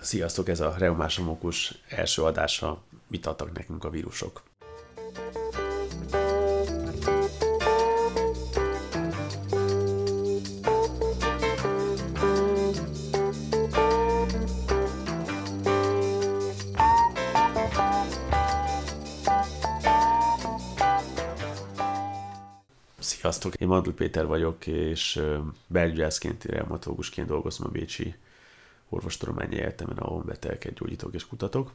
Sziasztok, 0.00 0.48
ez 0.48 0.60
a 0.60 0.74
Reumásomokus 0.78 1.74
első 1.88 2.22
adása. 2.22 2.82
Mit 3.06 3.26
adtak 3.26 3.52
nekünk 3.52 3.84
a 3.84 3.90
vírusok? 3.90 4.42
Sziasztok, 22.98 23.54
én 23.54 23.68
Mandl 23.68 23.90
Péter 23.90 24.26
vagyok, 24.26 24.66
és 24.66 25.22
belgyászként, 25.66 26.44
reumatológusként 26.44 27.28
dolgozom 27.28 27.66
a 27.66 27.70
Bécsi 27.70 28.14
Orvostudományi 28.90 29.56
Egyetemen, 29.56 29.96
ahol 29.96 30.22
betegeket 30.22 30.74
gyógyítok 30.74 31.14
és 31.14 31.26
kutatok. 31.26 31.72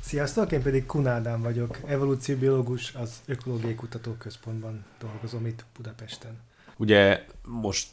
Sziasztok, 0.00 0.52
én 0.52 0.62
pedig 0.62 0.86
Kunádán 0.86 1.42
vagyok, 1.42 1.78
evolúcióbiológus, 1.86 2.94
az 2.94 3.20
Ökológiai 3.26 3.74
Kutatóközpontban 3.74 4.84
dolgozom 4.98 5.46
itt 5.46 5.64
Budapesten. 5.76 6.38
Ugye 6.76 7.24
most 7.44 7.88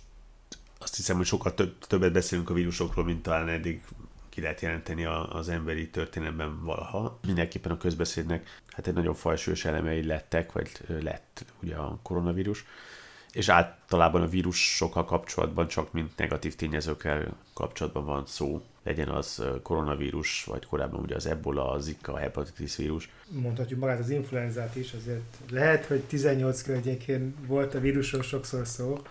azt 0.77 0.95
hiszem, 0.95 1.15
hogy 1.15 1.25
sokkal 1.25 1.53
több, 1.53 1.77
többet 1.87 2.11
beszélünk 2.11 2.49
a 2.49 2.53
vírusokról, 2.53 3.05
mint 3.05 3.23
talán 3.23 3.47
eddig 3.47 3.83
ki 4.29 4.41
lehet 4.41 4.61
jelenteni 4.61 5.05
az 5.05 5.49
emberi 5.49 5.89
történelemben 5.89 6.63
valaha. 6.63 7.19
Mindenképpen 7.25 7.71
a 7.71 7.77
közbeszédnek 7.77 8.61
hát 8.67 8.87
egy 8.87 8.93
nagyon 8.93 9.13
fajsúlyos 9.13 9.65
elemei 9.65 10.03
lettek, 10.03 10.51
vagy 10.51 10.71
lett 11.01 11.45
ugye 11.61 11.75
a 11.75 11.99
koronavírus, 12.01 12.65
és 13.37 13.49
általában 13.49 14.21
a 14.21 14.27
vírusokkal 14.27 15.05
kapcsolatban 15.05 15.67
csak 15.67 15.91
mint 15.91 16.17
negatív 16.17 16.55
tényezőkkel 16.55 17.35
kapcsolatban 17.53 18.05
van 18.05 18.23
szó, 18.25 18.61
legyen 18.83 19.09
az 19.09 19.43
koronavírus, 19.63 20.43
vagy 20.43 20.65
korábban 20.65 20.99
ugye 20.99 21.15
az 21.15 21.25
ebola, 21.25 21.71
a 21.71 21.79
zika, 21.79 22.13
a 22.13 22.17
hepatitis 22.17 22.75
vírus. 22.75 23.09
Mondhatjuk 23.29 23.79
magát 23.79 23.99
az 23.99 24.09
influenzát 24.09 24.75
is, 24.75 24.93
azért 24.93 25.37
lehet, 25.49 25.85
hogy 25.85 25.99
18 25.99 26.61
környékén 26.61 27.35
volt 27.47 27.73
a 27.73 27.79
vírusról 27.79 28.21
sokszor 28.21 28.67
szó, 28.67 29.01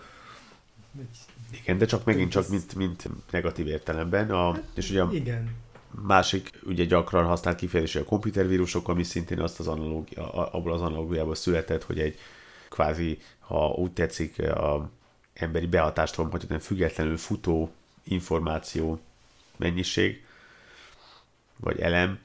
igen, 1.61 1.77
de 1.77 1.85
csak 1.85 2.05
megint 2.05 2.31
csak 2.31 2.49
mint, 2.49 2.75
mint 2.75 3.09
negatív 3.31 3.67
értelemben. 3.67 4.29
A, 4.31 4.51
hát, 4.51 4.63
és 4.75 4.89
ugye 4.89 5.03
igen. 5.11 5.55
másik 6.05 6.59
ugye 6.65 6.83
gyakran 6.83 7.25
használt 7.25 7.57
kifejezés 7.57 7.95
a 7.95 8.03
komputervírusok, 8.03 8.87
ami 8.87 9.03
szintén 9.03 9.39
azt 9.39 9.59
az 9.59 9.67
analógia, 9.67 10.31
abból 10.31 10.73
az 10.73 10.81
analógiából 10.81 11.35
született, 11.35 11.83
hogy 11.83 11.99
egy 11.99 12.19
kvázi, 12.69 13.19
ha 13.39 13.67
úgy 13.67 13.91
tetszik, 13.91 14.41
a 14.41 14.89
emberi 15.33 15.67
behatástól 15.67 16.25
mondhatjuk, 16.25 16.61
függetlenül 16.61 17.17
futó 17.17 17.71
információ 18.03 18.99
mennyiség, 19.57 20.25
vagy 21.57 21.79
elem, 21.79 22.19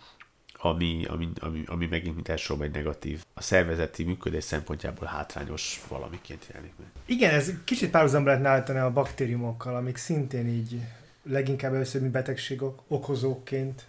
ami, 0.65 1.05
ami, 1.09 1.29
ami, 1.39 1.63
ami 1.67 1.87
megint 1.87 2.15
mint 2.15 2.29
elsősorban 2.29 2.67
egy 2.67 2.75
negatív, 2.75 3.25
a 3.35 3.43
szervezeti 3.43 4.05
működés 4.05 4.45
szempontjából 4.45 5.07
hátrányos 5.07 5.83
valamiként 5.89 6.47
jelenik 6.49 6.73
meg. 6.79 6.87
Igen, 7.05 7.35
ez 7.35 7.51
kicsit 7.65 7.91
párhuzamba 7.91 8.29
lehetne 8.29 8.49
állítani 8.49 8.79
a 8.79 8.93
baktériumokkal, 8.93 9.77
amik 9.77 9.97
szintén 9.97 10.49
így 10.49 10.81
leginkább 11.23 11.75
először 11.75 12.03
mi 12.03 12.09
betegségok 12.09 12.83
okozóként 12.89 13.87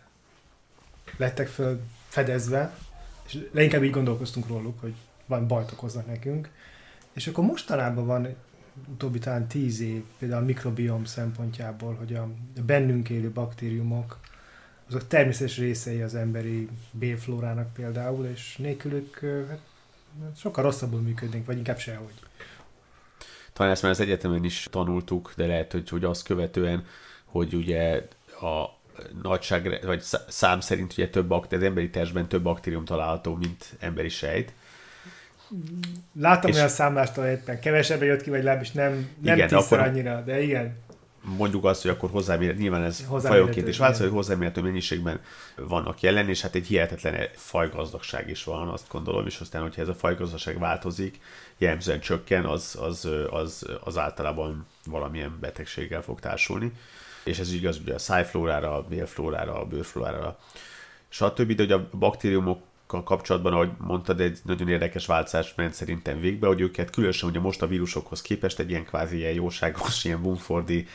lettek 1.18 1.48
föl 1.48 1.82
fedezve, 2.08 2.78
és 3.28 3.38
leginkább 3.52 3.84
így 3.84 3.92
gondolkoztunk 3.92 4.48
róluk, 4.48 4.80
hogy 4.80 4.94
van 5.34 5.48
bajt 5.48 5.72
okoznak 5.72 6.08
nekünk. 6.08 6.50
És 7.14 7.28
akkor 7.28 7.44
mostanában 7.44 8.06
van 8.06 8.36
utóbbi 8.92 9.20
talán 9.20 9.48
tíz 9.48 9.80
év, 9.82 10.04
például 10.20 10.42
a 10.42 10.46
mikrobiom 10.46 11.06
szempontjából, 11.06 11.94
hogy 11.94 12.14
a 12.16 12.28
bennünk 12.66 13.10
élő 13.10 13.30
baktériumok 13.30 14.20
azok 14.88 15.08
természetes 15.08 15.58
részei 15.58 16.02
az 16.02 16.16
emberi 16.16 16.70
bélflórának 16.92 17.74
például, 17.74 18.26
és 18.26 18.58
nélkülük 18.58 19.20
hát, 19.50 19.60
sokkal 20.38 20.64
rosszabbul 20.64 21.00
működnénk, 21.00 21.46
vagy 21.46 21.58
inkább 21.58 21.80
sehogy. 21.80 22.14
Talán 23.54 23.72
ezt 23.72 23.82
már 23.82 23.92
az 23.92 24.00
egyetemen 24.00 24.44
is 24.44 24.68
tanultuk, 24.72 25.34
de 25.36 25.46
lehet, 25.46 25.72
hogy, 25.72 25.90
hogy 25.90 26.04
azt 26.04 26.24
követően, 26.24 26.86
hogy 27.26 27.54
ugye 27.54 28.08
a 28.42 28.82
nagyság, 29.22 29.80
vagy 29.86 30.02
szám 30.28 30.60
szerint 30.60 30.92
ugye 30.92 31.10
több 31.10 31.28
baktérium, 31.28 31.62
az 31.64 31.70
emberi 31.70 31.90
testben 31.90 32.28
több 32.28 32.44
baktérium 32.44 32.86
található, 32.86 33.36
mint 33.36 33.76
emberi 33.80 34.10
sejt. 34.10 34.54
Láttam 36.20 36.50
és... 36.50 36.56
olyan 36.56 36.68
számlást, 36.68 37.18
éppen 37.18 37.60
kevesebben 37.60 38.08
jött 38.08 38.22
ki, 38.22 38.30
vagy 38.30 38.44
legalábbis 38.44 38.72
nem, 38.72 39.10
nem 39.22 39.36
igen, 39.36 39.48
tízszer 39.48 39.80
akkor... 39.80 39.88
annyira, 39.88 40.22
de 40.22 40.42
igen 40.42 40.82
mondjuk 41.26 41.66
azt, 41.66 41.82
hogy 41.82 41.92
akkor 41.92 42.10
hozzámérhető, 42.10 42.62
nyilván 42.62 42.84
ez 42.84 43.06
fajonként 43.22 43.68
is 43.68 43.78
változó, 43.78 44.04
hogy 44.04 44.14
hozzámérhető 44.14 44.62
mennyiségben 44.62 45.20
vannak 45.56 46.02
jelen, 46.02 46.30
és 46.30 46.42
hát 46.42 46.56
egy 46.56 46.68
hihetetlen 46.68 47.28
fajgazdagság 47.36 48.30
is 48.30 48.44
van, 48.44 48.68
azt 48.68 48.88
gondolom, 48.90 49.26
és 49.26 49.40
aztán, 49.40 49.62
hogyha 49.62 49.82
ez 49.82 49.88
a 49.88 49.94
fajgazdagság 49.94 50.60
változik, 50.60 51.20
jellemzően 51.58 52.00
csökken, 52.00 52.46
az, 52.46 52.78
az, 52.82 53.10
az, 53.30 53.66
az 53.84 53.98
általában 53.98 54.66
valamilyen 54.86 55.38
betegséggel 55.40 56.02
fog 56.02 56.20
társulni. 56.20 56.72
És 57.24 57.40
ez 57.40 57.54
igaz 57.54 57.80
ugye 57.80 57.94
a 57.94 58.00
szájflórára, 58.00 58.78
a 58.78 58.82
bélflórára, 58.82 59.60
a 59.62 59.66
bőrflórára, 59.66 60.40
stb. 61.10 61.52
De 61.52 61.64
hogy 61.64 61.72
a 61.72 61.90
baktériumok 61.98 62.62
kapcsolatban, 63.02 63.54
ahogy 63.54 63.72
mondtad, 63.78 64.20
egy 64.20 64.40
nagyon 64.44 64.70
érdekes 64.70 65.06
változás 65.06 65.54
ment 65.56 65.74
szerintem 65.74 66.20
végbe, 66.20 66.48
hogy 66.48 66.62
őket 66.62 66.90
különösen 66.90 67.30
ugye 67.30 67.40
most 67.40 67.62
a 67.62 67.68
vírusokhoz 67.68 68.22
képest 68.22 68.60
egy 68.60 68.70
ilyen 68.70 68.86
kvázi 68.86 69.18
ilyen 69.18 69.34
jóságos, 69.34 70.04
ilyen 70.04 70.22
Bumfordi 70.22 70.88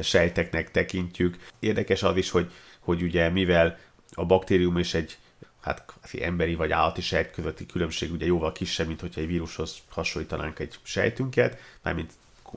sejteknek 0.00 0.70
tekintjük. 0.70 1.36
Érdekes 1.58 2.02
az 2.02 2.16
is, 2.16 2.30
hogy, 2.30 2.50
hogy 2.80 3.02
ugye 3.02 3.28
mivel 3.28 3.78
a 4.12 4.24
baktérium 4.26 4.76
és 4.76 4.94
egy 4.94 5.18
hát 5.60 5.84
emberi 6.20 6.54
vagy 6.54 6.72
állati 6.72 7.00
sejt 7.00 7.30
közötti 7.30 7.66
különbség 7.66 8.12
ugye 8.12 8.26
jóval 8.26 8.52
kisebb, 8.52 8.86
mint 8.86 9.00
hogyha 9.00 9.20
egy 9.20 9.26
vírushoz 9.26 9.78
hasonlítanánk 9.88 10.58
egy 10.58 10.78
sejtünket, 10.82 11.58
mármint 11.82 12.12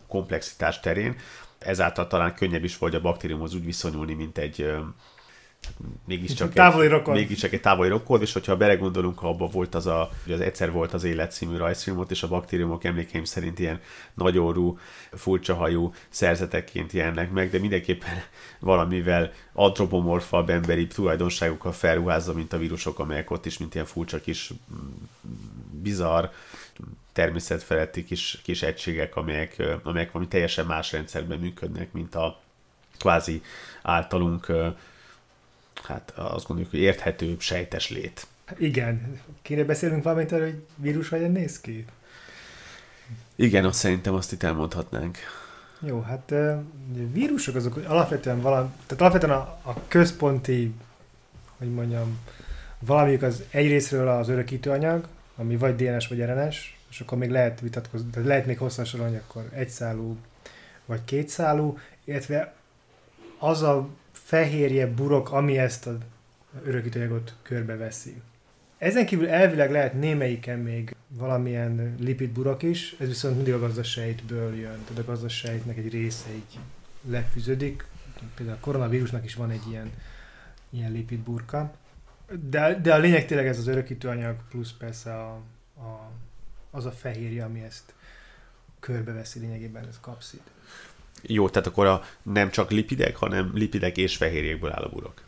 komplexitás 0.07 0.79
terén, 0.79 1.15
ezáltal 1.59 2.07
talán 2.07 2.35
könnyebb 2.35 2.63
is 2.63 2.77
volt 2.77 2.93
a 2.93 3.01
baktériumhoz 3.01 3.53
úgy 3.53 3.65
viszonyulni, 3.65 4.13
mint 4.13 4.37
egy 4.37 4.71
mégiscsak 6.05 6.53
távoli 6.53 6.87
rokon. 6.87 7.13
mégiscsak 7.13 7.53
egy 7.53 7.61
távoli 7.61 7.89
rokon, 7.89 8.21
és 8.21 8.33
hogyha 8.33 8.57
belegondolunk, 8.57 9.19
ha 9.19 9.29
abban 9.29 9.49
volt 9.51 9.75
az 9.75 9.87
a, 9.87 10.09
hogy 10.23 10.33
az 10.33 10.39
egyszer 10.39 10.71
volt 10.71 10.93
az 10.93 11.03
élet 11.03 11.31
című 11.31 11.57
rajzfilmot, 11.57 12.11
és 12.11 12.23
a 12.23 12.27
baktériumok 12.27 12.83
emlékeim 12.83 13.23
szerint 13.23 13.59
ilyen 13.59 13.79
nagyorú, 14.13 14.79
furcsa 15.11 15.55
hajú 15.55 15.93
szerzetekként 16.09 16.91
jelennek 16.91 17.31
meg, 17.31 17.49
de 17.49 17.59
mindenképpen 17.59 18.23
valamivel 18.59 19.31
antropomorfabb 19.53 20.49
emberi 20.49 20.87
tulajdonságokkal 20.87 21.71
felruházza, 21.71 22.33
mint 22.33 22.53
a 22.53 22.57
vírusok, 22.57 22.99
amelyek 22.99 23.31
ott 23.31 23.45
is, 23.45 23.57
mint 23.57 23.73
ilyen 23.73 23.85
furcsa 23.85 24.19
kis 24.19 24.53
mm, 24.73 24.87
bizarr, 25.81 26.25
természetfeletti 27.13 28.03
kis, 28.03 28.39
kis 28.43 28.61
egységek, 28.61 29.15
amelyek, 29.15 29.63
amelyek 29.83 30.11
valami 30.11 30.29
teljesen 30.29 30.65
más 30.65 30.91
rendszerben 30.91 31.39
működnek, 31.39 31.91
mint 31.91 32.15
a 32.15 32.39
kvázi 32.97 33.41
általunk 33.81 34.51
hát 35.83 36.13
azt 36.15 36.45
gondoljuk, 36.45 36.73
hogy 36.73 36.81
érthető, 36.81 37.35
sejtes 37.39 37.89
lét. 37.89 38.27
Igen. 38.57 39.21
Kéne 39.41 39.63
beszélnünk 39.63 40.03
valamit 40.03 40.31
arra, 40.31 40.43
hogy 40.43 40.63
vírus 40.75 41.09
hogyan 41.09 41.31
néz 41.31 41.59
ki? 41.59 41.85
Igen, 43.35 43.65
azt 43.65 43.79
szerintem 43.79 44.13
azt 44.13 44.31
itt 44.31 44.43
elmondhatnánk. 44.43 45.17
Jó, 45.79 46.01
hát 46.01 46.33
vírusok 47.11 47.55
azok 47.55 47.77
alapvetően 47.87 48.41
valami, 48.41 48.69
tehát 48.85 49.01
alapvetően 49.01 49.37
a, 49.37 49.59
a 49.69 49.87
központi, 49.87 50.73
hogy 51.57 51.73
mondjam, 51.73 52.19
valamik 52.79 53.21
az 53.21 53.43
egyrésztről 53.49 54.07
az 54.07 54.29
örökítőanyag, 54.29 55.07
ami 55.35 55.57
vagy 55.57 55.75
DNS 55.75 56.07
vagy 56.07 56.21
RNS, 56.21 56.77
és 56.89 56.99
akkor 56.99 57.17
még 57.17 57.29
lehet 57.29 57.59
vitatkozni, 57.59 58.09
tehát 58.09 58.27
lehet 58.27 58.45
még 58.45 58.57
hosszan 58.57 58.85
sorolni, 58.85 59.17
akkor 59.17 59.49
egyszálú 59.53 60.17
vagy 60.85 61.03
kétszálú, 61.05 61.77
illetve 62.03 62.53
az 63.37 63.61
a 63.61 63.87
fehérje 64.27 64.87
burok, 64.87 65.31
ami 65.31 65.57
ezt 65.57 65.87
a 65.87 65.97
örökítőanyagot 66.63 67.35
körbeveszi. 67.41 68.21
Ezen 68.77 69.05
kívül 69.05 69.29
elvileg 69.29 69.71
lehet 69.71 69.93
némelyiken 69.93 70.59
még 70.59 70.95
valamilyen 71.07 71.95
lipidburok 71.99 72.63
is, 72.63 72.95
ez 72.99 73.07
viszont 73.07 73.35
mindig 73.35 73.53
a 73.53 73.59
gazdasejtből 73.59 74.55
jön, 74.55 74.83
tehát 74.83 74.97
a 74.97 75.05
gazdasejtnek 75.05 75.77
egy 75.77 75.89
része 75.89 76.29
így 76.33 76.59
lefűződik. 77.01 77.85
Például 78.35 78.57
a 78.57 78.61
koronavírusnak 78.61 79.25
is 79.25 79.35
van 79.35 79.49
egy 79.49 79.67
ilyen, 79.69 79.91
ilyen 80.69 80.91
lipidburka. 80.91 81.73
De, 82.49 82.79
de 82.81 82.93
a 82.93 82.97
lényeg 82.97 83.25
tényleg 83.25 83.47
ez 83.47 83.57
az 83.57 83.67
örökítőanyag, 83.67 84.35
plusz 84.49 84.71
persze 84.71 85.13
a, 85.13 85.41
a, 85.77 86.11
az 86.71 86.85
a 86.85 86.91
fehérje, 86.91 87.43
ami 87.43 87.63
ezt 87.63 87.93
körbeveszi 88.79 89.39
lényegében, 89.39 89.87
ez 89.87 89.99
kapszid. 90.01 90.41
Jó, 91.21 91.49
tehát 91.49 91.67
akkor 91.67 91.85
a, 91.85 92.03
nem 92.21 92.49
csak 92.49 92.71
lipidek, 92.71 93.15
hanem 93.15 93.51
lipidek 93.53 93.97
és 93.97 94.17
fehérjékből 94.17 94.71
áll 94.71 94.83
a 94.83 94.89
burok. 94.89 95.21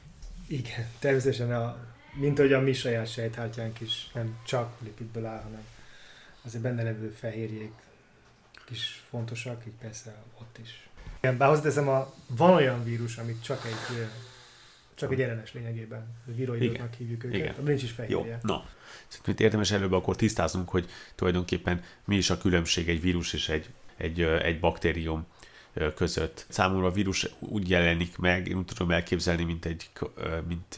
Igen, 0.47 0.88
természetesen, 1.00 1.53
a, 1.53 1.77
mint 2.13 2.38
hogy 2.38 2.53
a 2.53 2.59
mi 2.59 2.74
saját 2.74 3.12
sejthártyánk 3.12 3.80
is 3.80 4.09
nem 4.13 4.38
csak 4.45 4.75
lipidből 4.83 5.25
áll, 5.25 5.41
hanem 5.41 5.63
azért 6.45 6.63
benne 6.63 6.83
levő 6.83 7.09
fehérjék 7.09 7.71
is 8.71 9.03
fontosak, 9.09 9.63
így 9.68 9.74
persze 9.81 10.15
ott 10.41 10.57
is. 10.63 10.89
Igen, 11.19 11.38
bár 11.38 11.50
hozzáteszem, 11.50 11.88
a, 11.88 12.13
van 12.27 12.53
olyan 12.53 12.83
vírus, 12.83 13.18
amit 13.18 13.44
csak 13.44 13.65
egy 13.65 14.07
Csak 14.95 15.12
egy 15.12 15.21
RNS 15.21 15.53
lényegében. 15.53 16.07
Viroidoknak 16.25 16.94
hívjuk 16.94 17.24
őket. 17.24 17.39
Igen. 17.39 17.56
Nincs 17.63 17.83
is 17.83 17.91
fehérje. 17.91 18.18
Jó, 18.18 18.36
no. 18.41 18.62
Szerintem 19.07 19.45
érdemes 19.45 19.71
előbb 19.71 19.91
akkor 19.91 20.15
tisztáznunk, 20.15 20.69
hogy 20.69 20.89
tulajdonképpen 21.15 21.83
mi 22.06 22.15
is 22.15 22.30
a 22.30 22.38
különbség 22.38 22.89
egy 22.89 23.01
vírus 23.01 23.33
és 23.33 23.50
egy, 23.50 23.69
egy, 23.97 24.21
egy 24.21 24.59
baktérium 24.59 25.25
között. 25.95 26.45
Számomra 26.50 26.88
a 26.88 26.92
vírus 26.92 27.27
úgy 27.39 27.69
jelenik 27.69 28.18
meg, 28.18 28.48
én 28.48 28.57
úgy 28.57 28.66
tudom 28.66 28.92
elképzelni, 28.92 29.44
mint 29.44 29.66
egy, 29.66 29.89
mint 30.48 30.77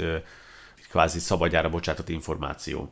egy 0.78 0.88
kvázi 0.90 1.20
szabadjára 1.20 1.70
bocsátott 1.70 2.10
információ, 2.10 2.92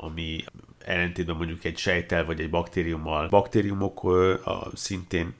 ami 0.00 0.44
ellentétben 0.84 1.36
mondjuk 1.36 1.64
egy 1.64 1.78
sejtel 1.78 2.24
vagy 2.24 2.40
egy 2.40 2.50
baktériummal. 2.50 3.28
Baktériumok 3.28 4.04
a, 4.04 4.70
szintén 4.74 5.34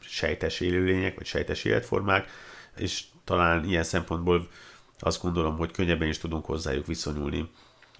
sejtes 0.00 0.60
élőlények, 0.60 1.16
vagy 1.16 1.26
sejtes 1.26 1.64
életformák, 1.64 2.28
és 2.76 3.04
talán 3.24 3.64
ilyen 3.64 3.84
szempontból 3.84 4.48
azt 4.98 5.22
gondolom, 5.22 5.56
hogy 5.56 5.70
könnyebben 5.70 6.08
is 6.08 6.18
tudunk 6.18 6.44
hozzájuk 6.44 6.86
viszonyulni, 6.86 7.50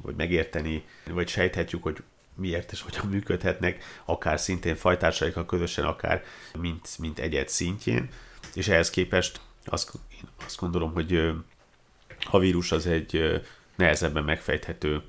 vagy 0.03 0.15
megérteni, 0.15 0.85
vagy 1.05 1.29
sejthetjük, 1.29 1.83
hogy 1.83 1.97
miért 2.41 2.73
és 2.73 2.81
hogyan 2.81 3.07
működhetnek, 3.07 3.85
akár 4.05 4.41
szintén 4.41 4.77
fajtársaikkal 4.77 5.47
közösen, 5.47 5.85
akár 5.85 6.25
mint, 6.59 6.99
mint 6.99 7.19
egyet 7.19 7.49
szintjén, 7.49 8.09
és 8.55 8.69
ehhez 8.69 8.91
képest 8.91 9.41
azt, 9.65 9.93
én 10.13 10.29
azt 10.45 10.59
gondolom, 10.59 10.93
hogy 10.93 11.33
a 12.31 12.39
vírus 12.39 12.73
az 12.73 12.87
egy 12.87 13.43
nehezebben 13.77 14.25
megfejthető 14.25 15.03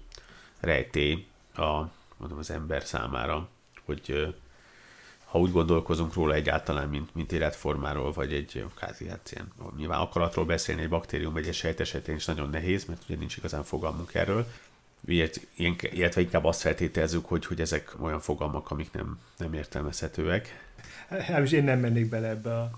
rejtély 0.59 1.25
a, 1.55 1.81
mondom, 2.17 2.37
az 2.37 2.49
ember 2.49 2.83
számára, 2.83 3.49
hogy 3.85 4.35
ha 5.25 5.39
úgy 5.39 5.51
gondolkozunk 5.51 6.13
róla 6.13 6.33
egyáltalán, 6.33 6.89
mint, 6.89 7.15
mint 7.15 7.31
életformáról, 7.31 8.11
vagy 8.11 8.33
egy 8.33 8.65
kázi, 8.75 9.07
hát 9.07 9.31
ilyen, 9.31 9.53
nyilván 9.77 9.99
akaratról 9.99 10.45
beszélni 10.45 10.81
egy 10.81 10.89
baktérium 10.89 11.33
vagy 11.33 11.47
egy 11.47 11.53
sejt 11.53 11.79
esetén 11.79 12.15
is 12.15 12.25
nagyon 12.25 12.49
nehéz, 12.49 12.85
mert 12.85 13.01
ugye 13.07 13.17
nincs 13.17 13.37
igazán 13.37 13.63
fogalmunk 13.63 14.13
erről, 14.13 14.47
illetve 15.06 16.21
inkább 16.21 16.45
azt 16.45 16.62
feltételezzük, 16.62 17.25
hogy, 17.25 17.45
hogy 17.45 17.62
ezek 17.62 17.95
olyan 18.00 18.19
fogalmak, 18.19 18.71
amik 18.71 18.92
nem, 18.92 19.19
nem 19.38 19.53
értelmezhetőek. 19.53 20.69
Hát 21.07 21.51
én 21.51 21.63
nem 21.63 21.80
mennék 21.80 22.09
bele 22.09 22.27
ebbe 22.27 22.57
a, 22.57 22.71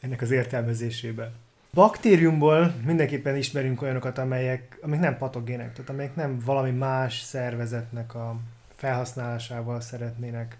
ennek 0.00 0.22
az 0.22 0.30
értelmezésébe. 0.30 1.32
Baktériumból 1.72 2.74
mindenképpen 2.84 3.36
ismerünk 3.36 3.82
olyanokat, 3.82 4.18
amelyek, 4.18 4.78
amik 4.82 5.00
nem 5.00 5.18
patogének, 5.18 5.72
tehát 5.72 5.90
amelyek 5.90 6.14
nem 6.14 6.38
valami 6.44 6.70
más 6.70 7.20
szervezetnek 7.20 8.14
a 8.14 8.36
felhasználásával 8.74 9.80
szeretnének 9.80 10.56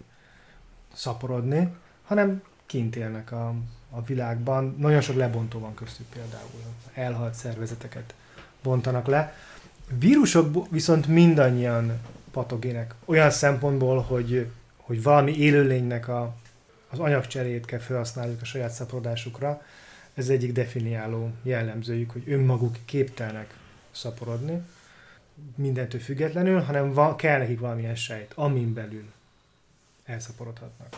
szaporodni, 0.93 1.73
hanem 2.03 2.41
kint 2.65 2.95
élnek 2.95 3.31
a, 3.31 3.53
a 3.89 4.01
világban. 4.01 4.75
Nagyon 4.77 5.01
sok 5.01 5.15
lebontó 5.15 5.59
van 5.59 5.73
köztük 5.73 6.05
például. 6.05 6.61
Elhalt 6.93 7.33
szervezeteket 7.33 8.13
bontanak 8.63 9.07
le. 9.07 9.33
Vírusok 9.89 10.69
viszont 10.69 11.07
mindannyian 11.07 11.99
patogének. 12.31 12.93
Olyan 13.05 13.29
szempontból, 13.29 14.01
hogy, 14.01 14.47
hogy 14.77 15.03
valami 15.03 15.37
élőlénynek 15.37 16.07
a, 16.07 16.35
az 16.89 16.99
anyagcserét 16.99 17.65
kell 17.65 17.79
felhasználjuk 17.79 18.41
a 18.41 18.45
saját 18.45 18.71
szaporodásukra. 18.71 19.61
Ez 20.13 20.29
egyik 20.29 20.51
definiáló 20.51 21.31
jellemzőjük, 21.43 22.11
hogy 22.11 22.23
önmaguk 22.25 22.75
képtelnek 22.85 23.53
szaporodni, 23.91 24.61
mindentől 25.55 26.01
függetlenül, 26.01 26.59
hanem 26.59 26.93
van, 26.93 27.15
kell 27.15 27.37
nekik 27.37 27.59
valamilyen 27.59 27.95
sejt, 27.95 28.31
amin 28.35 28.73
belül 28.73 29.05
elszaporodhatnak. 30.05 30.95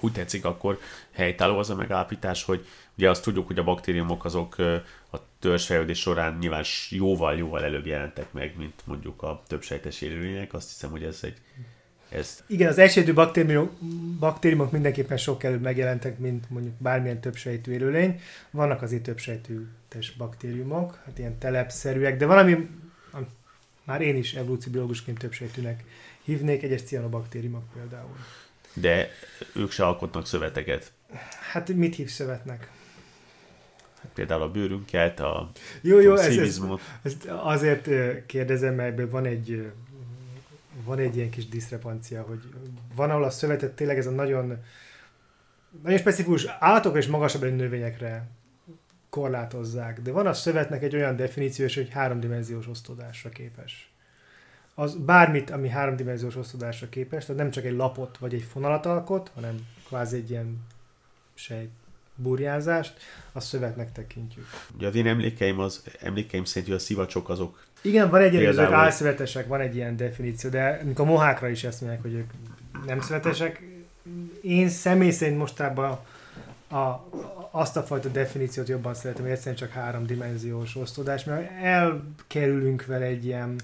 Úgy 0.00 0.12
tetszik, 0.12 0.44
akkor 0.44 0.78
helytálló 1.10 1.58
az 1.58 1.70
a 1.70 1.74
megállapítás, 1.74 2.44
hogy 2.44 2.66
ugye 2.98 3.10
azt 3.10 3.22
tudjuk, 3.22 3.46
hogy 3.46 3.58
a 3.58 3.64
baktériumok 3.64 4.24
azok 4.24 4.58
a 5.10 5.16
törzsfejlődés 5.44 5.98
során 5.98 6.36
nyilván 6.40 6.64
jóval-jóval 6.90 7.64
előbb 7.64 7.86
jelentek 7.86 8.32
meg, 8.32 8.54
mint 8.56 8.82
mondjuk 8.84 9.22
a 9.22 9.42
többsejtes 9.46 10.00
élőlények. 10.00 10.54
Azt 10.54 10.68
hiszem, 10.68 10.90
hogy 10.90 11.02
ez 11.02 11.18
egy 11.22 11.36
ez... 12.08 12.42
Igen, 12.46 12.68
az 12.68 12.78
elsőtű 12.78 13.12
baktériumok, 13.12 13.72
baktériumok 14.18 14.72
mindenképpen 14.72 15.16
sok 15.16 15.44
előbb 15.44 15.60
megjelentek, 15.60 16.18
mint 16.18 16.50
mondjuk 16.50 16.74
bármilyen 16.74 17.20
többsejtű 17.20 17.72
élőlény. 17.72 18.20
Vannak 18.50 18.82
azért 18.82 19.02
többsejtű 19.02 19.66
baktériumok, 20.16 21.00
hát 21.04 21.18
ilyen 21.18 21.38
telepszerűek, 21.38 22.16
de 22.16 22.26
valami, 22.26 22.68
már 23.84 24.00
én 24.00 24.16
is 24.16 24.34
evolúcióbiológusként 24.34 25.18
többsejtűnek 25.18 25.84
hívnék, 26.22 26.62
egyes 26.62 26.82
cianobaktériumok 26.82 27.72
például. 27.72 28.16
De 28.74 29.10
ők 29.54 29.70
se 29.70 29.86
alkotnak 29.86 30.26
szöveteket. 30.26 30.92
Hát 31.52 31.68
mit 31.68 31.94
hív 31.94 32.08
szövetnek? 32.08 32.70
Például 34.14 34.42
a 34.42 34.50
bőrünket, 34.50 35.20
a, 35.20 35.50
jó, 35.80 36.00
jó, 36.00 36.12
a 36.12 36.22
ez, 36.22 36.36
ez, 36.36 36.60
ez, 37.02 37.16
azért 37.28 37.88
kérdezem, 38.26 38.74
mert 38.74 39.10
van 39.10 39.24
egy 39.24 39.72
van 40.84 40.98
egy 40.98 41.16
ilyen 41.16 41.30
kis 41.30 41.48
diszrepancia, 41.48 42.22
hogy 42.22 42.40
van, 42.94 43.10
ahol 43.10 43.24
a 43.24 43.30
szövetet 43.30 43.72
tényleg 43.72 43.98
ez 43.98 44.06
a 44.06 44.10
nagyon 44.10 44.58
nagyon 45.82 45.98
specifikus 45.98 46.44
állatok 46.44 46.96
és 46.96 47.06
magasabb 47.06 47.42
növényekre 47.42 48.28
korlátozzák, 49.08 50.00
de 50.00 50.12
van 50.12 50.26
a 50.26 50.32
szövetnek 50.32 50.82
egy 50.82 50.94
olyan 50.94 51.16
definíció, 51.16 51.66
hogy 51.74 51.88
háromdimenziós 51.90 52.68
osztódásra 52.68 53.30
képes. 53.30 53.92
Az 54.74 54.94
bármit, 54.94 55.50
ami 55.50 55.68
háromdimenziós 55.68 56.36
osztodásra 56.36 56.88
képes, 56.88 57.24
tehát 57.24 57.42
nem 57.42 57.50
csak 57.50 57.64
egy 57.64 57.76
lapot 57.76 58.18
vagy 58.18 58.34
egy 58.34 58.42
fonalat 58.42 58.86
alkot, 58.86 59.30
hanem 59.34 59.66
kvázi 59.86 60.16
egy 60.16 60.30
ilyen 60.30 60.66
sejt 61.34 61.70
burjázást, 62.16 62.94
azt 63.32 63.46
szövetnek 63.46 63.92
tekintjük. 63.92 64.46
Ugye 64.76 64.86
az 64.86 64.94
én 64.94 65.06
emlékeim, 65.06 65.58
az, 65.58 65.82
emlékeim 66.00 66.44
szerint, 66.44 66.66
hogy 66.66 66.76
a 66.76 66.84
szivacsok 66.84 67.28
azok... 67.28 67.64
Igen, 67.82 68.10
van 68.10 68.20
egy 68.20 68.34
ilyen, 68.34 68.58
álszövetesek, 68.58 69.46
van 69.46 69.60
egy 69.60 69.76
ilyen 69.76 69.96
definíció, 69.96 70.50
de 70.50 70.82
a 70.94 71.04
mohákra 71.04 71.48
is 71.48 71.64
ezt 71.64 71.80
mondják, 71.80 72.02
hogy 72.02 72.12
ők 72.12 72.30
nem 72.86 73.00
szövetesek. 73.00 73.62
Én 74.42 74.68
személy 74.68 75.10
szerint 75.10 75.38
mostában 75.38 75.98
a, 76.68 77.04
azt 77.50 77.76
a 77.76 77.82
fajta 77.82 78.08
definíciót 78.08 78.68
jobban 78.68 78.94
szeretem, 78.94 79.22
hogy 79.22 79.32
egyszerűen 79.32 79.56
csak 79.56 79.70
háromdimenziós 79.70 80.76
osztódás, 80.76 81.24
mert 81.24 81.50
elkerülünk 81.62 82.86
vele 82.86 83.04
egy 83.04 83.24
ilyen 83.24 83.56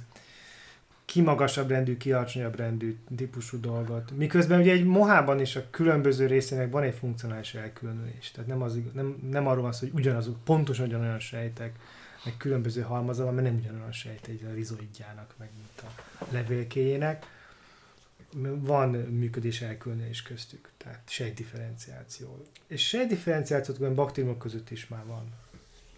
kimagasabb 1.11 1.69
rendű, 1.69 1.97
ki 1.97 2.13
alacsonyabb 2.13 2.57
rendű 2.57 2.97
típusú 3.17 3.61
dolgot. 3.61 4.11
Miközben 4.17 4.61
ugye 4.61 4.73
egy 4.73 4.85
mohában 4.85 5.41
is 5.41 5.57
a 5.57 5.71
különböző 5.71 6.27
részének 6.27 6.71
van 6.71 6.83
egy 6.83 6.95
funkcionális 6.95 7.55
elkülönülés. 7.55 8.31
Tehát 8.31 8.49
nem, 8.49 8.63
az, 8.63 8.79
nem, 8.93 9.17
nem 9.31 9.47
arról 9.47 9.63
van 9.63 9.73
szó, 9.73 9.87
hogy 9.87 9.99
ugyanazok, 9.99 10.45
pontosan 10.45 10.87
ugyanolyan 10.87 11.19
sejtek, 11.19 11.79
meg 12.25 12.37
különböző 12.37 12.81
halmazal, 12.81 13.33
mert 13.33 13.47
nem 13.47 13.57
ugyanolyan 13.57 13.93
sejt 13.93 14.27
egy 14.27 14.45
a 14.51 14.55
rizoidjának, 14.55 15.35
meg 15.39 15.49
mint 15.57 15.93
a 15.93 16.27
levélkéjének. 16.31 17.27
Van 18.43 18.91
működés 18.91 19.61
elkülönülés 19.61 20.23
köztük, 20.23 20.71
tehát 20.77 21.03
sejtdifferenciáció. 21.07 22.47
És 22.67 22.87
sejtdifferenciációt 22.87 23.95
baktériumok 23.95 24.39
között 24.39 24.71
is 24.71 24.89
már 24.89 25.07
van. 25.07 25.25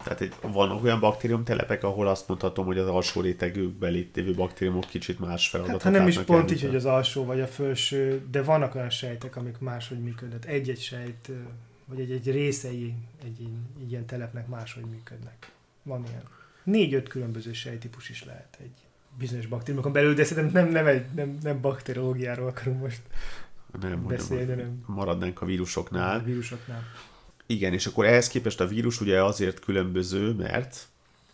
Tehát 0.03 0.21
egy, 0.21 0.33
van 0.41 0.71
olyan 0.71 0.99
baktériumtelepek, 0.99 1.83
ahol 1.83 2.07
azt 2.07 2.27
mondhatom, 2.27 2.65
hogy 2.65 2.77
az 2.77 2.87
alsó 2.87 3.21
rétegükben 3.21 3.91
lévő 3.91 4.33
baktériumok 4.33 4.85
kicsit 4.85 5.19
más 5.19 5.49
feladatot 5.49 5.81
hát, 5.81 5.91
ha 5.91 5.99
nem 5.99 6.07
is 6.07 6.19
pont 6.19 6.51
így, 6.51 6.61
hogy 6.61 6.75
az 6.75 6.85
alsó 6.85 7.25
vagy 7.25 7.39
a 7.39 7.47
felső, 7.47 8.27
de 8.31 8.43
vannak 8.43 8.75
olyan 8.75 8.89
sejtek, 8.89 9.35
amik 9.35 9.59
máshogy 9.59 9.99
működnek. 9.99 10.45
Egy-egy 10.47 10.81
sejt, 10.81 11.31
vagy 11.85 11.99
egy-egy 11.99 12.31
részei 12.31 12.93
egy 13.23 13.47
ilyen 13.89 14.05
telepnek 14.05 14.47
máshogy 14.47 14.85
működnek. 14.85 15.51
Van 15.83 16.03
ilyen. 16.07 16.23
Négy-öt 16.63 17.07
különböző 17.07 17.53
sejtípus 17.53 18.09
is 18.09 18.23
lehet 18.23 18.57
egy 18.61 18.73
bizonyos 19.17 19.45
baktériumokon 19.45 19.91
belül, 19.91 20.13
de 20.13 20.23
szerintem 20.23 20.63
nem, 20.63 20.71
nem, 20.71 20.85
egy, 20.85 21.05
nem, 21.15 21.37
nem 21.41 21.61
bakteriológiáról 21.61 22.47
akarunk 22.47 22.81
most 22.81 23.01
nem, 23.81 24.07
beszélni, 24.07 24.53
nem. 24.53 24.83
Maradnánk 24.85 25.41
a 25.41 25.45
vírusoknál. 25.45 26.19
A 26.19 26.23
vírusoknál. 26.23 26.83
Igen, 27.45 27.73
és 27.73 27.85
akkor 27.85 28.05
ehhez 28.05 28.27
képest 28.27 28.59
a 28.59 28.67
vírus 28.67 29.01
ugye 29.01 29.23
azért 29.23 29.59
különböző, 29.59 30.31
mert... 30.31 30.87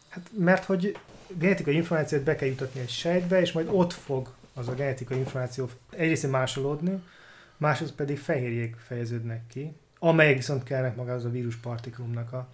Hát 0.10 0.30
mert 0.38 0.66
hogy 0.66 0.98
genetikai 1.38 1.76
információt 1.76 2.24
be 2.24 2.36
kell 2.36 2.48
jutatni 2.48 2.80
egy 2.80 2.90
sejtbe, 2.90 3.42
és 3.42 3.52
majd 3.52 3.68
ott 3.72 3.94
fog 3.94 4.34
az 4.54 4.68
a 4.68 4.74
genetikai 4.74 5.18
információ 5.18 5.70
egyrészt 5.90 6.32
másolódni, 6.32 7.02
másrészt 7.58 7.94
pedig 7.94 8.18
fehérjék 8.18 8.76
fejeződnek 8.88 9.48
ki, 9.48 9.72
amelyek 10.00 10.36
viszont 10.36 10.64
kellnek 10.64 10.96
maga 10.96 11.14
az 11.14 11.26
a 11.26 11.30
vírus 11.30 11.56
partikulumnak 11.56 12.34
a 12.34 12.48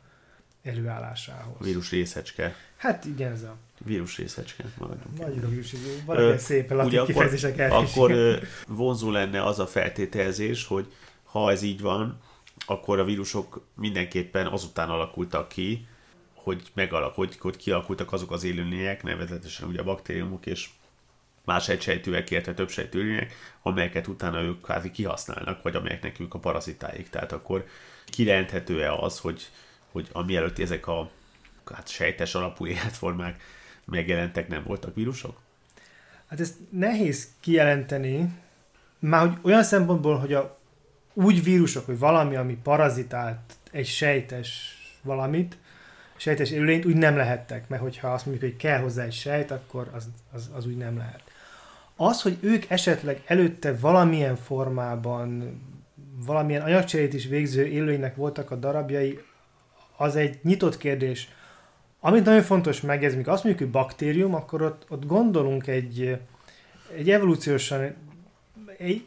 előállásához. 0.64 1.66
Vírus 1.66 1.92
részecske. 1.92 2.56
Hát 2.78 3.06
igen, 3.06 3.32
ez 3.32 3.42
a... 3.42 3.56
Vírus 3.86 4.18
részecske, 4.18 4.64
maradjunk. 4.78 5.18
Nagyon 5.18 5.44
a 5.44 5.50
vírus 5.50 5.76
Valami 6.06 6.38
latin 6.70 7.06
kifejezések 7.06 7.72
Akkor, 7.72 8.12
akkor 8.12 8.40
vonzó 8.68 9.12
lenne 9.12 9.44
az 9.44 9.60
a 9.60 9.68
feltételezés, 9.68 10.66
hogy 10.66 10.94
ha 11.24 11.52
ez 11.52 11.62
így 11.62 11.82
van, 11.82 12.20
akkor 12.66 13.00
a 13.00 13.04
vírusok 13.04 13.66
mindenképpen 13.76 14.48
azután 14.48 14.90
alakultak 14.90 15.48
ki, 15.48 15.88
hogy, 16.34 16.72
megalak, 16.74 17.16
hogy, 17.16 17.58
kialakultak 17.58 18.12
azok 18.14 18.32
az 18.32 18.44
élőlények, 18.44 19.04
nevezetesen 19.04 19.68
ugye 19.68 19.80
a 19.80 19.84
baktériumok 19.84 20.46
és 20.46 20.70
más 21.44 21.70
egysejtűek, 21.70 22.32
illetve 22.32 22.54
több 22.54 22.70
sejtőlények, 22.70 23.34
amelyeket 23.62 24.08
utána 24.08 24.42
ők 24.42 24.62
kvázi 24.62 24.92
kihasználnak, 24.92 25.62
vagy 25.62 25.76
amelyeknek 25.76 26.20
ők 26.20 26.34
a 26.34 26.40
parazitáik. 26.40 27.10
Tehát 27.10 27.32
akkor 27.32 27.66
kijelenthető-e 28.06 28.94
az, 28.94 29.20
hogy, 29.20 29.50
hogy 29.92 30.08
amielőtt 30.12 30.60
ezek 30.60 30.88
a 30.88 31.12
hát 31.74 31.88
sejtes 31.88 32.36
alapú 32.36 32.66
életformák 32.76 33.44
megjelentek, 33.86 34.48
nem 34.48 34.64
voltak 34.64 34.96
vírusok? 34.96 35.40
Hát 36.28 36.40
ezt 36.40 36.56
nehéz 36.70 37.28
kijelenteni, 37.40 38.30
már 39.00 39.28
hogy 39.28 39.38
olyan 39.42 39.64
szempontból, 39.64 40.18
hogy 40.18 40.34
a, 40.34 40.60
úgy 41.16 41.44
vírusok, 41.44 41.86
hogy 41.86 42.00
valami, 42.00 42.36
ami 42.36 42.58
parazitált 42.64 43.40
egy 43.72 43.86
sejtes 43.86 44.78
valamit, 45.02 45.58
sejtes 46.16 46.52
élőlényt, 46.52 46.86
úgy 46.86 46.96
nem 46.96 47.16
lehettek, 47.16 47.70
mert 47.70 47.82
hogyha 47.82 48.14
azt 48.14 48.26
mondjuk, 48.26 48.52
hogy 48.52 48.60
kell 48.60 48.80
hozzá 48.80 49.04
egy 49.04 49.14
sejt, 49.14 49.52
akkor 49.52 49.90
az, 49.94 50.08
az, 50.32 50.50
az 50.56 50.66
úgy 50.66 50.78
nem 50.78 50.98
lehet. 50.98 51.24
Az, 51.96 52.22
hogy 52.22 52.38
ők 52.42 52.70
esetleg 52.70 53.22
előtte 53.26 53.76
valamilyen 53.76 54.36
formában, 54.36 55.60
valamilyen 56.26 56.62
anyagcserét 56.62 57.14
is 57.14 57.26
végző 57.26 57.66
élőinek 57.66 58.16
voltak 58.16 58.52
a 58.52 58.56
darabjai, 58.56 59.20
az 59.98 60.16
egy 60.16 60.40
nyitott 60.44 60.78
kérdés. 60.78 61.30
Amit 62.00 62.26
nagyon 62.26 62.42
fontos 62.42 62.82
megegyezni, 62.82 63.24
azt 63.24 63.44
mondjuk, 63.44 63.58
hogy 63.58 63.82
baktérium, 63.82 64.34
akkor 64.34 64.62
ott, 64.62 64.86
ott 64.90 65.06
gondolunk 65.06 65.68
egy, 65.68 66.20
egy 66.98 67.12
evolúciósan 67.12 67.96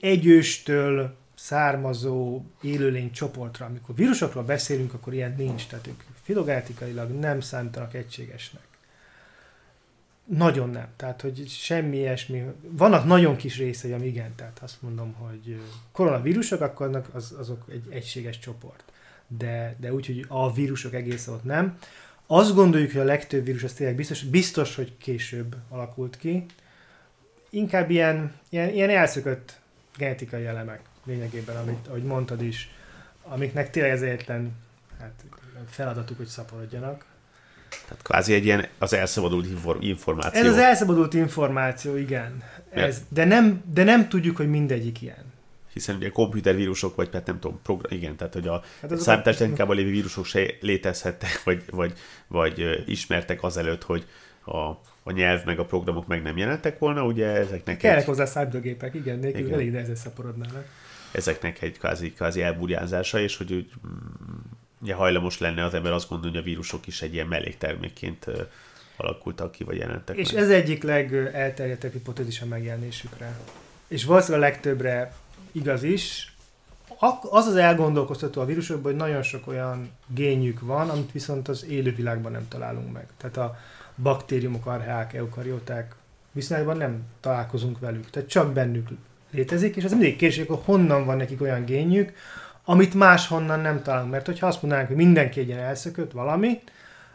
egy 0.00 0.26
őstől 0.26 1.16
származó 1.38 2.42
élőlény 2.60 3.10
csoportra. 3.10 3.66
Amikor 3.66 3.94
vírusokról 3.94 4.44
beszélünk, 4.44 4.94
akkor 4.94 5.14
ilyen 5.14 5.34
nincs, 5.36 5.66
tehát 5.66 5.86
ők 5.86 6.02
filogenetikailag 6.22 7.10
nem 7.10 7.40
számítanak 7.40 7.94
egységesnek. 7.94 8.62
Nagyon 10.24 10.70
nem. 10.70 10.86
Tehát, 10.96 11.20
hogy 11.20 11.48
semmi 11.48 11.96
ilyesmi. 11.96 12.44
Vannak 12.60 13.04
nagyon 13.04 13.36
kis 13.36 13.58
részei, 13.58 13.92
ami 13.92 14.06
igen, 14.06 14.34
tehát 14.34 14.58
azt 14.62 14.82
mondom, 14.82 15.12
hogy 15.12 15.60
koronavírusok, 15.92 16.60
akkor 16.60 17.02
az, 17.12 17.34
azok 17.38 17.64
egy 17.70 17.86
egységes 17.90 18.38
csoport. 18.38 18.84
De, 19.26 19.76
de 19.80 19.92
úgy, 19.92 20.06
hogy 20.06 20.24
a 20.28 20.52
vírusok 20.52 20.94
egész 20.94 21.26
ott 21.26 21.44
nem. 21.44 21.78
Azt 22.26 22.54
gondoljuk, 22.54 22.90
hogy 22.90 23.00
a 23.00 23.04
legtöbb 23.04 23.44
vírus 23.44 23.62
az 23.62 23.72
tényleg 23.72 23.96
biztos, 23.96 24.22
biztos, 24.22 24.74
hogy 24.74 24.96
később 24.96 25.56
alakult 25.68 26.16
ki. 26.16 26.44
Inkább 27.50 27.90
ilyen, 27.90 28.32
ilyen, 28.48 28.68
ilyen 28.68 28.90
elszökött 28.90 29.60
genetikai 29.96 30.46
elemek 30.46 30.80
lényegében, 31.08 31.56
amit, 31.56 31.86
ahogy 31.88 32.02
mondtad 32.02 32.42
is, 32.42 32.70
amiknek 33.22 33.70
tényleg 33.70 33.92
ez 33.92 34.02
egyetlen 34.02 34.52
hát, 34.98 35.24
feladatuk, 35.70 36.16
hogy 36.16 36.26
szaporodjanak. 36.26 37.04
Tehát 37.88 38.02
kvázi 38.02 38.34
egy 38.34 38.44
ilyen 38.44 38.66
az 38.78 38.92
elszabadult 38.92 39.46
információ. 39.80 40.40
Ez 40.40 40.46
az 40.46 40.58
elszabadult 40.58 41.14
információ, 41.14 41.96
igen. 41.96 42.42
Ez, 42.70 43.02
de, 43.08 43.24
nem, 43.24 43.62
de 43.72 43.84
nem 43.84 44.08
tudjuk, 44.08 44.36
hogy 44.36 44.48
mindegyik 44.48 45.02
ilyen. 45.02 45.32
Hiszen 45.72 45.96
ugye 45.96 46.08
komputervírusok, 46.08 46.96
vagy 46.96 47.08
hát 47.12 47.26
nem 47.26 47.38
tudom, 47.38 47.60
program, 47.62 47.98
igen, 47.98 48.16
tehát 48.16 48.32
hogy 48.32 48.48
a 48.48 48.62
hát 48.80 48.98
számítástechnikában 48.98 49.76
lévő 49.76 49.90
vírusok 49.90 50.24
se 50.24 50.46
létezhettek, 50.60 51.42
vagy, 51.44 51.64
vagy, 51.70 51.92
vagy 52.26 52.82
ismertek 52.86 53.42
azelőtt, 53.42 53.82
hogy 53.82 54.06
a, 54.44 54.58
a 55.02 55.12
nyelv 55.12 55.44
meg 55.44 55.58
a 55.58 55.64
programok 55.64 56.06
meg 56.06 56.22
nem 56.22 56.36
jelentek 56.36 56.78
volna, 56.78 57.04
ugye 57.04 57.26
ezeknek... 57.26 57.76
Kellek 57.76 57.98
egy... 57.98 58.04
hozzá 58.04 58.24
számítógépek, 58.24 58.94
igen, 58.94 59.18
nélkül 59.18 59.40
igen. 59.40 59.52
elég 59.52 59.72
nehezen 59.72 59.94
szaporodnának. 59.94 60.64
Ezeknek 61.12 61.62
egy 61.62 61.78
kvázi, 61.78 62.12
kvázi 62.12 62.42
elburjázása, 62.42 63.20
és 63.20 63.36
hogy 63.36 63.52
úgy, 63.52 63.70
ugye 64.80 64.94
hajlamos 64.94 65.38
lenne 65.38 65.64
az 65.64 65.74
ember 65.74 65.92
azt 65.92 66.08
gondolni, 66.08 66.36
hogy 66.36 66.44
a 66.44 66.48
vírusok 66.48 66.86
is 66.86 67.02
egy 67.02 67.14
ilyen 67.14 67.26
melléktermékként 67.26 68.26
alakultak 68.96 69.52
ki, 69.52 69.64
vagy 69.64 69.76
jelentek 69.76 70.16
És 70.16 70.32
meg. 70.32 70.42
ez 70.42 70.50
egyik 70.50 70.82
legelterjedtebb 70.82 71.92
hipotézis 71.92 72.40
a 72.40 72.46
megjelenésükre. 72.46 73.36
És 73.88 74.04
valószínűleg 74.04 74.48
a 74.48 74.50
legtöbbre 74.50 75.14
igaz 75.52 75.82
is. 75.82 76.32
Az 77.30 77.46
az 77.46 77.56
elgondolkoztató 77.56 78.40
a 78.40 78.44
vírusokban, 78.44 78.90
hogy 78.92 79.00
nagyon 79.00 79.22
sok 79.22 79.46
olyan 79.46 79.90
génjük 80.06 80.60
van, 80.60 80.88
amit 80.88 81.12
viszont 81.12 81.48
az 81.48 81.64
élővilágban 81.64 82.32
nem 82.32 82.48
találunk 82.48 82.92
meg. 82.92 83.06
Tehát 83.16 83.36
a 83.36 83.58
baktériumok, 84.02 84.66
archeák, 84.66 85.14
eukarióták 85.14 85.94
viszonylatban 86.32 86.76
nem 86.76 87.02
találkozunk 87.20 87.78
velük. 87.78 88.10
Tehát 88.10 88.28
csak 88.28 88.52
bennük 88.52 88.88
létezik, 89.30 89.76
és 89.76 89.84
ez 89.84 89.90
mindig 89.90 90.16
kérdés, 90.16 90.46
hogy 90.46 90.58
honnan 90.64 91.04
van 91.04 91.16
nekik 91.16 91.40
olyan 91.40 91.64
génjük, 91.64 92.12
amit 92.64 92.94
máshonnan 92.94 93.60
nem 93.60 93.82
találunk. 93.82 94.10
Mert 94.10 94.26
hogyha 94.26 94.46
azt 94.46 94.62
mondanánk, 94.62 94.88
hogy 94.88 94.96
mindenki 94.96 95.40
egy 95.40 95.48
ilyen 95.48 95.58
elszökött 95.58 96.12
valami, 96.12 96.60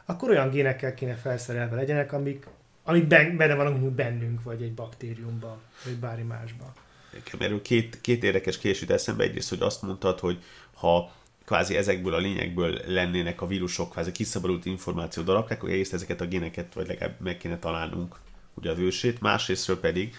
akkor 0.05 0.29
olyan 0.29 0.49
génekkel 0.49 0.93
kéne 0.93 1.15
felszerelve 1.15 1.75
legyenek, 1.75 2.13
amik, 2.13 2.47
amik 2.83 3.07
benne 3.07 3.55
vannak 3.55 3.91
bennünk, 3.91 4.43
vagy 4.43 4.61
egy 4.61 4.73
baktériumban, 4.73 5.57
vagy 5.83 5.95
bármi 5.95 6.23
másban. 6.23 6.71
Nekem 7.13 7.61
két, 7.61 8.01
két 8.01 8.23
érdekes 8.23 8.57
későt 8.57 8.89
eszembe. 8.89 9.23
Egyrészt, 9.23 9.49
hogy 9.49 9.61
azt 9.61 9.81
mondtad, 9.81 10.19
hogy 10.19 10.43
ha 10.73 11.11
kvázi 11.45 11.75
ezekből 11.75 12.13
a 12.13 12.17
lényekből 12.17 12.79
lennének 12.85 13.41
a 13.41 13.47
vírusok, 13.47 13.91
kvázi 13.91 14.11
kiszabadult 14.11 14.65
információ 14.65 15.23
darabkák, 15.23 15.57
akkor 15.57 15.69
egyrészt 15.69 15.93
ezeket 15.93 16.21
a 16.21 16.25
géneket 16.25 16.73
vagy 16.73 16.87
legalább 16.87 17.19
meg 17.19 17.37
kéne 17.37 17.59
találnunk 17.59 18.15
ugye 18.53 18.71
az 18.71 18.77
ősét, 18.77 19.21
másrésztről 19.21 19.79
pedig 19.79 20.15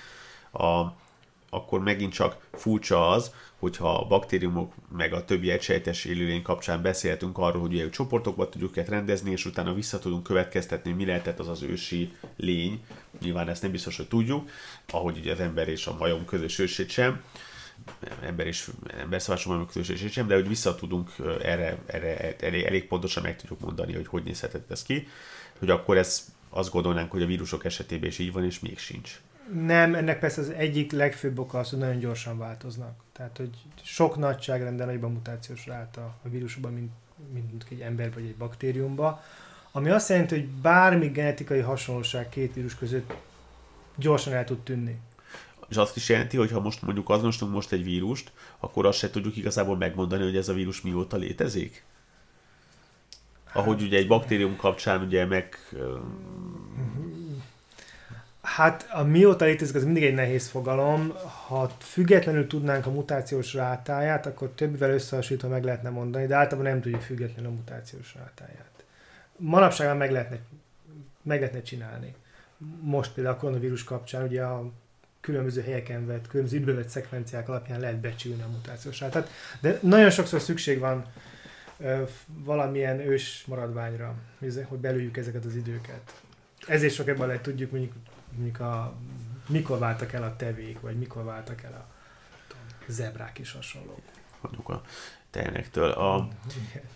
a, 0.53 0.81
akkor 1.55 1.81
megint 1.81 2.13
csak 2.13 2.49
furcsa 2.53 3.09
az, 3.09 3.33
hogyha 3.59 3.95
a 3.95 4.07
baktériumok 4.07 4.73
meg 4.97 5.13
a 5.13 5.25
többi 5.25 5.51
egysejtes 5.51 6.05
élőlény 6.05 6.43
kapcsán 6.43 6.83
beszéltünk 6.83 7.39
arról, 7.39 7.61
hogy 7.61 7.73
ugye 7.73 7.91
csoportokba 7.91 8.49
tudjuk 8.49 8.71
őket 8.71 8.89
rendezni, 8.89 9.31
és 9.31 9.45
utána 9.45 9.75
vissza 9.75 9.99
tudunk 9.99 10.23
következtetni, 10.23 10.93
mi 10.93 11.05
lehetett 11.05 11.39
az 11.39 11.49
az 11.49 11.63
ősi 11.63 12.13
lény. 12.37 12.85
Nyilván 13.21 13.49
ezt 13.49 13.63
nem 13.63 13.71
biztos, 13.71 13.97
hogy 13.97 14.09
tudjuk, 14.09 14.51
ahogy 14.91 15.19
ugye 15.19 15.33
az 15.33 15.41
ember 15.41 15.69
és 15.69 15.87
a 15.87 15.97
majom 15.99 16.25
közös 16.25 16.59
ősét 16.59 16.91
sem 16.91 17.23
ember 18.23 18.47
és 18.47 18.71
ember 19.01 19.23
szavásommal 19.23 19.67
közös 19.67 20.13
sem, 20.13 20.27
de 20.27 20.35
hogy 20.35 20.49
vissza 20.49 20.75
tudunk 20.75 21.11
erre, 21.43 21.79
erre 21.87 22.37
elég, 22.41 22.65
elég 22.65 22.87
pontosan 22.87 23.23
meg 23.23 23.37
tudjuk 23.37 23.61
mondani, 23.61 23.95
hogy 23.95 24.07
hogy 24.07 24.23
nézhetett 24.23 24.71
ez 24.71 24.83
ki, 24.83 25.09
hogy 25.59 25.71
akkor 25.71 25.97
ez 25.97 26.33
azt 26.49 26.71
gondolnánk, 26.71 27.11
hogy 27.11 27.23
a 27.23 27.27
vírusok 27.27 27.65
esetében 27.65 28.09
is 28.09 28.19
így 28.19 28.33
van, 28.33 28.45
és 28.45 28.61
még 28.61 28.79
sincs. 28.79 29.21
Nem, 29.53 29.95
ennek 29.95 30.19
persze 30.19 30.41
az 30.41 30.51
egyik 30.51 30.93
legfőbb 30.93 31.39
oka 31.39 31.59
az, 31.59 31.71
hogy 31.71 31.79
nagyon 31.79 31.99
gyorsan 31.99 32.39
változnak. 32.39 33.03
Tehát, 33.13 33.37
hogy 33.37 33.51
sok 33.83 34.17
nagyságrenden 34.17 34.87
nagyobb 34.87 35.03
a 35.03 35.09
mutációs 35.09 35.67
ráta 35.67 36.01
a 36.23 36.29
vírusokban, 36.29 36.73
mint, 36.73 36.91
mint 37.33 37.67
egy 37.71 37.81
ember 37.81 38.15
vagy 38.15 38.25
egy 38.25 38.37
baktériumban. 38.37 39.21
Ami 39.73 39.91
azt 39.91 40.09
jelenti, 40.09 40.35
hogy 40.35 40.49
bármi 40.49 41.09
genetikai 41.09 41.61
hasonlóság 41.61 42.29
két 42.29 42.55
vírus 42.55 42.75
között 42.75 43.15
gyorsan 43.97 44.33
el 44.33 44.45
tud 44.45 44.59
tűnni. 44.59 44.99
És 45.69 45.77
azt 45.77 45.97
is 45.97 46.09
jelenti, 46.09 46.37
hogy 46.37 46.51
ha 46.51 46.61
most 46.61 46.83
mondjuk 46.83 47.11
azonosítunk 47.11 47.53
most 47.53 47.73
egy 47.73 47.85
vírust, 47.85 48.33
akkor 48.59 48.87
azt 48.87 48.99
se 48.99 49.11
tudjuk 49.11 49.37
igazából 49.37 49.77
megmondani, 49.77 50.23
hogy 50.23 50.37
ez 50.37 50.49
a 50.49 50.53
vírus 50.53 50.81
mióta 50.81 51.17
létezik? 51.17 51.85
Ahogy 53.53 53.83
ugye 53.83 53.99
egy 53.99 54.07
baktérium 54.07 54.57
kapcsán 54.57 55.03
ugye 55.03 55.27
meg 55.27 55.59
Hát 58.55 58.89
a 58.91 59.03
mióta 59.03 59.45
létezik, 59.45 59.75
az 59.75 59.85
mindig 59.85 60.05
egy 60.05 60.15
nehéz 60.15 60.49
fogalom. 60.49 61.13
Ha 61.47 61.71
függetlenül 61.79 62.47
tudnánk 62.47 62.87
a 62.87 62.91
mutációs 62.91 63.55
rátáját, 63.55 64.27
akkor 64.27 64.49
többivel 64.49 64.91
összehasonlítva 64.91 65.49
meg 65.49 65.65
lehetne 65.65 65.89
mondani, 65.89 66.27
de 66.27 66.35
általában 66.35 66.71
nem 66.71 66.81
tudjuk 66.81 67.01
függetlenül 67.01 67.51
a 67.51 67.55
mutációs 67.55 68.15
rátáját. 68.15 68.85
Manapság 69.37 69.97
meg 69.97 70.11
lehetne, 70.11 70.39
meg 71.23 71.39
lehetne 71.39 71.63
csinálni. 71.63 72.15
Most 72.81 73.13
például 73.13 73.35
a 73.35 73.39
koronavírus 73.39 73.85
kapcsán 73.85 74.23
ugye 74.23 74.43
a 74.43 74.71
különböző 75.21 75.63
helyeken 75.63 76.07
vett, 76.07 76.27
különböző 76.27 76.57
időbe 76.57 76.73
vett 76.73 76.89
szekvenciák 76.89 77.49
alapján 77.49 77.81
lehet 77.81 78.01
becsülni 78.01 78.43
a 78.43 78.49
mutációs 78.49 79.01
rátát. 79.01 79.31
De 79.61 79.79
nagyon 79.83 80.11
sokszor 80.11 80.41
szükség 80.41 80.79
van 80.79 81.05
valamilyen 82.27 83.01
ős 83.01 83.45
maradványra, 83.47 84.15
hogy 84.69 84.79
belüljük 84.79 85.17
ezeket 85.17 85.45
az 85.45 85.55
időket. 85.55 86.23
Ezért 86.67 86.95
sok 86.95 87.09
ebben 87.09 87.27
lehet 87.27 87.43
tudjuk 87.43 87.71
mondjuk 87.71 87.93
mondjuk 88.35 88.61
a, 88.61 88.95
mikor 89.49 89.79
váltak 89.79 90.13
el 90.13 90.23
a 90.23 90.37
tevék, 90.37 90.81
vagy 90.81 90.99
mikor 90.99 91.25
váltak 91.25 91.63
el 91.63 91.73
a 91.73 91.93
zebrák 92.87 93.39
is 93.39 93.53
hasonlók. 93.53 94.01
Mondjuk 94.41 94.69
a 94.69 94.83
tehenektől. 95.31 95.91
A, 95.91 96.29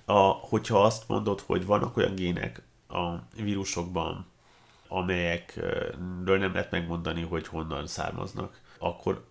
a, 0.04 0.18
hogyha 0.22 0.82
azt 0.82 1.08
mondod, 1.08 1.40
hogy 1.40 1.66
vannak 1.66 1.96
olyan 1.96 2.14
gének 2.14 2.62
a 2.88 3.14
vírusokban, 3.36 4.26
amelyekről 4.88 6.38
nem 6.38 6.52
lehet 6.52 6.70
megmondani, 6.70 7.22
hogy 7.22 7.46
honnan 7.46 7.86
származnak, 7.86 8.60
akkor 8.78 9.26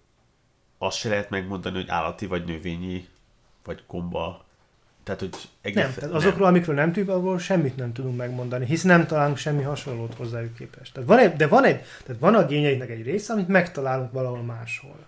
azt 0.78 0.98
se 0.98 1.10
lehet 1.10 1.30
megmondani, 1.30 1.76
hogy 1.76 1.90
állati 1.90 2.26
vagy 2.26 2.46
növényi, 2.46 3.10
vagy 3.64 3.84
gomba 3.88 4.46
tehát, 5.08 5.22
hogy 5.22 5.50
egész, 5.62 5.84
nem, 5.84 5.94
tehát 5.94 6.16
azokról, 6.16 6.46
nem. 6.46 6.48
amikről 6.48 6.76
nem 6.76 6.92
tudjuk, 6.92 7.16
abból 7.16 7.40
semmit 7.40 7.76
nem 7.76 7.94
tudunk 7.94 8.18
megmondani, 8.18 8.66
hisz 8.66 8.84
nem 8.84 9.06
találunk 9.06 9.38
semmi 9.38 9.64
hasonlót 9.64 10.14
hozzájuk 10.14 10.54
képest. 10.54 10.94
Tehát 10.94 11.10
van 11.10 11.18
egy, 11.18 11.36
de 11.36 11.48
van 11.48 11.64
egy, 11.64 11.82
tehát 12.06 12.22
van 12.22 12.36
a 12.36 12.46
gényeiknek 12.46 12.90
egy 12.90 13.04
része, 13.04 13.34
amit 13.34 13.48
megtalálunk 13.48 14.12
valahol 14.12 14.42
máshol. 14.42 15.06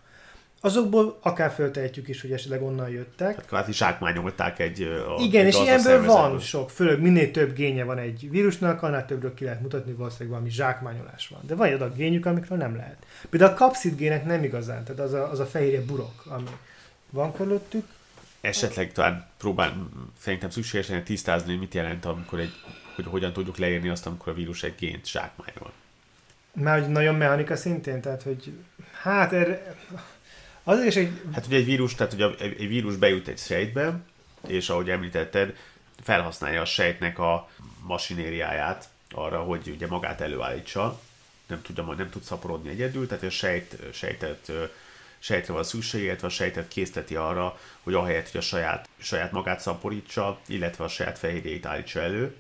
Azokból 0.62 1.18
akár 1.22 1.52
föltehetjük 1.52 2.08
is, 2.08 2.22
hogy 2.22 2.32
esetleg 2.32 2.62
onnan 2.62 2.90
jöttek. 2.90 3.36
Tehát 3.36 3.46
kvázi 3.46 3.74
zsákmányolták 3.74 4.60
egy 4.60 4.82
a, 4.82 5.22
Igen, 5.22 5.46
egy 5.46 5.54
és 5.54 5.60
ilyenből 5.60 6.06
van 6.06 6.40
sok, 6.40 6.70
főleg 6.70 7.02
minél 7.02 7.32
több 7.32 7.54
génye 7.54 7.84
van 7.84 7.98
egy 7.98 8.30
vírusnak, 8.30 8.84
annál 8.84 9.06
többről 9.06 9.34
ki 9.34 9.44
lehet 9.44 9.62
mutatni, 9.62 9.92
valószínűleg 9.92 10.30
valami 10.30 10.50
zsákmányolás 10.50 11.28
van. 11.28 11.42
De 11.48 11.56
van 11.56 11.74
adag 11.74 11.96
gényük, 11.96 12.26
amikről 12.26 12.58
nem 12.58 12.76
lehet. 12.76 13.06
Például 13.30 13.52
a 13.52 13.56
kapszid 13.56 13.96
gének 13.96 14.26
nem 14.26 14.44
igazán, 14.44 14.84
tehát 14.84 15.02
az 15.02 15.14
a, 15.14 15.32
az 15.32 15.40
a 15.40 15.46
fehérje 15.46 15.82
burok, 15.82 16.24
ami 16.26 16.50
van 17.10 17.34
körülöttük, 17.34 17.86
esetleg 18.42 18.92
talán 18.92 19.28
próbál, 19.38 19.90
szerintem 20.20 20.50
szükségesen 20.50 21.04
tisztázni, 21.04 21.56
mit 21.56 21.74
jelent, 21.74 22.06
amikor 22.06 22.40
egy, 22.40 22.54
hogy 22.96 23.06
hogyan 23.06 23.34
tudjuk 23.34 23.58
leírni 23.58 23.90
azt, 23.90 24.06
amikor 24.06 24.32
a 24.32 24.36
vírus 24.36 24.64
egy 24.64 24.76
gént 24.78 25.08
zsákmányol. 25.08 25.72
Már 26.54 26.80
hogy 26.80 26.90
nagyon 26.90 27.16
mechanika 27.16 27.56
szintén, 27.56 28.02
tehát 28.02 28.24
hogy 28.24 28.54
hát 29.02 29.34
erre, 29.34 29.76
az 30.64 30.84
is 30.84 30.96
egy... 30.96 31.22
Hát 31.34 31.46
ugye 31.46 31.58
egy 31.58 31.66
vírus, 31.66 31.96
tehát 31.96 32.14
ugye 32.14 32.28
egy 32.38 32.68
vírus 32.68 32.96
bejut 32.96 33.28
egy 33.28 33.38
sejtbe, 33.38 34.00
és 34.48 34.70
ahogy 34.70 34.90
említetted, 34.90 35.56
felhasználja 36.04 36.62
a 36.62 36.66
sejtnek 36.66 37.20
a 37.20 37.50
masinériáját 37.82 38.90
arra, 39.12 39.40
hogy 39.40 39.70
ugye 39.76 39.88
magát 39.88 40.22
előállítsa, 40.22 41.00
nem, 41.48 41.62
tudja, 41.62 41.84
nem 41.84 42.10
tud 42.10 42.24
szaporodni 42.24 42.70
egyedül, 42.70 43.08
tehát 43.08 43.24
a 43.24 43.30
sejt, 43.30 43.76
sejtet, 43.94 44.52
sejtre 45.20 45.54
van 45.54 45.64
szükség, 45.64 46.04
illetve 46.04 46.28
a 46.28 46.30
sejtet 46.30 46.68
készteti 46.68 47.16
arra, 47.16 47.60
hogy 47.84 47.94
ahelyett, 47.94 48.32
hogy 48.32 48.40
a 48.40 48.44
saját, 48.44 48.90
saját 48.98 49.32
magát 49.32 49.60
szaporítsa, 49.60 50.40
illetve 50.48 50.84
a 50.84 50.88
saját 50.88 51.18
fehérjét 51.18 51.66
állítsa 51.66 52.00
elő, 52.00 52.36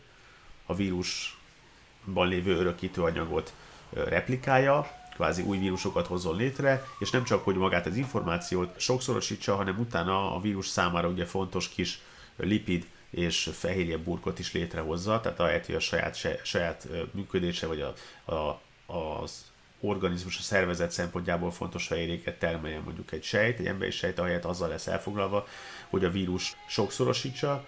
a 0.65 0.75
vírusban 0.75 2.27
lévő 2.27 2.55
örökítő 2.55 3.01
anyagot 3.01 3.53
replikálja, 3.93 4.91
kvázi 5.13 5.41
új 5.41 5.57
vírusokat 5.57 6.07
hozzon 6.07 6.35
létre, 6.35 6.85
és 6.99 7.09
nem 7.09 7.23
csak, 7.23 7.43
hogy 7.43 7.55
magát 7.55 7.85
az 7.85 7.95
információt 7.95 8.79
sokszorosítsa, 8.79 9.55
hanem 9.55 9.79
utána 9.79 10.35
a 10.35 10.39
vírus 10.39 10.67
számára 10.67 11.07
ugye 11.07 11.25
fontos 11.25 11.69
kis 11.69 12.01
lipid 12.35 12.87
és 13.09 13.49
fehérje 13.53 13.97
burkot 13.97 14.39
is 14.39 14.53
létrehozza, 14.53 15.19
tehát 15.19 15.39
ahelyett, 15.39 15.65
hogy 15.65 15.75
a 15.75 15.79
saját, 15.79 16.17
saját 16.43 16.87
működése 17.11 17.67
vagy 17.67 17.81
a, 17.81 17.93
a, 18.33 18.61
az 18.85 19.48
organizmus, 19.79 20.37
a 20.37 20.41
szervezet 20.41 20.91
szempontjából 20.91 21.51
fontos 21.51 21.87
fehérjéket 21.87 22.39
termeljen 22.39 22.81
mondjuk 22.81 23.11
egy 23.11 23.23
sejt, 23.23 23.59
egy 23.59 23.67
emberi 23.67 23.91
sejt, 23.91 24.19
ahelyett 24.19 24.45
azzal 24.45 24.69
lesz 24.69 24.87
elfoglalva, 24.87 25.47
hogy 25.89 26.05
a 26.05 26.09
vírus 26.09 26.55
sokszorosítsa, 26.67 27.65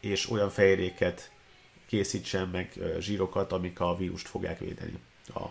és 0.00 0.30
olyan 0.30 0.50
fehérjéket 0.50 1.30
készítsen 1.86 2.48
meg 2.48 2.78
zsírokat, 2.98 3.52
amik 3.52 3.80
a 3.80 3.96
vírust 3.96 4.28
fogják 4.28 4.58
védeni 4.58 4.98
a 5.34 5.42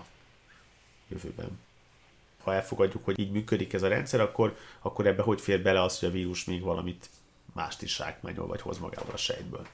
jövőben. 1.09 1.59
Ha 2.43 2.53
elfogadjuk, 2.53 3.05
hogy 3.05 3.19
így 3.19 3.31
működik 3.31 3.73
ez 3.73 3.83
a 3.83 3.87
rendszer, 3.87 4.19
akkor, 4.19 4.57
akkor 4.79 5.07
ebbe 5.07 5.21
hogy 5.21 5.41
fér 5.41 5.61
bele 5.61 5.81
az, 5.81 5.99
hogy 5.99 6.09
a 6.09 6.11
vírus 6.11 6.45
még 6.45 6.61
valamit 6.61 7.09
mást 7.53 7.81
is 7.81 7.95
zsákmányol, 7.95 8.47
vagy 8.47 8.61
hoz 8.61 8.77
magával 8.77 9.13
a 9.13 9.17
sejtből. 9.17 9.67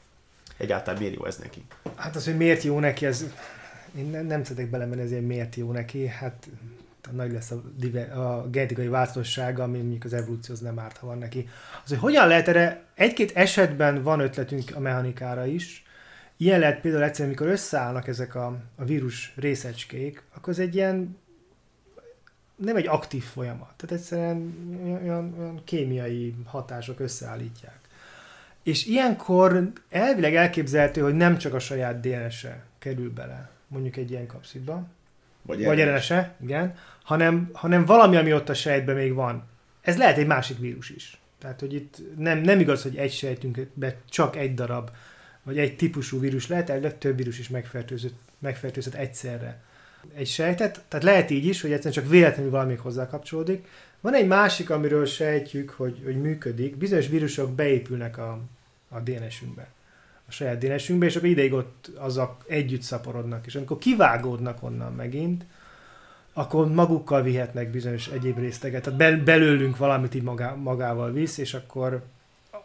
Egyáltalán 0.57 0.99
miért 0.99 1.15
jó 1.15 1.25
ez 1.25 1.37
neki? 1.37 1.63
Hát 1.95 2.15
az, 2.15 2.25
hogy 2.25 2.37
miért 2.37 2.63
jó 2.63 2.79
neki, 2.79 3.05
ez 3.05 3.25
én 3.95 4.05
nem, 4.05 4.25
nem 4.25 4.43
szeretek 4.43 4.69
belemenni, 4.69 5.01
ezért 5.01 5.27
miért 5.27 5.55
jó 5.55 5.71
neki. 5.71 6.07
Hát 6.07 6.47
nagy 7.11 7.31
lesz 7.31 7.51
a, 7.51 7.61
a 8.19 8.49
genetikai 8.49 8.87
változatossága, 8.87 9.63
ami 9.63 9.77
mondjuk 9.77 10.03
az 10.03 10.13
evolúcióhoz 10.13 10.63
nem 10.63 10.79
árt, 10.79 10.97
ha 10.97 11.07
van 11.07 11.17
neki. 11.17 11.49
Az, 11.83 11.89
hogy 11.89 11.97
hogyan 11.97 12.27
lehet 12.27 12.47
erre, 12.47 12.83
egy-két 12.93 13.31
esetben 13.35 14.03
van 14.03 14.19
ötletünk 14.19 14.75
a 14.75 14.79
mechanikára 14.79 15.45
is. 15.45 15.85
Ilyen 16.37 16.59
lehet 16.59 16.81
például 16.81 17.03
egyszerűen, 17.03 17.29
amikor 17.29 17.53
összeállnak 17.53 18.07
ezek 18.07 18.35
a, 18.35 18.57
a 18.77 18.83
vírus 18.83 19.33
részecskék, 19.35 20.23
akkor 20.35 20.53
ez 20.53 20.59
egy 20.59 20.75
ilyen 20.75 21.17
nem 22.55 22.75
egy 22.75 22.87
aktív 22.87 23.23
folyamat. 23.23 23.73
Tehát 23.75 23.95
egyszerűen 23.95 24.53
olyan, 25.03 25.33
olyan 25.37 25.61
kémiai 25.63 26.35
hatások 26.45 26.99
összeállítják. 26.99 27.79
És 28.63 28.85
ilyenkor 28.85 29.71
elvileg 29.89 30.35
elképzelhető, 30.35 31.01
hogy 31.01 31.15
nem 31.15 31.37
csak 31.37 31.53
a 31.53 31.59
saját 31.59 31.99
DNS-e 31.99 32.63
kerül 32.79 33.13
bele, 33.13 33.49
mondjuk 33.67 33.97
egy 33.97 34.11
ilyen 34.11 34.27
kapszidba, 34.27 34.87
vagy, 35.41 35.65
vagy 35.65 35.83
RNS-e, 35.83 36.35
igen, 36.41 36.75
hanem, 37.03 37.49
hanem 37.53 37.85
valami, 37.85 38.15
ami 38.15 38.33
ott 38.33 38.49
a 38.49 38.53
sejtben 38.53 38.95
még 38.95 39.13
van. 39.13 39.43
Ez 39.81 39.97
lehet 39.97 40.17
egy 40.17 40.27
másik 40.27 40.57
vírus 40.59 40.89
is. 40.89 41.19
Tehát, 41.39 41.59
hogy 41.59 41.73
itt 41.73 41.97
nem, 42.17 42.39
nem 42.39 42.59
igaz, 42.59 42.83
hogy 42.83 42.95
egy 42.95 43.11
sejtünkben 43.11 43.93
csak 44.09 44.35
egy 44.35 44.53
darab, 44.53 44.89
vagy 45.43 45.57
egy 45.57 45.75
típusú 45.75 46.19
vírus 46.19 46.47
lehet, 46.47 46.69
elvileg 46.69 46.97
több 46.97 47.17
vírus 47.17 47.39
is 47.39 47.49
megfertőzött, 47.49 48.15
megfertőzött 48.39 48.93
egyszerre 48.93 49.65
egy 50.13 50.27
sejtet, 50.27 50.81
tehát 50.87 51.05
lehet 51.05 51.29
így 51.29 51.45
is, 51.45 51.61
hogy 51.61 51.71
egyszerűen 51.71 51.93
csak 51.93 52.11
véletlenül 52.11 52.51
valami 52.51 52.75
hozzá 52.75 53.07
kapcsolódik. 53.07 53.67
Van 54.01 54.13
egy 54.13 54.27
másik, 54.27 54.69
amiről 54.69 55.05
sejtjük, 55.05 55.69
hogy, 55.69 56.01
hogy 56.03 56.21
működik. 56.21 56.75
Bizonyos 56.75 57.07
vírusok 57.07 57.51
beépülnek 57.51 58.17
a, 58.17 58.39
a 58.89 58.99
DNS-ünkbe, 58.99 59.67
a 60.27 60.31
saját 60.31 60.57
DNS-ünkbe, 60.57 61.05
és 61.05 61.15
akkor 61.15 61.29
ideig 61.29 61.53
ott 61.53 61.91
azok 61.95 62.45
együtt 62.47 62.81
szaporodnak. 62.81 63.45
És 63.45 63.55
amikor 63.55 63.77
kivágódnak 63.77 64.63
onnan 64.63 64.93
megint, 64.93 65.45
akkor 66.33 66.67
magukkal 66.67 67.21
vihetnek 67.21 67.71
bizonyos 67.71 68.07
egyéb 68.07 68.37
részteget. 68.37 68.93
Tehát 68.93 69.23
belőlünk 69.23 69.77
valamit 69.77 70.15
így 70.15 70.23
magá, 70.23 70.53
magával 70.53 71.11
visz, 71.11 71.37
és 71.37 71.53
akkor 71.53 72.03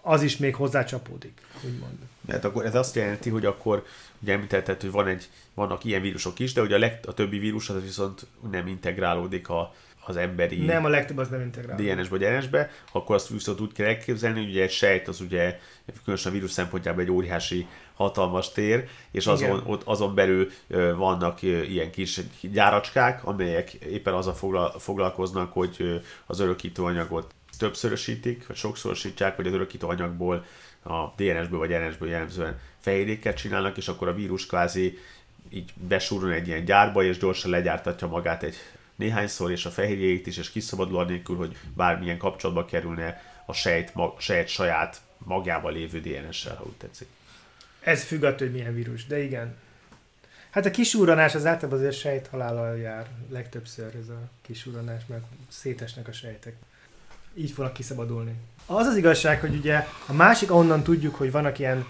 az 0.03 0.23
is 0.23 0.37
még 0.37 0.55
hozzácsapódik, 0.55 1.41
úgymond. 1.65 1.99
Mert 2.21 2.45
akkor 2.45 2.65
ez 2.65 2.75
azt 2.75 2.95
jelenti, 2.95 3.31
hogy 3.31 3.47
akkor 3.47 3.85
ugye 4.23 4.33
említetted, 4.33 4.81
hogy 4.81 4.91
van 4.91 5.07
egy, 5.07 5.29
vannak 5.55 5.85
ilyen 5.85 6.03
vírusok 6.03 6.39
is, 6.39 6.53
de 6.53 6.61
ugye 6.61 6.75
a, 6.75 6.79
leg, 6.79 6.99
a 7.07 7.15
többi 7.15 7.39
vírus 7.39 7.69
az 7.69 7.83
viszont 7.83 8.27
nem 8.51 8.67
integrálódik 8.67 9.49
a, 9.49 9.75
az 10.05 10.17
emberi 10.17 10.65
nem, 10.65 10.85
a 10.85 10.89
legtöbb 10.89 11.19
az 11.19 11.29
nem 11.29 11.41
integrálódik. 11.41 11.95
DNS-be 11.95 12.19
vagy 12.19 12.37
RNS-be, 12.37 12.71
akkor 12.93 13.15
azt 13.15 13.29
viszont 13.29 13.61
úgy 13.61 13.73
kell 13.73 13.87
elképzelni, 13.87 14.41
hogy 14.41 14.49
ugye 14.49 14.63
egy 14.63 14.71
sejt 14.71 15.09
az 15.09 15.21
ugye 15.21 15.59
különösen 16.05 16.33
a 16.33 16.35
vírus 16.35 16.51
szempontjából 16.51 17.03
egy 17.03 17.11
óriási 17.11 17.67
hatalmas 17.95 18.53
tér, 18.53 18.89
és 19.11 19.27
azon, 19.27 19.63
ott, 19.67 19.83
azon 19.85 20.15
belül 20.15 20.51
vannak 20.97 21.43
ilyen 21.43 21.91
kis 21.91 22.21
gyáracskák, 22.41 23.25
amelyek 23.25 23.73
éppen 23.73 24.15
azzal 24.15 24.35
foglalkoznak, 24.79 25.53
hogy 25.53 26.01
az 26.27 26.41
örökítő 26.41 26.83
anyagot 26.83 27.35
többszörösítik, 27.59 28.47
vagy 28.47 28.57
sokszorosítják, 28.57 29.37
vagy 29.37 29.47
az 29.47 29.53
örökítő 29.53 29.87
anyagból 29.87 30.45
a 30.83 31.07
DNS-ből 31.17 31.59
vagy 31.59 31.71
RNS-ből 31.71 32.09
jellemzően 32.09 32.59
fehérjéket 32.79 33.37
csinálnak, 33.37 33.77
és 33.77 33.89
akkor 33.89 34.09
a 34.09 34.15
vírus 34.15 34.47
kvázi 34.47 34.99
így 35.51 35.73
besúrul 35.75 36.33
egy 36.33 36.47
ilyen 36.47 36.65
gyárba, 36.65 37.03
és 37.03 37.19
gyorsan 37.19 37.51
legyártatja 37.51 38.07
magát 38.07 38.43
egy 38.43 38.57
néhányszor, 38.97 39.51
és 39.51 39.65
a 39.65 39.71
fehérjét 39.71 40.27
is, 40.27 40.37
és 40.37 40.51
kiszabadul 40.51 41.05
nélkül, 41.05 41.37
hogy 41.37 41.57
bármilyen 41.77 42.19
kapcsolatba 42.19 42.65
kerülne 42.65 43.23
a 43.47 43.53
sejt, 43.53 43.95
mag, 43.95 44.21
sejt 44.21 44.49
saját 44.49 45.01
magával 45.19 45.73
lévő 45.73 46.01
DNS-sel, 46.01 46.57
ha 46.57 46.65
úgy 46.65 46.77
tetszik. 46.77 47.09
Ez 47.81 48.05
függ 48.05 48.23
attól, 48.23 48.47
hogy 48.47 48.53
milyen 48.53 48.75
vírus, 48.75 49.07
de 49.07 49.23
igen. 49.23 49.57
Hát 50.51 50.67
a 50.67 50.71
kisúranás 50.71 51.35
az 51.35 51.47
általában 51.47 51.79
azért 51.79 51.99
sejt 51.99 52.27
halállal 52.27 52.79
jár 52.79 53.07
legtöbbször 53.31 53.95
ez 54.03 54.09
a 54.09 54.31
kisúranás, 54.43 55.03
mert 55.07 55.23
szétesnek 55.49 56.09
a 56.09 56.13
sejtek. 56.13 56.57
Így 57.35 57.51
fognak 57.51 57.73
kiszabadulni. 57.73 58.35
Az 58.67 58.87
az 58.87 58.97
igazság, 58.97 59.41
hogy 59.41 59.55
ugye 59.55 59.87
a 60.07 60.13
másik, 60.13 60.55
onnan 60.55 60.83
tudjuk, 60.83 61.15
hogy 61.15 61.31
vannak 61.31 61.59
ilyen 61.59 61.87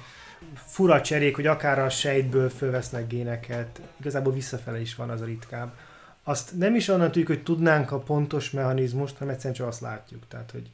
fura 0.67 1.01
cserék, 1.01 1.35
hogy 1.35 1.47
akár 1.47 1.79
a 1.79 1.89
sejtből 1.89 2.51
fölvesznek 2.51 3.07
géneket, 3.07 3.81
igazából 4.01 4.33
visszafele 4.33 4.81
is 4.81 4.95
van 4.95 5.11
az 5.11 5.21
a 5.21 5.25
ritkább. 5.25 5.75
Azt 6.23 6.59
nem 6.59 6.75
is 6.75 6.89
onnan 6.89 7.07
tudjuk, 7.07 7.27
hogy 7.27 7.43
tudnánk 7.43 7.91
a 7.91 7.99
pontos 7.99 8.51
mechanizmust, 8.51 9.17
hanem 9.17 9.33
egyszerűen 9.33 9.55
csak 9.55 9.67
azt 9.67 9.81
látjuk. 9.81 10.23
Tehát, 10.29 10.51
hogy 10.51 10.71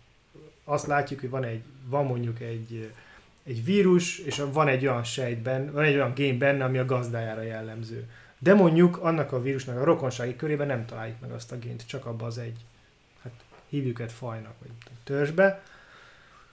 azt 0.64 0.86
látjuk, 0.86 1.20
hogy 1.20 1.30
van, 1.30 1.44
egy, 1.44 1.62
van 1.86 2.06
mondjuk 2.06 2.40
egy, 2.40 2.92
egy 3.44 3.64
vírus, 3.64 4.18
és 4.18 4.42
van 4.52 4.68
egy 4.68 4.86
olyan 4.86 5.04
sejtben, 5.04 5.72
van 5.72 5.84
egy 5.84 5.94
olyan 5.94 6.14
gén 6.14 6.38
benne, 6.38 6.64
ami 6.64 6.78
a 6.78 6.84
gazdájára 6.84 7.42
jellemző. 7.42 8.08
De 8.38 8.54
mondjuk 8.54 8.96
annak 8.96 9.32
a 9.32 9.42
vírusnak 9.42 9.76
a 9.80 9.84
rokonsági 9.84 10.36
körében 10.36 10.66
nem 10.66 10.86
találjuk 10.86 11.20
meg 11.20 11.30
azt 11.30 11.52
a 11.52 11.58
gént, 11.58 11.86
csak 11.86 12.06
abba 12.06 12.26
az 12.26 12.38
egy, 12.38 12.58
hát 13.22 13.32
hívjuk 13.68 14.00
egy 14.00 14.12
fajnak, 14.12 14.54
vagy 14.58 14.70
törzsbe, 15.04 15.62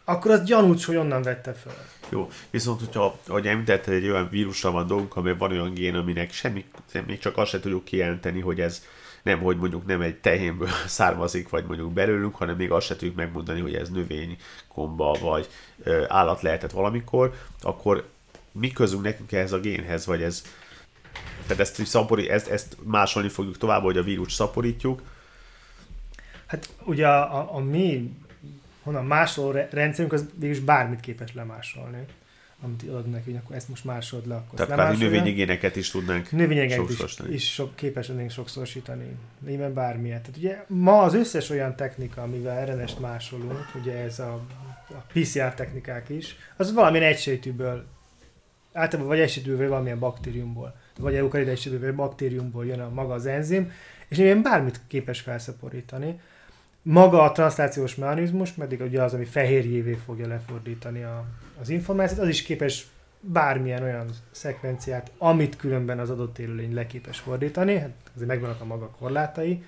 akkor 0.06 0.32
az 0.32 0.44
gyanús, 0.44 0.86
hogy 0.86 0.96
onnan 0.96 1.22
vette 1.22 1.54
fel. 1.54 1.86
Jó, 2.10 2.30
viszont 2.50 2.80
hogyha, 2.80 3.18
ahogy 3.28 3.48
említetted, 3.48 3.94
egy 3.94 4.10
olyan 4.10 4.30
vírusra 4.30 4.72
van 4.72 4.88
dolgunk, 4.88 5.16
amely 5.16 5.36
van 5.38 5.52
olyan 5.52 5.74
gén, 5.74 5.96
aminek 5.96 6.34
semmi, 6.34 6.66
még 7.06 7.20
csak 7.20 7.38
azt 7.38 7.50
se 7.50 7.60
tudjuk 7.60 7.84
kijelenteni, 7.84 8.40
hogy 8.40 8.62
ez 8.62 8.84
nem, 9.24 9.40
hogy 9.40 9.58
mondjuk 9.58 9.86
nem 9.86 10.02
egy 10.02 10.16
tehénből 10.16 10.70
származik, 10.88 11.50
vagy 11.50 11.66
mondjuk 11.66 11.94
belőlünk, 11.94 12.36
hanem 12.36 12.56
még 12.56 12.72
azt 12.72 12.86
se 12.86 12.96
tudjuk 12.96 13.16
megmondani, 13.16 13.60
hogy 13.60 13.76
ez 13.76 13.90
növény, 13.90 14.38
komba, 14.68 15.18
vagy 15.22 15.48
ö, 15.84 16.04
állat 16.08 16.42
lehetett 16.42 16.72
valamikor, 16.72 17.34
akkor 17.62 18.08
mi 18.52 18.72
közünk 18.72 19.04
nekünk 19.04 19.32
ehhez 19.32 19.52
a 19.52 19.60
génhez, 19.60 20.06
vagy 20.06 20.22
ez 20.22 20.44
tehát 21.48 21.60
ezt, 21.60 21.86
szapori, 21.86 22.30
ezt, 22.30 22.48
ezt 22.48 22.78
másolni 22.84 23.30
fogjuk 23.30 23.58
tovább, 23.58 23.82
hogy 23.82 23.98
a 23.98 24.04
vírus 24.04 24.34
szaporítjuk. 24.34 25.02
Hát 26.46 26.70
ugye 26.84 27.08
a, 27.08 27.40
a, 27.40 27.56
a 27.56 27.60
mi 27.60 28.12
honnan 28.86 29.06
másoló 29.06 29.52
rendszerünk 29.70 30.14
az 30.14 30.26
végülis 30.36 30.62
bármit 30.64 31.00
képes 31.00 31.34
lemásolni 31.34 32.06
amit 32.62 32.84
adod 32.90 33.10
neki, 33.10 33.40
akkor 33.44 33.56
ezt 33.56 33.70
most 33.70 33.86
másolod 33.86 34.28
le, 34.28 34.36
akkor 34.36 34.60
Tehát 34.60 34.74
kvázi 34.74 35.04
növényigéneket 35.04 35.76
is 35.76 35.90
tudnánk 35.90 36.32
Növényigéneket 36.32 36.90
is, 36.90 37.20
is 37.30 37.54
sok, 37.54 37.76
képes 37.76 38.08
lennénk 38.08 38.32
sokszorosítani. 38.32 39.16
Lényben 39.46 39.74
bármilyet. 39.74 40.22
Tehát 40.22 40.38
ugye 40.38 40.64
ma 40.68 41.02
az 41.02 41.14
összes 41.14 41.50
olyan 41.50 41.76
technika, 41.76 42.22
amivel 42.22 42.66
RNS-t 42.66 43.00
másolunk, 43.00 43.72
ugye 43.82 43.98
ez 43.98 44.20
a, 44.20 44.42
a 44.90 45.04
PCR 45.14 45.54
technikák 45.54 46.10
is, 46.10 46.36
az 46.56 46.74
valamilyen 46.74 47.06
egysejtűből, 47.08 47.86
általában 48.74 49.12
vagy 49.12 49.20
egysejtűből, 49.20 49.58
vagy 49.58 49.68
valamilyen 49.68 50.00
baktériumból, 50.00 50.76
vagy 50.98 51.16
eukarida 51.16 51.52
egysejtűből, 51.52 51.88
vagy 51.88 51.98
baktériumból 51.98 52.66
jön 52.66 52.80
a 52.80 52.90
maga 52.90 53.14
az 53.14 53.26
enzim, 53.26 53.72
és 54.08 54.18
ilyen 54.18 54.42
bármit 54.42 54.82
képes 54.88 55.20
felszaporítani. 55.20 56.20
Maga 56.88 57.22
a 57.22 57.32
transzlációs 57.32 57.96
mechanizmus 57.96 58.52
pedig 58.52 58.82
ugye 58.82 59.02
az, 59.02 59.14
ami 59.14 59.26
fehérjévé 59.26 59.94
fogja 60.06 60.28
lefordítani 60.28 61.04
a, 61.04 61.26
az 61.62 61.70
információt, 61.70 62.20
az 62.20 62.28
is 62.28 62.42
képes 62.42 62.88
bármilyen 63.20 63.84
olyan 63.84 64.08
szekvenciát, 64.32 65.12
amit 65.18 65.56
különben 65.56 66.00
az 66.00 66.10
adott 66.10 66.40
élőlény 66.40 66.74
leképes 66.74 67.20
fordítani, 67.20 67.78
hát 67.78 67.92
azért 68.16 68.30
megvannak 68.30 68.62
a 68.62 68.66
maga 68.66 68.90
korlátai, 68.90 69.64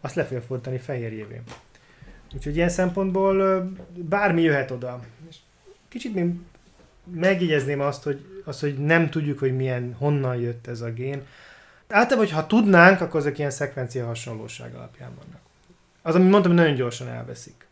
azt 0.00 0.14
le 0.14 0.24
fogja 0.24 0.40
fordítani 0.40 0.78
fehérjévé. 0.78 1.40
Úgyhogy 2.34 2.56
ilyen 2.56 2.68
szempontból 2.68 3.64
bármi 3.94 4.42
jöhet 4.42 4.70
oda. 4.70 5.00
Kicsit 5.88 6.14
még 6.14 6.34
megjegyezném 7.14 7.80
azt, 7.80 8.02
hogy, 8.02 8.42
azt, 8.44 8.60
hogy 8.60 8.78
nem 8.78 9.10
tudjuk, 9.10 9.38
hogy 9.38 9.56
milyen, 9.56 9.94
honnan 9.98 10.36
jött 10.36 10.66
ez 10.66 10.80
a 10.80 10.92
gén. 10.92 11.22
Általában, 11.88 12.26
hogyha 12.26 12.46
tudnánk, 12.46 13.00
akkor 13.00 13.20
ezek 13.20 13.38
ilyen 13.38 13.50
szekvencia 13.50 14.06
hasonlóság 14.06 14.74
alapján 14.74 15.10
vannak. 15.14 15.37
Az, 16.08 16.14
amit 16.14 16.30
mondtam, 16.30 16.52
nagyon 16.52 16.74
gyorsan 16.74 17.08
elveszik. 17.08 17.66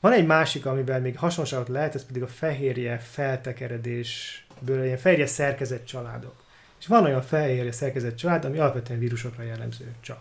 Van 0.00 0.12
egy 0.12 0.26
másik, 0.26 0.66
amivel 0.66 1.00
még 1.00 1.18
hasonlóságot 1.18 1.68
lehet, 1.68 1.94
ez 1.94 2.06
pedig 2.06 2.22
a 2.22 2.26
fehérje 2.26 2.98
feltekeredésből, 2.98 4.84
ilyen 4.84 4.96
fehérje 4.98 5.26
szerkezet 5.26 5.86
családok. 5.86 6.34
És 6.80 6.86
van 6.86 7.04
olyan 7.04 7.22
fehérje 7.22 7.72
szerkezet 7.72 8.18
család, 8.18 8.44
ami 8.44 8.58
alapvetően 8.58 8.98
vírusokra 8.98 9.42
jellemző 9.42 9.94
csak. 10.00 10.20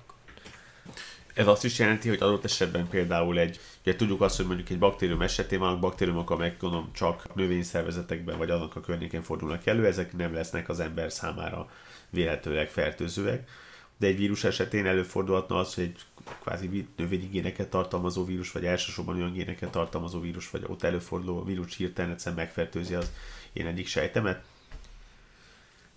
Ez 1.33 1.47
azt 1.47 1.63
is 1.63 1.79
jelenti, 1.79 2.09
hogy 2.09 2.21
adott 2.21 2.43
esetben 2.43 2.87
például 2.87 3.39
egy, 3.39 3.59
ugye 3.81 3.95
tudjuk 3.95 4.21
azt, 4.21 4.37
hogy 4.37 4.45
mondjuk 4.45 4.69
egy 4.69 4.79
baktérium 4.79 5.21
esetén 5.21 5.59
vannak 5.59 5.79
baktériumok, 5.79 6.29
amelyek 6.29 6.57
gondolom 6.59 6.89
csak 6.93 7.35
növényszervezetekben 7.35 8.37
vagy 8.37 8.49
annak 8.49 8.75
a 8.75 8.81
környékén 8.81 9.21
fordulnak 9.21 9.65
elő, 9.65 9.85
ezek 9.85 10.17
nem 10.17 10.33
lesznek 10.33 10.69
az 10.69 10.79
ember 10.79 11.11
számára 11.11 11.69
véletőleg 12.09 12.69
fertőzőek. 12.69 13.49
De 13.97 14.07
egy 14.07 14.17
vírus 14.17 14.43
esetén 14.43 14.85
előfordulhatna 14.85 15.57
az, 15.57 15.73
hogy 15.73 15.83
egy 15.83 16.01
kvázi 16.41 16.87
növényi 16.95 17.25
géneket 17.25 17.69
tartalmazó 17.69 18.25
vírus, 18.25 18.51
vagy 18.51 18.65
elsősorban 18.65 19.15
olyan 19.15 19.33
géneket 19.33 19.71
tartalmazó 19.71 20.19
vírus, 20.19 20.49
vagy 20.49 20.63
ott 20.67 20.83
előforduló 20.83 21.43
vírus 21.43 21.75
hirtelen 21.75 22.11
egyszerűen 22.11 22.41
megfertőzi 22.41 22.93
az 22.93 23.11
én 23.53 23.67
egyik 23.67 23.87
sejtemet? 23.87 24.43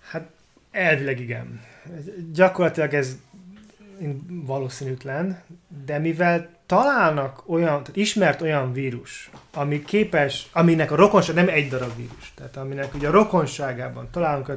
Hát 0.00 0.30
elvileg 0.70 1.20
igen. 1.20 1.60
Gyakorlatilag 2.32 2.94
ez 2.94 3.16
valószínűtlen, 4.28 5.42
de 5.84 5.98
mivel 5.98 6.58
találnak 6.66 7.42
olyan, 7.46 7.68
tehát 7.68 7.96
ismert 7.96 8.42
olyan 8.42 8.72
vírus, 8.72 9.30
ami 9.52 9.84
képes, 9.84 10.48
aminek 10.52 10.90
a 10.90 10.96
rokonság 10.96 11.34
nem 11.34 11.48
egy 11.48 11.68
darab 11.68 11.96
vírus, 11.96 12.32
tehát 12.34 12.56
aminek 12.56 12.94
ugye 12.94 13.08
a 13.08 13.10
rokonságában 13.10 14.08
találunk, 14.10 14.52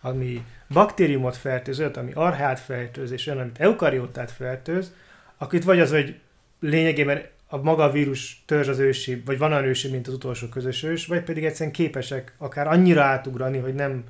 ami 0.00 0.44
baktériumot 0.72 1.36
fertőz, 1.36 1.80
ami 1.80 2.12
arhát 2.14 2.60
fertőz, 2.60 3.10
és 3.10 3.26
olyan, 3.26 3.40
amit 3.40 3.60
eukariótát 3.60 4.30
fertőz, 4.30 4.92
akkor 5.36 5.54
itt 5.54 5.64
vagy 5.64 5.80
az, 5.80 5.90
hogy 5.90 6.18
lényegében 6.60 7.22
a 7.48 7.56
maga 7.56 7.90
vírus 7.90 8.42
törzs 8.46 8.68
az 8.68 8.78
ősi, 8.78 9.22
vagy 9.26 9.38
van 9.38 9.52
olyan 9.52 9.64
ősi, 9.64 9.90
mint 9.90 10.06
az 10.06 10.14
utolsó 10.14 10.46
közös 10.46 10.82
ős, 10.82 11.06
vagy 11.06 11.22
pedig 11.22 11.44
egyszerűen 11.44 11.72
képesek 11.72 12.34
akár 12.38 12.66
annyira 12.66 13.02
átugrani, 13.02 13.58
hogy 13.58 13.74
nem, 13.74 14.04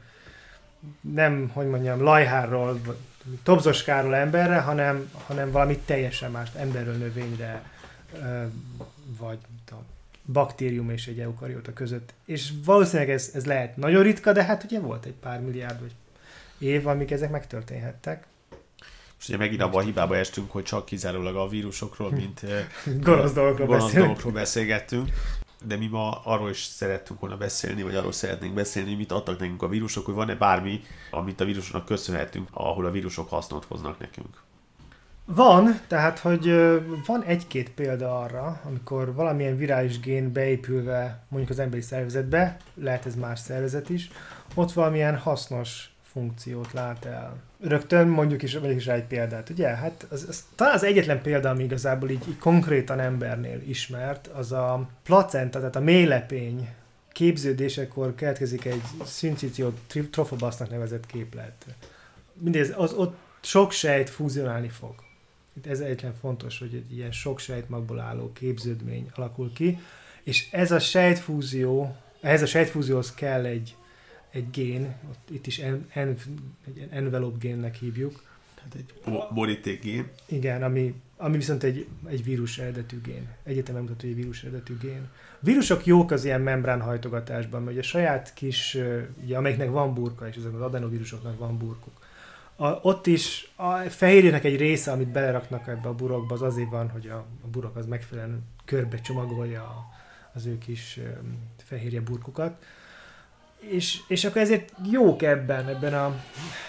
nem, 1.01 1.51
hogy 1.53 1.67
mondjam, 1.67 2.03
lajhárról, 2.03 2.81
tobzoskáról 3.43 4.15
emberre, 4.15 4.59
hanem, 4.59 5.11
hanem 5.27 5.51
valami 5.51 5.79
teljesen 5.79 6.31
más, 6.31 6.49
emberről 6.57 6.95
növényre, 6.95 7.63
vagy 9.19 9.39
a 9.67 9.75
baktérium 10.33 10.91
és 10.91 11.07
egy 11.07 11.21
eukarióta 11.21 11.73
között. 11.73 12.15
És 12.25 12.53
valószínűleg 12.65 13.11
ez, 13.11 13.31
ez 13.35 13.47
lehet 13.47 13.77
nagyon 13.77 14.03
ritka, 14.03 14.33
de 14.33 14.45
hát 14.45 14.65
ugye 14.65 14.81
volt 14.81 15.05
egy 15.05 15.15
pár 15.21 15.41
milliárd 15.41 15.81
vagy 15.81 15.93
év, 16.63 16.87
amik 16.87 17.11
ezek 17.11 17.31
megtörténhettek. 17.31 18.27
És 19.19 19.29
ugye 19.29 19.37
megint 19.37 19.63
abban 19.63 19.83
a 19.83 19.85
hibába 19.85 20.17
estünk, 20.17 20.51
hogy 20.51 20.63
csak 20.63 20.85
kizárólag 20.85 21.37
a 21.37 21.49
vírusokról, 21.49 22.11
mint 22.11 22.41
gonosz 23.01 23.33
dolgokról, 23.33 23.67
gonosz 23.67 23.93
dolgokról 23.93 24.33
beszélgettünk 24.33 25.09
de 25.65 25.77
mi 25.77 25.87
ma 25.87 26.11
arról 26.11 26.51
is 26.51 26.63
szerettünk 26.63 27.21
volna 27.21 27.37
beszélni, 27.37 27.83
vagy 27.83 27.95
arról 27.95 28.13
szeretnénk 28.13 28.55
beszélni, 28.55 28.89
hogy 28.89 28.99
mit 28.99 29.13
adtak 29.13 29.39
nekünk 29.39 29.63
a 29.63 29.69
vírusok, 29.69 30.05
hogy 30.05 30.15
van-e 30.15 30.35
bármi, 30.35 30.81
amit 31.11 31.41
a 31.41 31.45
vírusoknak 31.45 31.85
köszönhetünk, 31.85 32.49
ahol 32.51 32.87
a 32.87 32.91
vírusok 32.91 33.29
hasznot 33.29 33.65
hoznak 33.65 33.99
nekünk. 33.99 34.43
Van, 35.25 35.81
tehát, 35.87 36.19
hogy 36.19 36.45
van 37.07 37.23
egy-két 37.23 37.71
példa 37.71 38.21
arra, 38.21 38.61
amikor 38.65 39.15
valamilyen 39.15 39.57
virális 39.57 40.01
gén 40.01 40.33
beépülve 40.33 41.25
mondjuk 41.29 41.51
az 41.51 41.59
emberi 41.59 41.83
szervezetbe, 41.83 42.57
lehet 42.75 43.07
ez 43.07 43.15
más 43.15 43.39
szervezet 43.39 43.89
is, 43.89 44.11
ott 44.55 44.73
valamilyen 44.73 45.17
hasznos 45.17 45.92
funkciót 46.13 46.73
lát 46.73 47.05
el. 47.05 47.37
Rögtön 47.61 48.09
mondjuk 48.09 48.43
is, 48.43 48.55
is 48.55 48.87
rá 48.87 48.95
egy 48.95 49.05
példát, 49.05 49.51
ugye? 49.51 49.69
Hát 49.69 50.07
az, 50.11 50.27
az, 50.29 50.45
talán 50.55 50.75
az 50.75 50.85
egyetlen 50.85 51.23
példa, 51.23 51.51
ami 51.51 51.65
igazából 51.65 52.11
így, 52.11 52.29
így 52.29 52.39
konkrétan 52.39 53.01
embernél 53.01 53.61
ismert, 53.69 54.27
az 54.27 54.53
a 54.53 54.89
placenta, 55.03 55.59
tehát 55.59 55.77
a 55.77 55.81
mélepény 55.81 56.69
képződésekor 57.13 58.15
keletkezik 58.15 58.65
egy 58.65 58.83
szincició 59.05 59.73
trofobasznak 60.11 60.71
nevezett 60.71 61.07
képlet. 61.07 61.67
Mindez, 62.33 62.73
az 62.77 62.93
ott 62.93 63.17
sok 63.41 63.73
sejt 63.73 64.11
fúzionálni 64.11 64.69
fog. 64.69 64.95
Itt 65.57 65.67
ez 65.67 65.81
egyetlen 65.81 66.15
fontos, 66.21 66.59
hogy 66.59 66.75
egy 66.75 66.97
ilyen 66.97 67.13
sok 67.13 67.39
sejtmagból 67.39 68.01
álló 68.01 68.33
képződmény 68.33 69.11
alakul 69.15 69.53
ki, 69.53 69.79
és 70.23 70.49
ez 70.51 70.73
a 70.73 70.79
sejtfúzió, 70.79 71.97
ehhez 72.21 72.43
a 72.43 72.47
sejtfúzióhoz 72.47 73.15
kell 73.15 73.45
egy 73.45 73.77
egy 74.33 74.51
gén, 74.51 74.95
ott 75.11 75.31
itt 75.31 75.47
is 75.47 75.59
en, 75.59 75.87
en, 75.93 76.17
egy 76.67 76.89
envelope 76.91 77.39
génnek 77.39 77.75
hívjuk. 77.75 78.23
Tehát 78.55 78.75
egy 78.75 79.13
boríték 79.35 79.83
gén. 79.83 80.09
Igen, 80.27 80.63
ami, 80.63 80.95
ami 81.17 81.37
viszont 81.37 81.63
egy, 81.63 81.87
egy 82.07 82.25
vírus 82.25 82.59
eredetű 82.59 83.01
gén. 83.01 83.29
Egyetemen 83.43 83.83
mutatja, 83.83 84.09
hogy 84.09 84.19
egy 84.19 84.23
vírus 84.25 84.43
eredetű 84.43 84.77
gén. 84.81 85.09
A 85.41 85.45
vírusok 85.45 85.87
jók 85.87 86.11
az 86.11 86.25
ilyen 86.25 86.41
membránhajtogatásban, 86.41 87.63
mert 87.63 87.79
a 87.79 87.83
saját 87.83 88.35
kis, 88.35 88.79
ugye, 89.23 89.37
amelyiknek 89.37 89.71
van 89.71 89.95
burka, 89.95 90.29
és 90.29 90.37
ezek 90.37 90.55
az 90.55 90.61
adenovírusoknak 90.61 91.39
van 91.39 91.59
burkuk. 91.59 92.01
A, 92.57 92.67
ott 92.67 93.07
is 93.07 93.53
a 93.57 93.77
fehérjének 93.77 94.45
egy 94.45 94.57
része, 94.57 94.93
amit 94.93 95.09
beleraknak 95.09 95.69
ebbe 95.69 95.89
a 95.89 95.95
burokba, 95.95 96.35
az 96.35 96.43
azért 96.43 96.71
van, 96.71 96.89
hogy 96.89 97.09
a, 97.09 97.27
a 97.45 97.47
burok 97.51 97.77
az 97.77 97.87
megfelelően 97.87 98.45
körbe 98.65 99.01
csomagolja 99.01 99.87
az 100.33 100.47
ő 100.47 100.59
kis 100.59 101.01
fehérje 101.57 102.01
burkukat 102.01 102.65
és, 103.69 103.99
és 104.07 104.25
akkor 104.25 104.41
ezért 104.41 104.73
jók 104.91 105.23
ebben, 105.23 105.69
ebben 105.69 105.95
a, 105.95 106.15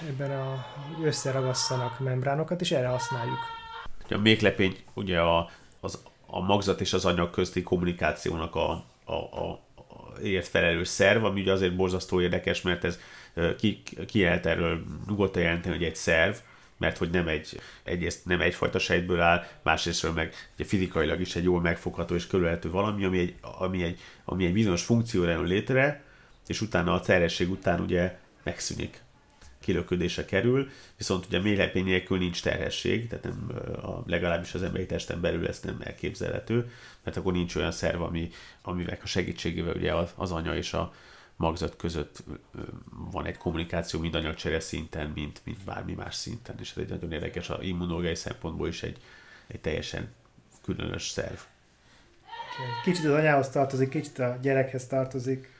ebben 0.08 0.32
a, 0.32 0.66
hogy 0.96 1.06
összeragasszanak 1.06 2.00
membránokat, 2.00 2.62
és 2.62 2.72
erre 2.72 2.88
használjuk. 2.88 3.40
A 4.10 4.18
méklepény 4.18 4.78
ugye 4.94 5.20
a, 5.20 5.50
az, 5.80 6.04
a 6.26 6.40
magzat 6.40 6.82
és 6.82 6.94
az 6.94 7.06
anyag 7.06 7.30
közti 7.30 7.64
kommunikációnak 7.64 8.56
a, 8.56 8.86
a, 9.04 9.14
a, 9.14 9.62
ért 10.24 10.48
felelős 10.48 10.88
szerv, 10.88 11.24
ami 11.24 11.42
ugye 11.42 11.52
azért 11.52 11.76
borzasztó 11.76 12.22
érdekes, 12.22 12.62
mert 12.62 12.84
ez 12.84 13.00
ki, 13.58 13.84
ki 14.08 14.22
lehet 14.22 14.46
erről 14.46 14.84
nyugodtan 15.08 15.42
jelenteni, 15.42 15.76
hogy 15.76 15.86
egy 15.86 15.96
szerv, 15.96 16.36
mert 16.78 16.98
hogy 16.98 17.10
nem 17.10 17.28
egy, 17.28 17.60
egyrészt 17.84 18.26
nem 18.26 18.42
egyfajta 18.42 18.80
sejtből 18.80 19.20
áll, 19.20 19.46
másrésztről 19.62 20.12
meg 20.12 20.34
ugye 20.56 20.66
fizikailag 20.66 21.20
is 21.22 21.36
egy 21.36 21.44
jól 21.44 21.62
megfogható 21.62 22.16
és 22.16 22.28
körülhető 22.28 22.70
valami, 22.70 23.06
ami 23.06 23.20
egy, 23.20 23.36
ami 23.42 23.84
egy, 23.84 24.00
ami 24.26 24.46
egy 24.46 24.54
bizonyos 24.54 24.84
funkcióra 24.84 25.32
jön 25.32 25.44
létre, 25.44 26.04
és 26.48 26.62
utána 26.62 26.94
a 26.94 27.00
terhesség 27.00 27.52
után 27.52 27.80
ugye 27.80 28.20
megszűnik 28.44 29.02
kilöködése 29.60 30.26
kerül, 30.26 30.70
viszont 30.98 31.26
ugye 31.26 31.40
mélylepény 31.40 31.84
nélkül 31.84 32.18
nincs 32.18 32.42
terhesség, 32.42 33.08
tehát 33.08 33.24
nem, 33.24 33.52
a, 33.82 34.04
legalábbis 34.06 34.54
az 34.54 34.64
emberi 34.64 34.86
testen 34.86 35.22
belül 35.22 35.48
ez 35.48 35.60
nem 35.60 35.78
elképzelhető, 35.80 36.72
mert 37.04 37.18
akkor 37.18 37.34
nincs 37.34 37.56
olyan 37.56 37.72
szerv, 37.72 38.02
ami, 38.02 38.30
amivel 38.62 38.98
a 39.04 39.08
segítségével 39.08 39.76
ugye 39.76 39.94
az, 39.94 40.14
az 40.16 40.32
anya 40.32 40.56
és 40.56 40.74
a 40.74 40.94
magzat 41.36 41.76
között 41.76 42.24
van 43.12 43.26
egy 43.26 43.38
kommunikáció 43.38 44.00
mind 44.00 44.16
anyagcsere 44.16 44.60
szinten, 44.60 45.12
mint, 45.16 45.42
mint 45.44 45.64
bármi 45.64 45.94
más 45.94 46.16
szinten, 46.16 46.56
és 46.60 46.72
ez 46.72 46.78
egy 46.78 46.90
nagyon 46.90 47.12
érdekes 47.12 47.50
a 47.50 47.62
immunológiai 47.62 48.16
szempontból 48.16 48.68
is 48.68 48.84
egy, 48.84 48.98
egy 49.48 49.60
teljesen 49.60 50.12
különös 50.64 51.10
szerv. 51.10 51.40
Kicsit 52.84 53.06
az 53.06 53.12
anyához 53.12 53.50
tartozik, 53.50 53.90
kicsit 53.90 54.20
a 54.20 54.38
gyerekhez 54.42 54.88
tartozik. 54.88 55.53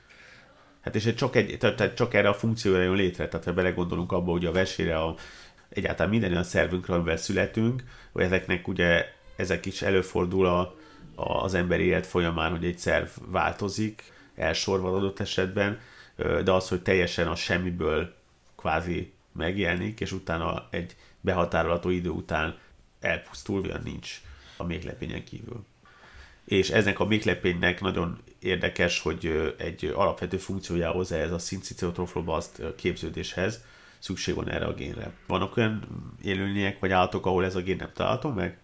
Hát 0.84 0.94
és 0.94 1.14
csak, 1.14 1.36
egy, 1.36 1.56
tehát 1.58 1.94
csak 1.94 2.14
erre 2.14 2.28
a 2.28 2.34
funkcióra 2.34 2.82
jön 2.82 2.94
létre, 2.94 3.28
tehát 3.28 3.46
ha 3.46 3.52
belegondolunk 3.52 4.12
abba, 4.12 4.30
hogy 4.30 4.46
a 4.46 4.52
vesére, 4.52 4.98
a, 4.98 5.14
egyáltalán 5.68 6.10
minden 6.10 6.30
olyan 6.30 6.44
szervünkre, 6.44 6.94
amivel 6.94 7.16
születünk, 7.16 7.84
hogy 8.12 8.22
ezeknek 8.22 8.68
ugye 8.68 9.12
ezek 9.36 9.66
is 9.66 9.82
előfordul 9.82 10.46
a, 10.46 10.60
a, 11.14 11.42
az 11.42 11.54
ember 11.54 11.80
élet 11.80 12.06
folyamán, 12.06 12.50
hogy 12.50 12.64
egy 12.64 12.78
szerv 12.78 13.08
változik, 13.26 14.02
elsorvad 14.34 14.94
adott 14.94 15.20
esetben, 15.20 15.80
de 16.16 16.52
az, 16.52 16.68
hogy 16.68 16.82
teljesen 16.82 17.26
a 17.26 17.34
semmiből 17.34 18.14
kvázi 18.56 19.12
megjelenik, 19.32 20.00
és 20.00 20.12
utána 20.12 20.68
egy 20.70 20.96
behatárolható 21.20 21.90
idő 21.90 22.08
után 22.08 22.58
elpusztul, 23.00 23.60
olyan 23.60 23.80
nincs 23.84 24.20
a 24.56 24.64
méhlepényen 24.64 25.24
kívül. 25.24 25.64
És 26.44 26.70
eznek 26.70 27.00
a 27.00 27.06
méhlepénynek 27.06 27.80
nagyon 27.80 28.18
érdekes, 28.44 29.00
hogy 29.00 29.54
egy 29.58 29.92
alapvető 29.94 30.36
funkciójához 30.36 31.12
ez 31.12 31.32
a 31.32 31.38
szinciciotroflobaszt 31.38 32.62
képződéshez 32.76 33.60
szükség 33.98 34.34
van 34.34 34.50
erre 34.50 34.64
a 34.64 34.74
génre. 34.74 35.10
Vannak 35.26 35.56
olyan 35.56 35.82
élőlények 36.22 36.78
vagy 36.78 36.90
állatok, 36.90 37.26
ahol 37.26 37.44
ez 37.44 37.54
a 37.54 37.60
gén 37.60 37.76
nem 37.76 37.90
található 37.94 38.30
meg? 38.30 38.56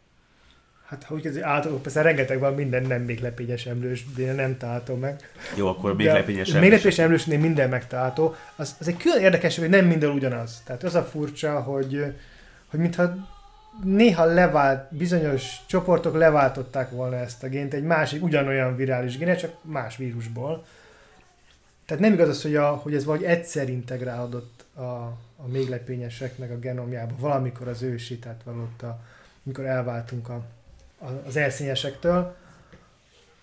Hát, 0.86 1.04
ha 1.04 1.14
úgy 1.14 1.22
kezdjük, 1.22 1.44
állatok, 1.44 1.82
persze 1.82 2.02
rengeteg 2.02 2.38
van, 2.38 2.54
minden 2.54 2.82
nem 2.82 3.02
még 3.02 3.20
lepényes 3.20 3.66
emlős, 3.66 4.04
de 4.16 4.32
nem 4.32 4.56
találtam 4.56 4.98
meg. 4.98 5.30
Jó, 5.56 5.68
akkor 5.68 5.96
még 5.96 6.06
lepényes 6.06 6.48
emlős. 6.48 6.62
Még 6.62 6.70
lepényes 6.70 6.98
emlősnél 6.98 7.38
minden 7.38 7.68
megtalálható. 7.68 8.34
Az, 8.56 8.76
az 8.80 8.88
egy 8.88 8.96
külön 8.96 9.22
érdekes, 9.22 9.58
hogy 9.58 9.68
nem 9.68 9.86
minden 9.86 10.10
ugyanaz. 10.10 10.62
Tehát 10.64 10.82
az 10.82 10.94
a 10.94 11.02
furcsa, 11.02 11.60
hogy, 11.60 12.04
hogy 12.66 12.80
mintha 12.80 13.14
néha 13.84 14.24
levált, 14.24 14.94
bizonyos 14.94 15.56
csoportok 15.66 16.16
leváltották 16.16 16.90
volna 16.90 17.16
ezt 17.16 17.42
a 17.42 17.48
gént 17.48 17.74
egy 17.74 17.82
másik, 17.82 18.22
ugyanolyan 18.22 18.76
virális 18.76 19.18
géne, 19.18 19.34
csak 19.34 19.52
más 19.62 19.96
vírusból. 19.96 20.64
Tehát 21.86 22.02
nem 22.02 22.12
igaz 22.12 22.28
az, 22.28 22.42
hogy, 22.42 22.56
a, 22.56 22.68
hogy 22.68 22.94
ez 22.94 23.04
vagy 23.04 23.22
egyszer 23.22 23.68
integrálódott 23.68 24.64
a, 24.74 24.80
a 25.36 25.46
lepényeseknek 25.68 26.50
a 26.50 26.58
genomjába, 26.58 27.14
valamikor 27.18 27.68
az 27.68 27.82
ősi, 27.82 28.18
tehát 28.18 28.40
valóta, 28.44 29.00
mikor 29.42 29.64
elváltunk 29.64 30.28
a, 30.28 30.42
a, 30.98 31.06
az 31.26 31.36
elszínyesektől, 31.36 32.34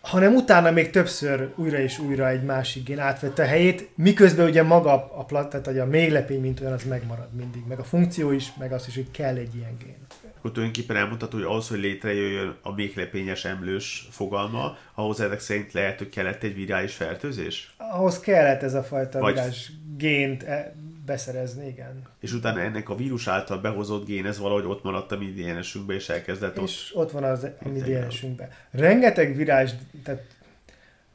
hanem 0.02 0.36
utána 0.36 0.72
még 0.72 0.90
többször 0.90 1.54
újra 1.56 1.78
és 1.78 2.00
újra 2.00 2.30
egy 2.30 2.44
másik 2.44 2.84
gén 2.84 3.00
átvette 3.00 3.44
a 3.44 3.46
helyét, 3.46 3.90
miközben 3.96 4.48
ugye 4.48 4.64
maga 4.64 4.92
a, 4.94 5.26
a, 5.30 5.48
tehát 5.48 5.68
a 5.68 5.86
lepény, 5.90 6.42
mint 6.42 6.60
olyan, 6.60 6.74
az 6.74 6.84
megmarad 6.84 7.34
mindig, 7.34 7.62
meg 7.68 7.80
a 7.80 7.84
funkció 7.84 8.32
is, 8.32 8.54
meg 8.60 8.72
az 8.72 8.88
is, 8.88 8.96
hogy 8.96 9.12
kell 9.12 9.36
egy 9.36 9.56
ilyen 9.56 9.78
gén 9.84 10.08
akkor 10.38 10.52
tulajdonképpen 10.52 10.96
elmondható, 10.96 11.38
hogy 11.38 11.46
ahhoz, 11.46 11.68
hogy 11.68 11.80
létrejöjjön 11.80 12.56
a 12.62 12.74
méhlepényes 12.74 13.46
emlős 13.46 14.08
fogalma, 14.12 14.78
ahhoz 14.94 15.20
ezek 15.20 15.40
szerint 15.40 15.74
lehet, 15.74 15.98
hogy 15.98 16.10
kellett 16.10 16.44
egy 16.44 16.56
virális 16.56 16.96
fertőzés? 16.96 17.74
Ahhoz 17.78 18.20
kellett 18.20 18.64
ez 18.64 18.74
a 18.74 18.84
fajta 18.84 19.20
Vagy... 19.20 19.34
virális 19.34 19.72
gént 19.98 20.44
e- 20.44 20.76
beszerezni, 21.06 21.68
igen. 21.68 22.02
És 22.20 22.34
utána 22.34 22.60
ennek 22.60 22.90
a 22.90 22.96
vírus 22.96 23.28
által 23.28 23.58
behozott 23.58 24.06
gén, 24.06 24.26
ez 24.26 24.40
valahogy 24.40 24.66
ott 24.66 24.84
maradt 24.84 25.12
a 25.12 25.18
mi 25.18 25.26
DNS-ünkbe, 25.26 25.94
és 25.94 26.10
elkezdett 26.10 26.58
és 26.58 26.92
ott... 26.94 27.04
ott 27.04 27.12
van 27.12 27.24
az 27.24 27.48
mi 27.64 27.80
DNS-ünkbe. 27.80 28.50
Rengeteg 28.72 29.36
virális, 29.36 29.72
tehát 30.04 30.22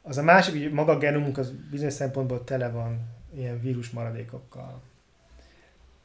az 0.01 0.17
a 0.17 0.23
másik, 0.23 0.61
hogy 0.61 0.71
maga 0.71 0.91
a 0.91 0.97
genomunk 0.97 1.37
az 1.37 1.53
bizonyos 1.71 1.93
szempontból 1.93 2.43
tele 2.43 2.69
van 2.69 2.99
ilyen 3.35 3.61
vírus 3.61 3.89
maradékokkal. 3.89 4.81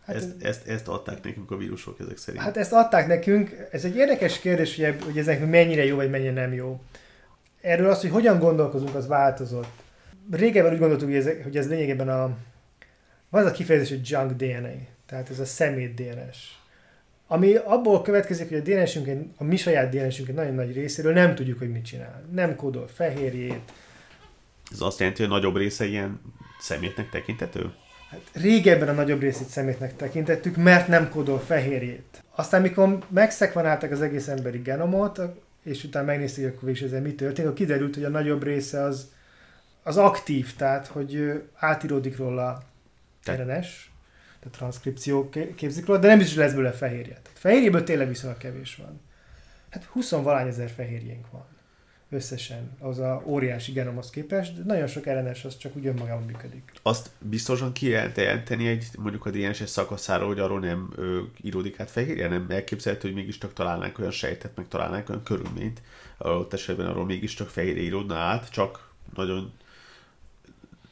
Hát 0.09 0.17
ezt, 0.17 0.43
ezt, 0.43 0.69
ezt 0.69 0.89
adták 0.89 1.25
nekünk 1.25 1.51
a 1.51 1.57
vírusok 1.57 2.01
ezek 2.01 2.17
szerint. 2.17 2.43
Hát 2.43 2.57
ezt 2.57 2.73
adták 2.73 3.07
nekünk. 3.07 3.69
Ez 3.71 3.85
egy 3.85 3.97
érdekes 3.97 4.39
kérdés, 4.39 4.77
hogy, 4.77 4.97
hogy 5.05 5.19
ezek 5.19 5.47
mennyire 5.47 5.85
jó, 5.85 5.97
vagy 5.97 6.11
mennyire 6.11 6.33
nem 6.33 6.53
jó. 6.53 6.81
Erről 7.61 7.91
az, 7.91 8.01
hogy 8.01 8.11
hogyan 8.11 8.39
gondolkozunk, 8.39 8.95
az 8.95 9.07
változott. 9.07 9.69
Régebben 10.31 10.73
úgy 10.73 10.79
gondoltuk, 10.79 11.09
hogy 11.09 11.17
ez, 11.17 11.29
hogy 11.43 11.57
ez 11.57 11.69
lényegében 11.69 12.09
a... 12.09 12.37
Van 13.29 13.45
az 13.45 13.51
a 13.51 13.51
kifejezés, 13.51 13.89
hogy 13.89 14.11
junk 14.11 14.33
DNA, 14.33 14.75
tehát 15.07 15.31
ez 15.31 15.39
a 15.39 15.45
szemét 15.45 15.95
DNS. 15.95 16.37
Ami 17.27 17.55
abból 17.55 18.03
következik, 18.03 18.49
hogy 18.49 18.59
a 18.59 18.63
DNS-ünk, 18.63 19.33
a 19.37 19.45
mi 19.45 19.57
saját 19.57 19.91
DNS-ünk 19.91 20.29
egy 20.29 20.35
nagyon 20.35 20.55
nagy 20.55 20.73
részéről 20.73 21.13
nem 21.13 21.35
tudjuk, 21.35 21.59
hogy 21.59 21.73
mit 21.73 21.85
csinál. 21.85 22.25
Nem 22.33 22.57
kódol 22.57 22.89
fehérjét. 22.89 23.73
Ez 24.73 24.81
azt 24.81 24.99
jelenti, 24.99 25.23
hogy 25.23 25.31
a 25.31 25.35
nagyobb 25.35 25.57
része 25.57 25.85
ilyen 25.85 26.21
szemétnek 26.61 27.11
tekintető? 27.11 27.73
Hát 28.11 28.21
régebben 28.33 28.89
a 28.89 28.93
nagyobb 28.93 29.21
részét 29.21 29.49
szemétnek 29.49 29.97
tekintettük, 29.97 30.57
mert 30.57 30.89
nem 30.89 31.11
kódol 31.11 31.39
fehérjét. 31.39 32.23
Aztán, 32.35 32.63
mikor 32.63 32.99
megszekvanálták 33.09 33.91
az 33.91 34.03
egész 34.03 34.29
emberi 34.29 34.59
genomot, 34.59 35.21
és 35.63 35.85
utána 35.85 36.07
megnézték, 36.07 36.61
hogy 36.61 36.71
is 36.71 36.81
ezzel 36.81 37.01
mi 37.01 37.15
történik, 37.15 37.51
akkor 37.51 37.61
kiderült, 37.61 37.95
hogy 37.95 38.05
a 38.05 38.09
nagyobb 38.09 38.43
része 38.43 38.83
az, 38.83 39.13
az 39.83 39.97
aktív, 39.97 40.57
tehát 40.57 40.87
hogy 40.87 41.43
átíródik 41.55 42.17
róla 42.17 42.63
RNS, 43.25 43.91
tehát 44.39 44.57
transzkripció 44.57 45.29
képzik 45.55 45.87
róla, 45.87 46.01
de 46.01 46.07
nem 46.07 46.19
biztos, 46.19 46.37
hogy 46.37 46.45
lesz 46.45 46.55
belőle 46.55 46.73
fehérje. 46.73 47.15
Tehát 47.23 47.39
fehérjéből 47.39 47.85
tényleg 47.85 48.09
viszonylag 48.09 48.39
kevés 48.39 48.77
van. 48.77 49.01
Hát 49.71 49.85
20 49.85 50.11
valány 50.11 50.47
ezer 50.47 50.71
fehérjénk 50.71 51.31
van 51.31 51.47
összesen 52.11 52.71
az 52.79 52.99
a 52.99 53.23
óriási 53.27 53.73
genomhoz 53.73 54.11
képest, 54.11 54.57
de 54.57 54.63
nagyon 54.65 54.87
sok 54.87 55.07
ellenes 55.07 55.45
az 55.45 55.57
csak 55.57 55.77
úgy 55.77 55.87
önmagában 55.87 56.25
működik. 56.25 56.73
Azt 56.83 57.11
biztosan 57.19 57.73
ki 57.73 57.87
jelenteni 57.89 58.67
egy, 58.67 58.87
mondjuk 58.99 59.27
a 59.27 59.31
DNS 59.31 59.63
szakaszáról, 59.67 60.29
hogy 60.29 60.39
arról 60.39 60.61
nem 60.61 60.93
ö, 60.97 61.21
íródik 61.43 61.81
át 61.81 61.91
fehérje, 61.91 62.29
nem 62.29 62.47
elképzelhető, 62.49 63.09
hogy 63.09 63.17
mégiscsak 63.17 63.53
találnánk 63.53 63.99
olyan 63.99 64.11
sejtet, 64.11 64.57
meg 64.57 64.69
találnánk 64.69 65.09
olyan 65.09 65.23
körülményt, 65.23 65.83
ott 66.19 66.53
esetben 66.53 66.87
arról 66.87 67.05
mégiscsak 67.05 67.49
fehérje 67.49 67.83
íródna 67.83 68.15
át, 68.15 68.51
csak 68.51 68.91
nagyon 69.15 69.53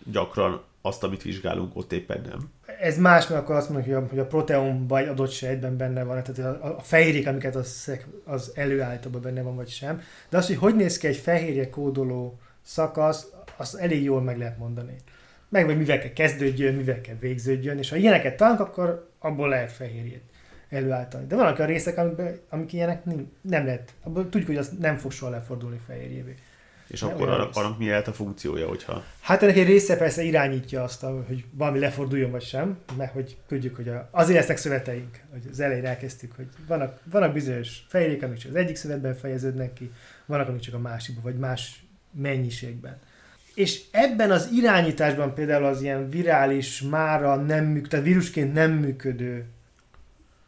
gyakran 0.05 0.62
azt, 0.81 1.02
amit 1.02 1.22
vizsgálunk, 1.22 1.76
ott 1.76 1.92
éppen 1.92 2.20
nem. 2.29 2.50
Ez 2.81 2.99
más, 2.99 3.27
mert 3.27 3.41
akkor 3.41 3.55
azt 3.55 3.71
mondjuk, 3.71 4.11
hogy 4.11 4.19
a 4.19 4.27
proteum 4.27 4.87
egy 4.89 5.09
adott 5.09 5.31
sejtben 5.31 5.77
benne 5.77 6.03
van, 6.03 6.23
tehát 6.23 6.61
a, 6.62 6.77
a 6.77 6.81
fehérjék, 6.81 7.27
amiket 7.27 7.55
az, 7.55 7.91
az 8.25 8.53
előállítóban 8.55 9.23
benne 9.23 9.43
van, 9.43 9.57
vagy 9.57 9.69
sem. 9.69 10.01
De 10.29 10.37
az, 10.37 10.47
hogy 10.47 10.57
hogy 10.57 10.77
néz 10.77 10.99
ki 10.99 11.07
egy 11.07 11.17
fehérje 11.17 11.71
kódoló 11.71 12.39
szakasz, 12.62 13.27
azt 13.57 13.75
elég 13.75 14.03
jól 14.03 14.23
meg 14.23 14.39
lehet 14.39 14.59
mondani. 14.59 14.97
Meg, 15.49 15.65
hogy 15.65 15.77
mivel 15.77 15.99
kell 15.99 16.12
kezdődjön, 16.12 16.75
mivel 16.75 17.01
kell 17.01 17.17
végződjön, 17.21 17.79
és 17.79 17.91
ha 17.91 17.97
ilyeneket 17.97 18.37
találunk, 18.37 18.61
akkor 18.61 19.11
abból 19.19 19.49
lehet 19.49 19.73
fehérjét 19.73 20.23
előállítani. 20.69 21.27
De 21.27 21.37
vannak 21.37 21.59
olyan 21.59 21.71
részek, 21.71 21.99
amik, 21.99 22.41
amik 22.49 22.73
ilyenek 22.73 23.05
nem, 23.05 23.33
nem 23.41 23.65
lehet. 23.65 23.95
Abból 24.03 24.23
tudjuk, 24.23 24.47
hogy 24.47 24.57
az 24.57 24.73
nem 24.81 24.97
fog 24.97 25.11
soha 25.11 25.31
lefordulni 25.31 25.81
fehérjévé. 25.87 26.35
És 26.87 27.01
De 27.01 27.07
akkor 27.07 27.29
annak, 27.29 27.57
annak 27.57 27.79
mi 27.79 27.88
lehet 27.88 28.09
a 28.09 28.12
funkciója, 28.12 28.68
hogyha... 28.68 29.05
Hát 29.20 29.42
ennek 29.42 29.57
egy 29.57 29.66
része 29.66 29.96
persze 29.96 30.22
irányítja 30.22 30.83
azt, 30.83 31.05
hogy 31.27 31.44
valami 31.51 31.79
leforduljon 31.79 32.31
vagy 32.31 32.42
sem, 32.42 32.79
mert 32.96 33.12
hogy 33.12 33.37
tudjuk, 33.49 33.77
hogy 33.77 33.88
a, 33.88 34.09
azért 34.11 34.38
lesznek 34.38 34.57
szöveteink, 34.57 35.20
hogy 35.31 35.42
az 35.51 35.61
elején 35.61 35.87
elkezdtük, 35.87 36.33
hogy 36.37 36.46
vannak, 36.66 37.01
vannak 37.11 37.33
bizonyos 37.33 37.85
fejlék, 37.88 38.22
amik 38.22 38.38
csak 38.38 38.51
az 38.51 38.57
egyik 38.57 38.77
szövetben 38.77 39.14
fejeződnek 39.14 39.72
ki, 39.72 39.90
vannak, 40.27 40.49
amik 40.49 40.61
csak 40.61 40.75
a 40.75 40.79
másikban, 40.79 41.25
vagy 41.25 41.38
más 41.38 41.85
mennyiségben. 42.11 42.99
És 43.55 43.83
ebben 43.90 44.31
az 44.31 44.49
irányításban 44.53 45.35
például 45.35 45.64
az 45.64 45.83
ilyen 45.83 46.11
virális, 46.11 46.83
mára 46.83 47.37
nem 47.37 47.64
működő, 47.64 47.88
tehát 47.88 48.05
vírusként 48.05 48.53
nem 48.53 48.72
működő 48.72 49.44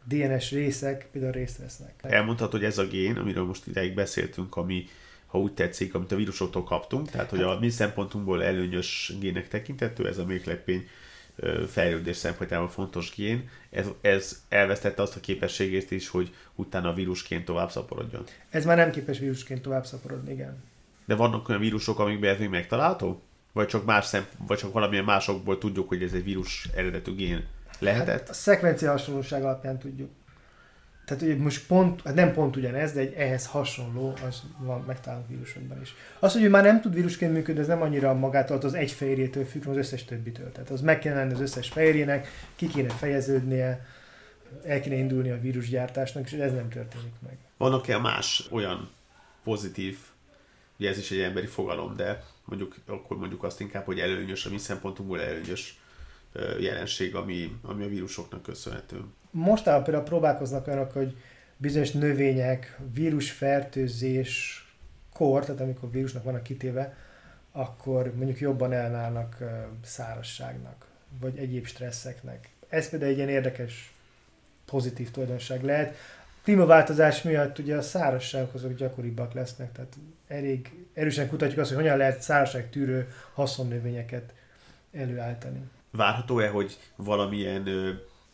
DNS 0.03 0.51
részek 0.51 1.07
például 1.11 1.33
részt 1.33 1.57
vesznek. 1.57 1.93
Elmondhatod, 2.01 2.59
hogy 2.59 2.63
ez 2.63 2.77
a 2.77 2.87
gén, 2.87 3.15
amiről 3.15 3.45
most 3.45 3.67
ideig 3.67 3.93
beszéltünk, 3.93 4.55
ami 4.55 4.85
ha 5.29 5.39
úgy 5.39 5.53
tetszik, 5.53 5.93
amit 5.93 6.11
a 6.11 6.15
vírusoktól 6.15 6.63
kaptunk, 6.63 7.09
tehát 7.09 7.29
hogy 7.29 7.41
a 7.41 7.59
mi 7.59 7.69
szempontunkból 7.69 8.43
előnyös 8.43 9.13
gének 9.19 9.47
tekintető, 9.47 10.07
ez 10.07 10.17
a 10.17 10.25
méhlepény 10.25 10.87
fejlődés 11.67 12.15
szempontjából 12.15 12.69
fontos 12.69 13.13
gén, 13.15 13.49
ez, 13.69 13.87
ez 14.01 14.41
elvesztette 14.49 15.01
azt 15.01 15.15
a 15.15 15.19
képességét 15.19 15.91
is, 15.91 16.09
hogy 16.09 16.33
utána 16.55 16.93
vírusként 16.93 17.45
tovább 17.45 17.71
szaporodjon. 17.71 18.23
Ez 18.49 18.65
már 18.65 18.77
nem 18.77 18.91
képes 18.91 19.19
vírusként 19.19 19.61
tovább 19.61 19.85
szaporodni, 19.85 20.31
igen. 20.31 20.63
De 21.05 21.15
vannak 21.15 21.49
olyan 21.49 21.61
vírusok, 21.61 21.99
amikben 21.99 22.33
ez 22.33 22.39
még 22.39 22.49
megtalálható? 22.49 23.21
Vagy 23.51 23.67
csak, 23.67 23.85
más 23.85 24.05
szem, 24.05 24.25
vagy 24.47 24.57
csak 24.57 24.73
valamilyen 24.73 25.03
másokból 25.03 25.57
tudjuk, 25.57 25.87
hogy 25.87 26.03
ez 26.03 26.13
egy 26.13 26.23
vírus 26.23 26.69
eredetű 26.75 27.15
gén 27.15 27.45
lehetett? 27.79 28.19
Hát 28.19 28.29
a 28.29 28.33
szekvencia 28.33 28.91
hasonlóság 28.91 29.43
alapján 29.43 29.79
tudjuk 29.79 30.09
tehát 31.09 31.23
hogy 31.23 31.37
most 31.37 31.67
pont, 31.67 32.01
hát 32.03 32.13
nem 32.13 32.33
pont 32.33 32.55
ugyanez, 32.55 32.93
de 32.93 32.99
egy 32.99 33.13
ehhez 33.13 33.45
hasonló, 33.45 34.13
az 34.27 34.43
van 34.57 34.83
megtalálunk 34.87 35.27
vírusokban 35.27 35.81
is. 35.81 35.95
Az, 36.19 36.33
hogy 36.33 36.43
ő 36.43 36.49
már 36.49 36.63
nem 36.63 36.81
tud 36.81 36.93
vírusként 36.93 37.33
működni, 37.33 37.61
ez 37.61 37.67
nem 37.67 37.81
annyira 37.81 38.13
magától, 38.13 38.57
az 38.57 38.73
egy 38.73 38.91
fehérjétől 38.91 39.45
függ, 39.45 39.67
az 39.67 39.77
összes 39.77 40.05
többitől. 40.05 40.51
Tehát 40.51 40.69
az 40.69 40.81
meg 40.81 40.99
kéne 40.99 41.15
lenni 41.15 41.33
az 41.33 41.39
összes 41.39 41.69
fehérjének, 41.69 42.27
ki 42.55 42.67
kéne 42.67 42.89
fejeződnie, 42.89 43.85
el 44.63 44.81
kéne 44.81 44.95
indulni 44.95 45.29
a 45.29 45.39
vírusgyártásnak, 45.39 46.25
és 46.25 46.31
ez 46.31 46.53
nem 46.53 46.69
történik 46.69 47.13
meg. 47.25 47.37
Vannak-e 47.57 47.97
más 47.97 48.47
olyan 48.51 48.89
pozitív, 49.43 49.97
ugye 50.79 50.89
ez 50.89 50.97
is 50.97 51.11
egy 51.11 51.19
emberi 51.19 51.47
fogalom, 51.47 51.95
de 51.95 52.23
mondjuk 52.45 52.75
akkor 52.85 53.17
mondjuk 53.17 53.43
azt 53.43 53.59
inkább, 53.59 53.85
hogy 53.85 53.99
előnyös, 53.99 54.45
a 54.45 54.49
mi 54.49 54.57
szempontunkból 54.57 55.21
előnyös 55.21 55.79
jelenség, 56.59 57.15
ami, 57.15 57.57
ami 57.61 57.83
a 57.83 57.87
vírusoknak 57.87 58.41
köszönhető 58.41 59.03
mostában 59.31 59.83
például 59.83 60.05
próbálkoznak 60.05 60.67
olyanok, 60.67 60.91
hogy 60.91 61.17
bizonyos 61.57 61.91
növények 61.91 62.79
vírusfertőzés 62.93 64.63
kor, 65.13 65.45
tehát 65.45 65.61
amikor 65.61 65.91
vírusnak 65.91 66.23
vannak 66.23 66.43
kitéve, 66.43 66.97
akkor 67.51 68.13
mondjuk 68.15 68.39
jobban 68.39 68.73
ellenállnak 68.73 69.37
szárazságnak, 69.83 70.85
vagy 71.19 71.37
egyéb 71.37 71.65
stresszeknek. 71.65 72.49
Ez 72.69 72.89
például 72.89 73.11
egy 73.11 73.17
ilyen 73.17 73.29
érdekes 73.29 73.93
pozitív 74.65 75.11
tulajdonság 75.11 75.63
lehet. 75.63 75.95
Klímaváltozás 76.43 77.21
miatt 77.21 77.59
ugye 77.59 77.75
a 77.75 77.81
szárazságok 77.81 78.53
azok 78.53 78.73
gyakoribbak 78.73 79.33
lesznek, 79.33 79.71
tehát 79.71 79.95
elég 80.27 80.85
erősen 80.93 81.27
kutatjuk 81.27 81.59
azt, 81.59 81.69
hogy 81.69 81.81
hogyan 81.81 81.97
lehet 81.97 82.21
szárazság 82.21 82.69
tűrő 82.69 83.07
haszonnövényeket 83.33 84.33
előállítani. 84.91 85.59
Várható-e, 85.91 86.47
hogy 86.47 86.77
valamilyen 86.95 87.63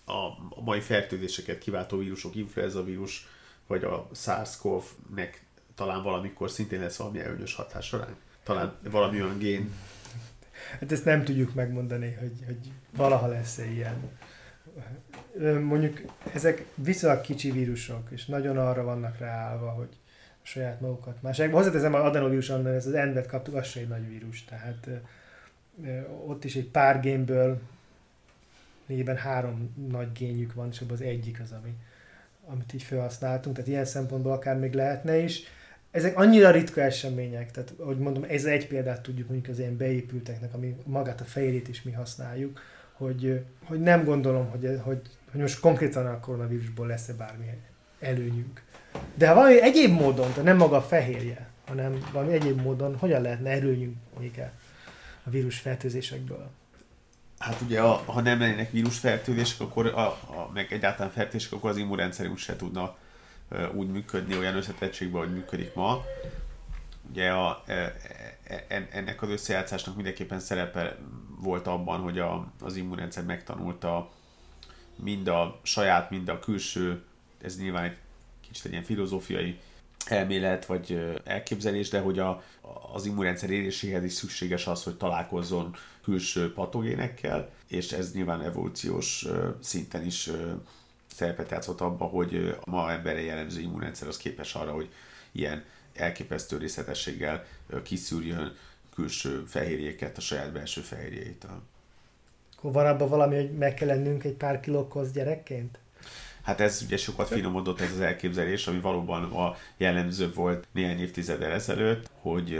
a 0.05 0.61
mai 0.61 0.79
fertőzéseket 0.79 1.57
kiváltó 1.57 1.97
vírusok, 1.97 2.35
influenza 2.35 2.83
vírus, 2.83 3.27
vagy 3.67 3.83
a 3.83 4.09
SARS-CoV-nek 4.13 5.45
talán 5.75 6.03
valamikor 6.03 6.49
szintén 6.49 6.79
lesz 6.79 6.97
valami 6.97 7.19
előnyös 7.19 7.55
hatás 7.55 7.85
során? 7.85 8.15
Talán 8.43 8.75
valami 8.83 9.21
olyan 9.21 9.37
gén? 9.37 9.73
Hát 10.79 10.91
ezt 10.91 11.05
nem 11.05 11.23
tudjuk 11.23 11.53
megmondani, 11.53 12.15
hogy, 12.19 12.43
hogy 12.45 12.71
valaha 12.95 13.27
lesz-e 13.27 13.65
ilyen. 13.65 14.09
Mondjuk 15.61 16.01
ezek 16.33 16.65
viszonylag 16.75 17.21
kicsi 17.21 17.51
vírusok, 17.51 18.07
és 18.11 18.25
nagyon 18.25 18.57
arra 18.57 18.83
vannak 18.83 19.17
ráállva, 19.17 19.69
hogy 19.69 19.89
saját 20.41 20.81
magukat. 20.81 21.21
Másik, 21.21 21.51
hozzáteszem 21.51 21.93
az 21.93 22.03
adenovírus, 22.03 22.49
amiben 22.49 22.73
ez 22.73 22.87
az 22.87 22.93
envet 22.93 23.27
kaptuk, 23.27 23.55
az 23.55 23.67
se 23.67 23.79
egy 23.79 23.87
nagy 23.87 24.07
vírus, 24.07 24.43
tehát 24.43 24.89
ott 26.25 26.43
is 26.43 26.55
egy 26.55 26.67
pár 26.67 26.99
génből 26.99 27.59
lényegében 28.87 29.17
három 29.17 29.73
nagy 29.89 30.11
génjük 30.11 30.53
van, 30.53 30.69
és 30.71 30.81
az 30.89 31.01
egyik 31.01 31.39
az, 31.39 31.51
ami, 31.51 31.73
amit 32.45 32.73
így 32.73 32.83
felhasználtunk, 32.83 33.55
tehát 33.55 33.69
ilyen 33.69 33.85
szempontból 33.85 34.31
akár 34.31 34.57
még 34.57 34.73
lehetne 34.73 35.17
is. 35.17 35.43
Ezek 35.91 36.17
annyira 36.17 36.51
ritka 36.51 36.81
események, 36.81 37.51
tehát 37.51 37.73
ahogy 37.77 37.97
mondom, 37.97 38.25
ez 38.27 38.45
egy 38.45 38.67
példát 38.67 39.01
tudjuk 39.01 39.27
mondjuk 39.29 39.53
az 39.53 39.59
ilyen 39.59 39.77
beépülteknek, 39.77 40.53
ami 40.53 40.75
magát 40.85 41.21
a 41.21 41.23
fejét 41.23 41.67
is 41.67 41.83
mi 41.83 41.91
használjuk, 41.91 42.61
hogy, 42.93 43.43
hogy 43.63 43.79
nem 43.79 44.03
gondolom, 44.03 44.49
hogy, 44.49 44.79
hogy, 44.83 45.01
hogy 45.31 45.41
most 45.41 45.59
konkrétan 45.59 46.05
a 46.05 46.19
koronavírusból 46.19 46.87
lesz-e 46.87 47.13
bármi 47.13 47.45
előnyünk. 47.99 48.63
De 49.15 49.27
ha 49.27 49.35
valami 49.35 49.61
egyéb 49.61 49.91
módon, 49.91 50.29
tehát 50.29 50.43
nem 50.43 50.57
maga 50.57 50.75
a 50.75 50.81
fehérje, 50.81 51.49
hanem 51.67 52.09
valami 52.11 52.33
egyéb 52.33 52.61
módon, 52.61 52.97
hogyan 52.97 53.21
lehetne 53.21 53.49
előnyünk 53.49 53.95
mondjuk 54.13 54.35
a 55.23 55.29
vírus 55.29 55.59
fertőzésekből? 55.59 56.49
Hát 57.45 57.61
ugye, 57.61 57.81
a, 57.81 58.03
ha 58.05 58.21
nem 58.21 58.39
lennének 58.39 58.71
vírusfertőzések, 58.71 59.59
akkor 59.59 59.85
a, 59.85 59.99
a, 60.07 60.49
meg 60.53 60.73
egyáltalán 60.73 61.11
fertőzések, 61.11 61.53
akkor 61.53 61.69
az 61.69 61.77
immunrendszerünk 61.77 62.37
se 62.37 62.55
tudna 62.55 62.97
uh, 63.51 63.75
úgy 63.75 63.87
működni 63.87 64.37
olyan 64.37 64.55
összetettségben, 64.55 65.21
hogy 65.21 65.33
működik 65.33 65.73
ma. 65.73 66.03
Ugye 67.09 67.31
a, 67.31 67.63
e, 67.65 67.73
e, 68.43 68.65
e, 68.67 68.87
ennek 68.91 69.21
az 69.21 69.29
összejátszásnak 69.29 69.95
mindenképpen 69.95 70.39
szerepe 70.39 70.97
volt 71.39 71.67
abban, 71.67 71.99
hogy 71.99 72.19
a, 72.19 72.51
az 72.61 72.75
immunrendszer 72.75 73.23
megtanulta 73.23 74.11
mind 74.95 75.27
a 75.27 75.59
saját, 75.63 76.09
mind 76.09 76.27
a 76.27 76.39
külső, 76.39 77.03
ez 77.41 77.57
nyilván 77.59 77.83
egy 77.83 77.97
kicsit 78.41 78.65
egy 78.65 78.71
ilyen 78.71 78.83
filozófiai 78.83 79.59
elmélet 80.05 80.65
vagy 80.65 81.15
elképzelés, 81.23 81.89
de 81.89 81.99
hogy 81.99 82.19
a, 82.19 82.43
az 82.93 83.05
immunrendszer 83.05 83.49
éréséhez 83.49 84.03
is 84.03 84.13
szükséges 84.13 84.67
az, 84.67 84.83
hogy 84.83 84.97
találkozzon 84.97 85.75
külső 86.03 86.53
patogénekkel, 86.53 87.49
és 87.67 87.91
ez 87.91 88.13
nyilván 88.13 88.41
evolúciós 88.41 89.25
szinten 89.61 90.05
is 90.05 90.29
szerepet 91.15 91.51
játszott 91.51 91.81
abban, 91.81 92.09
hogy 92.09 92.57
a 92.65 92.69
ma 92.69 92.91
emberre 92.91 93.21
jellemző 93.21 93.59
immunrendszer 93.59 94.07
az 94.07 94.17
képes 94.17 94.55
arra, 94.55 94.71
hogy 94.71 94.89
ilyen 95.31 95.63
elképesztő 95.93 96.57
részletességgel 96.57 97.45
kiszűrjön 97.83 98.55
külső 98.95 99.43
fehérjéket 99.47 100.17
a 100.17 100.21
saját 100.21 100.51
belső 100.51 100.81
fehérjéitől. 100.81 101.61
Akkor 102.57 102.71
van 102.71 102.85
abban 102.85 103.09
valami, 103.09 103.35
hogy 103.35 103.57
meg 103.57 103.73
kell 103.73 103.87
lennünk 103.87 104.23
egy 104.23 104.33
pár 104.33 104.59
kilókhoz 104.59 105.11
gyerekként? 105.11 105.79
Hát 106.45 106.59
ez 106.59 106.81
ugye 106.85 106.97
sokat 106.97 107.27
finomodott 107.27 107.81
ez 107.81 107.91
az 107.91 107.99
elképzelés, 107.99 108.67
ami 108.67 108.79
valóban 108.79 109.23
a 109.23 109.55
jellemző 109.77 110.33
volt 110.33 110.67
néhány 110.71 110.99
évtizeddel 110.99 111.51
ezelőtt, 111.51 112.09
hogy 112.19 112.59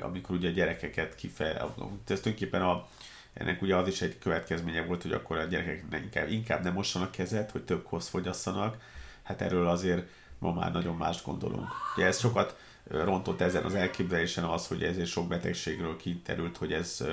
amikor 0.00 0.36
ugye 0.36 0.48
a 0.48 0.52
gyerekeket 0.52 1.14
kifejez, 1.14 1.56
ez 1.56 1.70
tulajdonképpen 2.04 2.62
a, 2.62 2.88
ennek 3.32 3.62
ugye 3.62 3.76
az 3.76 3.88
is 3.88 4.02
egy 4.02 4.18
következménye 4.18 4.84
volt, 4.84 5.02
hogy 5.02 5.12
akkor 5.12 5.38
a 5.38 5.44
gyerekek 5.44 5.84
inkább, 6.02 6.30
inkább 6.30 6.62
nem 6.62 6.72
mossanak 6.72 7.10
kezet, 7.10 7.50
hogy 7.50 7.64
több 7.64 7.86
hoz 7.86 8.08
fogyasszanak. 8.08 8.76
Hát 9.22 9.40
erről 9.40 9.68
azért 9.68 10.06
ma 10.38 10.52
már 10.52 10.72
nagyon 10.72 10.96
mást 10.96 11.24
gondolunk. 11.24 11.68
Ugye 11.96 12.06
ez 12.06 12.18
sokat 12.18 12.58
rontott 12.88 13.40
ezen 13.40 13.64
az 13.64 13.74
elképzelésen 13.74 14.44
az, 14.44 14.66
hogy 14.66 14.82
ezért 14.82 15.08
sok 15.08 15.28
betegségről 15.28 15.96
kiterült, 15.96 16.56
hogy 16.56 16.72
ez 16.72 17.04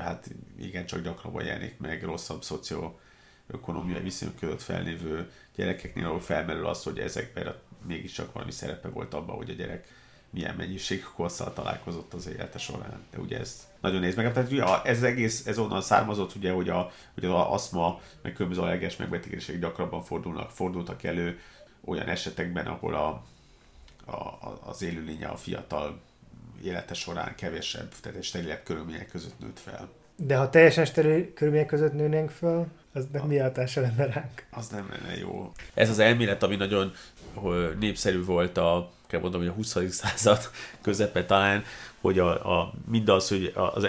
hát 0.00 0.30
igen 0.58 0.86
csak 0.86 1.02
gyakrabban 1.02 1.44
jelenik 1.44 1.78
meg, 1.78 2.02
rosszabb 2.02 2.42
szoció 2.42 3.00
ökonomiai 3.46 4.02
viszonyok 4.02 4.36
között 4.36 4.62
felnévő 4.62 5.30
gyerekeknél, 5.56 6.06
ahol 6.06 6.20
felmerül 6.20 6.66
az, 6.66 6.82
hogy 6.82 6.98
ezekben 6.98 7.54
mégiscsak 7.86 8.32
valami 8.32 8.50
szerepe 8.50 8.88
volt 8.88 9.14
abban, 9.14 9.36
hogy 9.36 9.50
a 9.50 9.54
gyerek 9.54 9.88
milyen 10.30 10.54
mennyiség 10.54 11.02
kosszal 11.14 11.52
találkozott 11.52 12.14
az 12.14 12.26
élete 12.26 12.58
során. 12.58 13.02
De 13.10 13.18
ugye 13.18 13.38
ez 13.38 13.68
nagyon 13.80 14.00
néz 14.00 14.14
meg. 14.14 14.32
Tehát 14.32 14.50
ugye 14.50 14.82
ez 14.82 15.02
egész, 15.02 15.46
ez 15.46 15.58
onnan 15.58 15.82
származott, 15.82 16.34
ugye, 16.34 16.52
hogy, 16.52 16.68
a, 16.68 16.90
hogy 17.14 17.24
az 17.24 17.30
aszma, 17.32 18.00
meg 18.22 18.32
különböző 18.32 18.62
allergiás 18.62 18.96
megbetegedések 18.96 19.58
gyakrabban 19.58 20.02
fordulnak, 20.02 20.50
fordultak 20.50 21.02
elő 21.02 21.40
olyan 21.84 22.08
esetekben, 22.08 22.66
ahol 22.66 22.94
a, 22.94 23.24
a, 24.10 24.38
az 24.64 24.82
élőlénye 24.82 25.26
a 25.28 25.36
fiatal 25.36 26.00
élete 26.62 26.94
során 26.94 27.34
kevesebb, 27.34 27.94
tehát 28.00 28.22
sterilebb 28.22 28.62
körülmények 28.62 29.08
között 29.08 29.38
nőtt 29.38 29.58
fel. 29.58 29.88
De 30.26 30.36
ha 30.36 30.50
teljesen 30.50 30.84
steril 30.84 31.32
körülmények 31.34 31.66
között 31.66 31.92
nőnénk 31.92 32.30
föl, 32.30 32.66
az 32.92 33.06
nem 33.12 33.26
mi 33.26 33.36
hatása 33.36 33.80
lenne 33.80 34.04
ránk? 34.04 34.46
Az 34.50 34.68
nem 34.68 34.88
lenne 34.90 35.18
jó. 35.18 35.52
Ez 35.74 35.88
az 35.90 35.98
elmélet, 35.98 36.42
ami 36.42 36.56
nagyon 36.56 36.92
népszerű 37.78 38.24
volt 38.24 38.56
a, 38.56 38.92
kell 39.12 39.20
mondom, 39.20 39.40
hogy 39.40 39.50
a 39.50 39.52
20. 39.52 39.76
század 39.88 40.50
közepe 40.82 41.24
talán, 41.24 41.64
hogy 42.00 42.18
a, 42.18 42.58
a, 42.58 42.72
mindaz, 42.88 43.28
hogy 43.28 43.52
az, 43.54 43.88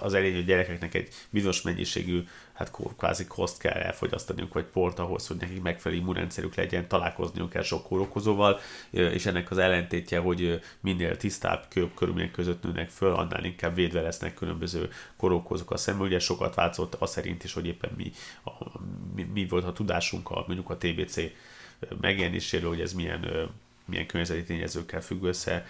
az 0.00 0.14
elég, 0.14 0.34
hogy 0.34 0.44
gyerekeknek 0.44 0.94
egy 0.94 1.08
bizonyos 1.30 1.62
mennyiségű 1.62 2.22
hát 2.52 2.70
kvázi 2.96 3.26
koszt 3.26 3.58
kell 3.58 3.72
elfogyasztaniuk, 3.72 4.52
vagy 4.52 4.64
port 4.64 4.98
ahhoz, 4.98 5.26
hogy 5.26 5.36
nekik 5.36 5.62
megfelelő 5.62 6.00
immunrendszerük 6.00 6.54
legyen, 6.54 6.88
találkozniuk 6.88 7.50
kell 7.50 7.62
sok 7.62 7.86
kórokozóval, 7.86 8.58
és 8.90 9.26
ennek 9.26 9.50
az 9.50 9.58
ellentétje, 9.58 10.18
hogy 10.18 10.60
minél 10.80 11.16
tisztább 11.16 11.68
körülmények 11.94 12.30
között 12.30 12.62
nőnek 12.62 12.90
föl, 12.90 13.14
annál 13.14 13.44
inkább 13.44 13.74
védve 13.74 14.00
lesznek 14.00 14.34
különböző 14.34 14.88
kórokozók 15.16 15.70
a 15.70 15.76
szemben. 15.76 16.06
Ugye 16.06 16.18
sokat 16.18 16.54
változott 16.54 16.94
az 16.94 17.10
szerint 17.10 17.44
is, 17.44 17.52
hogy 17.52 17.66
éppen 17.66 17.90
mi, 17.96 18.12
a, 18.44 18.80
mi, 19.14 19.22
mi 19.22 19.46
volt 19.46 19.64
a 19.64 19.72
tudásunk 19.72 20.30
a, 20.30 20.44
mondjuk 20.46 20.70
a 20.70 20.76
TBC 20.76 21.20
megjelenéséről, 22.00 22.68
hogy 22.68 22.80
ez 22.80 22.92
milyen, 22.92 23.50
milyen 23.90 24.06
környezeti 24.06 24.42
tényezőkkel 24.42 25.00
függ 25.00 25.22
össze, 25.22 25.66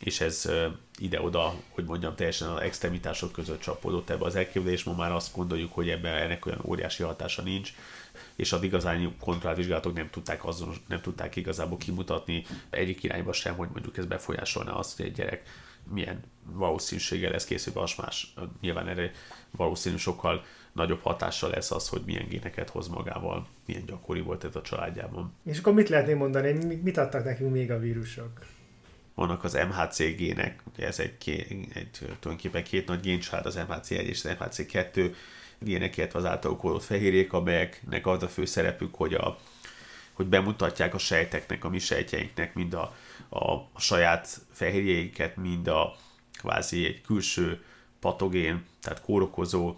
és 0.00 0.20
ez 0.20 0.50
ide-oda, 0.98 1.54
hogy 1.68 1.84
mondjam, 1.84 2.14
teljesen 2.14 2.48
az 2.48 2.60
extremitások 2.60 3.32
között 3.32 3.60
csapódott 3.60 4.10
ebbe 4.10 4.24
az 4.24 4.36
elképzelés, 4.36 4.84
ma 4.84 4.94
már 4.94 5.12
azt 5.12 5.34
gondoljuk, 5.34 5.72
hogy 5.72 5.88
ebben 5.88 6.14
ennek 6.14 6.46
olyan 6.46 6.62
óriási 6.64 7.02
hatása 7.02 7.42
nincs, 7.42 7.72
és 8.36 8.52
az 8.52 8.62
igazán 8.62 9.16
kontrollált 9.20 9.56
vizsgálatok 9.56 9.94
nem 9.94 10.10
tudták, 10.10 10.44
azon, 10.44 10.74
nem 10.88 11.00
tudták 11.00 11.36
igazából 11.36 11.78
kimutatni 11.78 12.44
egyik 12.70 13.02
irányba 13.02 13.32
sem, 13.32 13.56
hogy 13.56 13.68
mondjuk 13.72 13.96
ez 13.96 14.06
befolyásolna 14.06 14.76
azt, 14.76 14.96
hogy 14.96 15.06
egy 15.06 15.12
gyerek 15.12 15.42
milyen 15.90 16.22
valószínűséggel 16.42 17.30
lesz 17.30 17.44
készülve 17.44 17.88
más. 17.96 18.34
Nyilván 18.60 18.88
erre 18.88 19.12
valószínű 19.50 19.96
sokkal 19.96 20.44
nagyobb 20.72 21.00
hatással 21.02 21.50
lesz 21.50 21.70
az, 21.70 21.88
hogy 21.88 22.02
milyen 22.06 22.28
géneket 22.28 22.70
hoz 22.70 22.88
magával, 22.88 23.46
milyen 23.66 23.84
gyakori 23.86 24.20
volt 24.20 24.44
ez 24.44 24.56
a 24.56 24.62
családjában. 24.62 25.32
És 25.44 25.58
akkor 25.58 25.72
mit 25.72 25.88
lehetné 25.88 26.14
mondani, 26.14 26.78
mit 26.82 26.96
adtak 26.96 27.24
nekünk 27.24 27.52
még 27.52 27.70
a 27.70 27.78
vírusok? 27.78 28.30
vannak 29.18 29.44
az 29.44 29.52
MHC 29.52 30.16
gének, 30.16 30.62
ugye 30.72 30.86
ez 30.86 30.98
egy, 30.98 31.14
egy 31.74 31.90
tulajdonképpen 31.90 32.64
két 32.64 32.86
nagy 32.86 33.00
géncsalád, 33.00 33.46
az 33.46 33.58
MHC1 33.68 34.00
és 34.00 34.24
az 34.24 34.36
MHC2 34.40 35.14
gének, 35.58 35.96
illetve 35.96 36.18
az 36.18 36.24
által 36.24 36.56
kódolt 36.56 36.84
fehérjék, 36.84 37.32
amelyeknek 37.32 38.06
az 38.06 38.22
a 38.22 38.28
fő 38.28 38.44
szerepük, 38.44 38.94
hogy, 38.94 39.14
a, 39.14 39.38
hogy 40.12 40.26
bemutatják 40.26 40.94
a 40.94 40.98
sejteknek, 40.98 41.64
a 41.64 41.68
mi 41.68 41.78
sejtjeinknek 41.78 42.54
mind 42.54 42.74
a, 42.74 42.94
a, 43.28 43.52
a 43.52 43.80
saját 43.80 44.40
fehérjéiket, 44.52 45.36
mind 45.36 45.66
a 45.66 45.96
kvázi 46.38 46.86
egy 46.86 47.00
külső 47.00 47.62
patogén, 48.00 48.64
tehát 48.82 49.00
kórokozó 49.00 49.76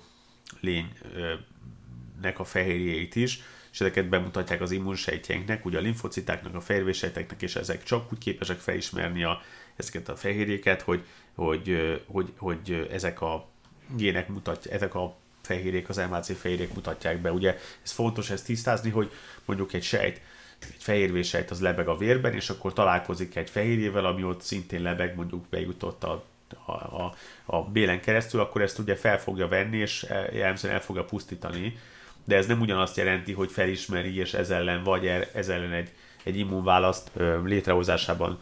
lénynek 0.60 2.38
a 2.38 2.44
fehérjéit 2.44 3.16
is, 3.16 3.40
és 3.72 3.80
ezeket 3.80 4.08
bemutatják 4.08 4.60
az 4.60 4.70
immunsejtjeinknek, 4.70 5.64
ugye 5.64 5.78
a 5.78 5.80
limfocitáknak, 5.80 6.54
a 6.54 6.60
fehérvérsejteknek, 6.60 7.42
és 7.42 7.56
ezek 7.56 7.82
csak 7.82 8.12
úgy 8.12 8.18
képesek 8.18 8.58
felismerni 8.58 9.24
a, 9.24 9.42
ezeket 9.76 10.08
a 10.08 10.16
fehérjéket, 10.16 10.82
hogy, 10.82 11.04
hogy, 11.34 12.02
hogy, 12.06 12.32
hogy 12.36 12.88
ezek 12.90 13.20
a 13.20 13.48
gének 13.96 14.28
mutatják, 14.28 14.74
ezek 14.74 14.94
a 14.94 15.16
fehérjék, 15.42 15.88
az 15.88 15.96
MHC 15.96 16.38
fehérjék 16.38 16.74
mutatják 16.74 17.20
be. 17.20 17.32
Ugye 17.32 17.58
ez 17.82 17.90
fontos 17.90 18.30
ezt 18.30 18.44
tisztázni, 18.44 18.90
hogy 18.90 19.12
mondjuk 19.44 19.72
egy 19.72 19.82
sejt, 19.82 20.20
egy 20.58 20.74
fehérvérsejt 20.78 21.50
az 21.50 21.60
lebeg 21.60 21.88
a 21.88 21.96
vérben, 21.96 22.32
és 22.34 22.50
akkor 22.50 22.72
találkozik 22.72 23.36
egy 23.36 23.50
fehérjével, 23.50 24.04
ami 24.04 24.24
ott 24.24 24.42
szintén 24.42 24.82
lebeg, 24.82 25.14
mondjuk 25.14 25.46
bejutott 25.46 26.04
a 26.04 26.24
a, 26.64 26.72
a, 26.72 27.14
a 27.44 27.62
bélen 27.62 28.00
keresztül, 28.00 28.40
akkor 28.40 28.62
ezt 28.62 28.79
ugye 28.79 28.96
fel 28.96 29.18
fogja 29.18 29.48
venni, 29.48 29.77
és 29.77 30.06
jellemzően 30.33 30.75
el 30.75 30.81
fogja 30.81 31.04
pusztítani. 31.04 31.79
De 32.25 32.37
ez 32.37 32.46
nem 32.46 32.60
ugyanazt 32.60 32.96
jelenti, 32.96 33.33
hogy 33.33 33.50
felismeri, 33.50 34.18
és 34.18 34.35
ez 34.35 34.50
ellen 34.50 34.83
vagy 34.83 35.06
er, 35.06 35.29
ez 35.35 35.48
ellen 35.48 35.72
egy, 35.72 35.90
egy 36.25 36.38
immunválaszt 36.38 37.10
létrehozásában 37.44 38.38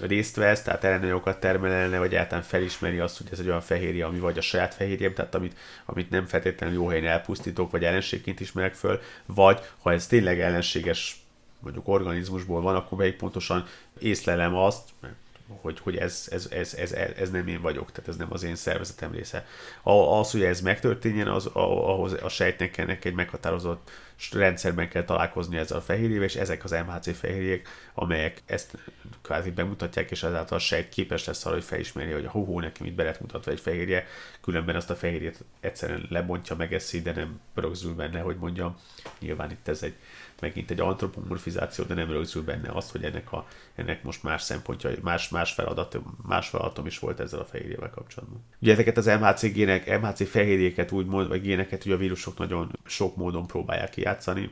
részt 0.00 0.36
vesz, 0.36 0.62
tehát 0.62 0.84
ellenőjogokat 0.84 1.40
termelne, 1.40 1.98
vagy 1.98 2.12
egyáltalán 2.12 2.44
felismeri 2.44 2.98
azt, 2.98 3.18
hogy 3.18 3.26
ez 3.30 3.38
egy 3.38 3.46
olyan 3.46 3.60
fehérje, 3.60 4.04
ami 4.04 4.18
vagy 4.18 4.38
a 4.38 4.40
saját 4.40 4.74
fehérjem, 4.74 5.14
tehát 5.14 5.34
amit, 5.34 5.58
amit 5.84 6.10
nem 6.10 6.26
feltétlenül 6.26 6.74
jó 6.74 6.88
helyen 6.88 7.06
elpusztítok, 7.06 7.70
vagy 7.70 7.84
ellenségként 7.84 8.40
ismerek 8.40 8.74
föl, 8.74 9.00
vagy 9.26 9.60
ha 9.82 9.92
ez 9.92 10.06
tényleg 10.06 10.40
ellenséges 10.40 11.22
mondjuk 11.58 11.88
organizmusból 11.88 12.60
van, 12.60 12.74
akkor 12.74 12.98
melyik 12.98 13.16
pontosan 13.16 13.64
észlelem 13.98 14.54
azt, 14.54 14.88
mert 15.00 15.14
hogy, 15.60 15.78
hogy 15.80 15.96
ez, 15.96 16.28
ez, 16.30 16.48
ez, 16.50 16.74
ez, 16.74 16.92
ez, 16.92 17.30
nem 17.30 17.46
én 17.46 17.60
vagyok, 17.60 17.92
tehát 17.92 18.08
ez 18.08 18.16
nem 18.16 18.32
az 18.32 18.42
én 18.42 18.54
szervezetem 18.54 19.12
része. 19.12 19.46
Az, 19.82 20.30
hogy 20.30 20.42
ez 20.42 20.60
megtörténjen, 20.60 21.28
az, 21.28 21.46
ahhoz 21.46 22.12
a 22.12 22.28
sejtnek 22.28 22.76
ennek 22.78 23.04
egy 23.04 23.14
meghatározott 23.14 23.90
rendszerben 24.30 24.88
kell 24.88 25.04
találkozni 25.04 25.56
ezzel 25.56 25.78
a 25.78 25.80
fehérjével, 25.80 26.24
és 26.24 26.34
ezek 26.34 26.64
az 26.64 26.70
MHC 26.70 27.16
fehérjék, 27.18 27.68
amelyek 27.94 28.42
ezt 28.46 28.76
kvázi 29.22 29.50
bemutatják, 29.50 30.10
és 30.10 30.22
ezáltal 30.22 30.56
a 30.56 30.60
sejt 30.60 30.88
képes 30.88 31.24
lesz 31.24 31.46
arra, 31.46 31.54
hogy 31.54 31.64
felismerje, 31.64 32.14
hogy 32.14 32.26
hó, 32.26 32.60
nekem 32.60 32.86
itt 32.86 32.94
be 32.94 33.02
lett 33.02 33.20
mutatva 33.20 33.50
egy 33.50 33.60
fehérje, 33.60 34.06
különben 34.40 34.76
azt 34.76 34.90
a 34.90 34.96
fehérjét 34.96 35.44
egyszerűen 35.60 36.06
lebontja, 36.08 36.56
megeszi, 36.56 37.02
de 37.02 37.12
nem 37.12 37.40
rögzül 37.54 37.94
benne, 37.94 38.20
hogy 38.20 38.36
mondjam. 38.36 38.76
Nyilván 39.18 39.50
itt 39.50 39.68
ez 39.68 39.82
egy 39.82 39.94
megint 40.42 40.70
egy 40.70 40.80
antropomorfizáció, 40.80 41.84
de 41.84 41.94
nem 41.94 42.10
rögzül 42.10 42.42
benne 42.42 42.68
azt, 42.68 42.90
hogy 42.90 43.04
ennek, 43.04 43.32
a, 43.32 43.46
ennek 43.74 44.02
most 44.02 44.22
más 44.22 44.42
szempontja, 44.42 44.90
más, 45.02 45.28
más, 45.28 45.52
feladat, 45.52 45.98
más 46.22 46.48
feladatom 46.48 46.86
is 46.86 46.98
volt 46.98 47.20
ezzel 47.20 47.40
a 47.40 47.44
fehérjével 47.44 47.90
kapcsolatban. 47.90 48.44
Ugye 48.60 48.72
ezeket 48.72 48.96
az 48.96 49.06
MHC 49.06 49.52
gének, 49.52 50.00
MHC 50.00 50.28
fehérjéket 50.28 50.92
úgymond, 50.92 51.28
vagy 51.28 51.42
géneket 51.42 51.84
ugye 51.84 51.94
a 51.94 51.98
vírusok 51.98 52.38
nagyon 52.38 52.78
sok 52.84 53.16
módon 53.16 53.46
próbálják 53.46 53.90
kijátszani, 53.90 54.50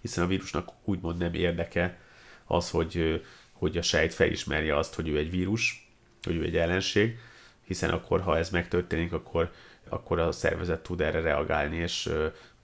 hiszen 0.00 0.24
a 0.24 0.26
vírusnak 0.26 0.68
úgymond 0.84 1.18
nem 1.18 1.34
érdeke 1.34 1.98
az, 2.44 2.70
hogy, 2.70 3.24
hogy 3.52 3.76
a 3.76 3.82
sejt 3.82 4.14
felismerje 4.14 4.76
azt, 4.76 4.94
hogy 4.94 5.08
ő 5.08 5.16
egy 5.16 5.30
vírus, 5.30 5.88
hogy 6.22 6.36
ő 6.36 6.42
egy 6.42 6.56
ellenség, 6.56 7.18
hiszen 7.64 7.90
akkor, 7.90 8.20
ha 8.20 8.38
ez 8.38 8.50
megtörténik, 8.50 9.12
akkor, 9.12 9.50
akkor 9.88 10.18
a 10.18 10.32
szervezet 10.32 10.82
tud 10.82 11.00
erre 11.00 11.20
reagálni, 11.20 11.76
és 11.76 12.10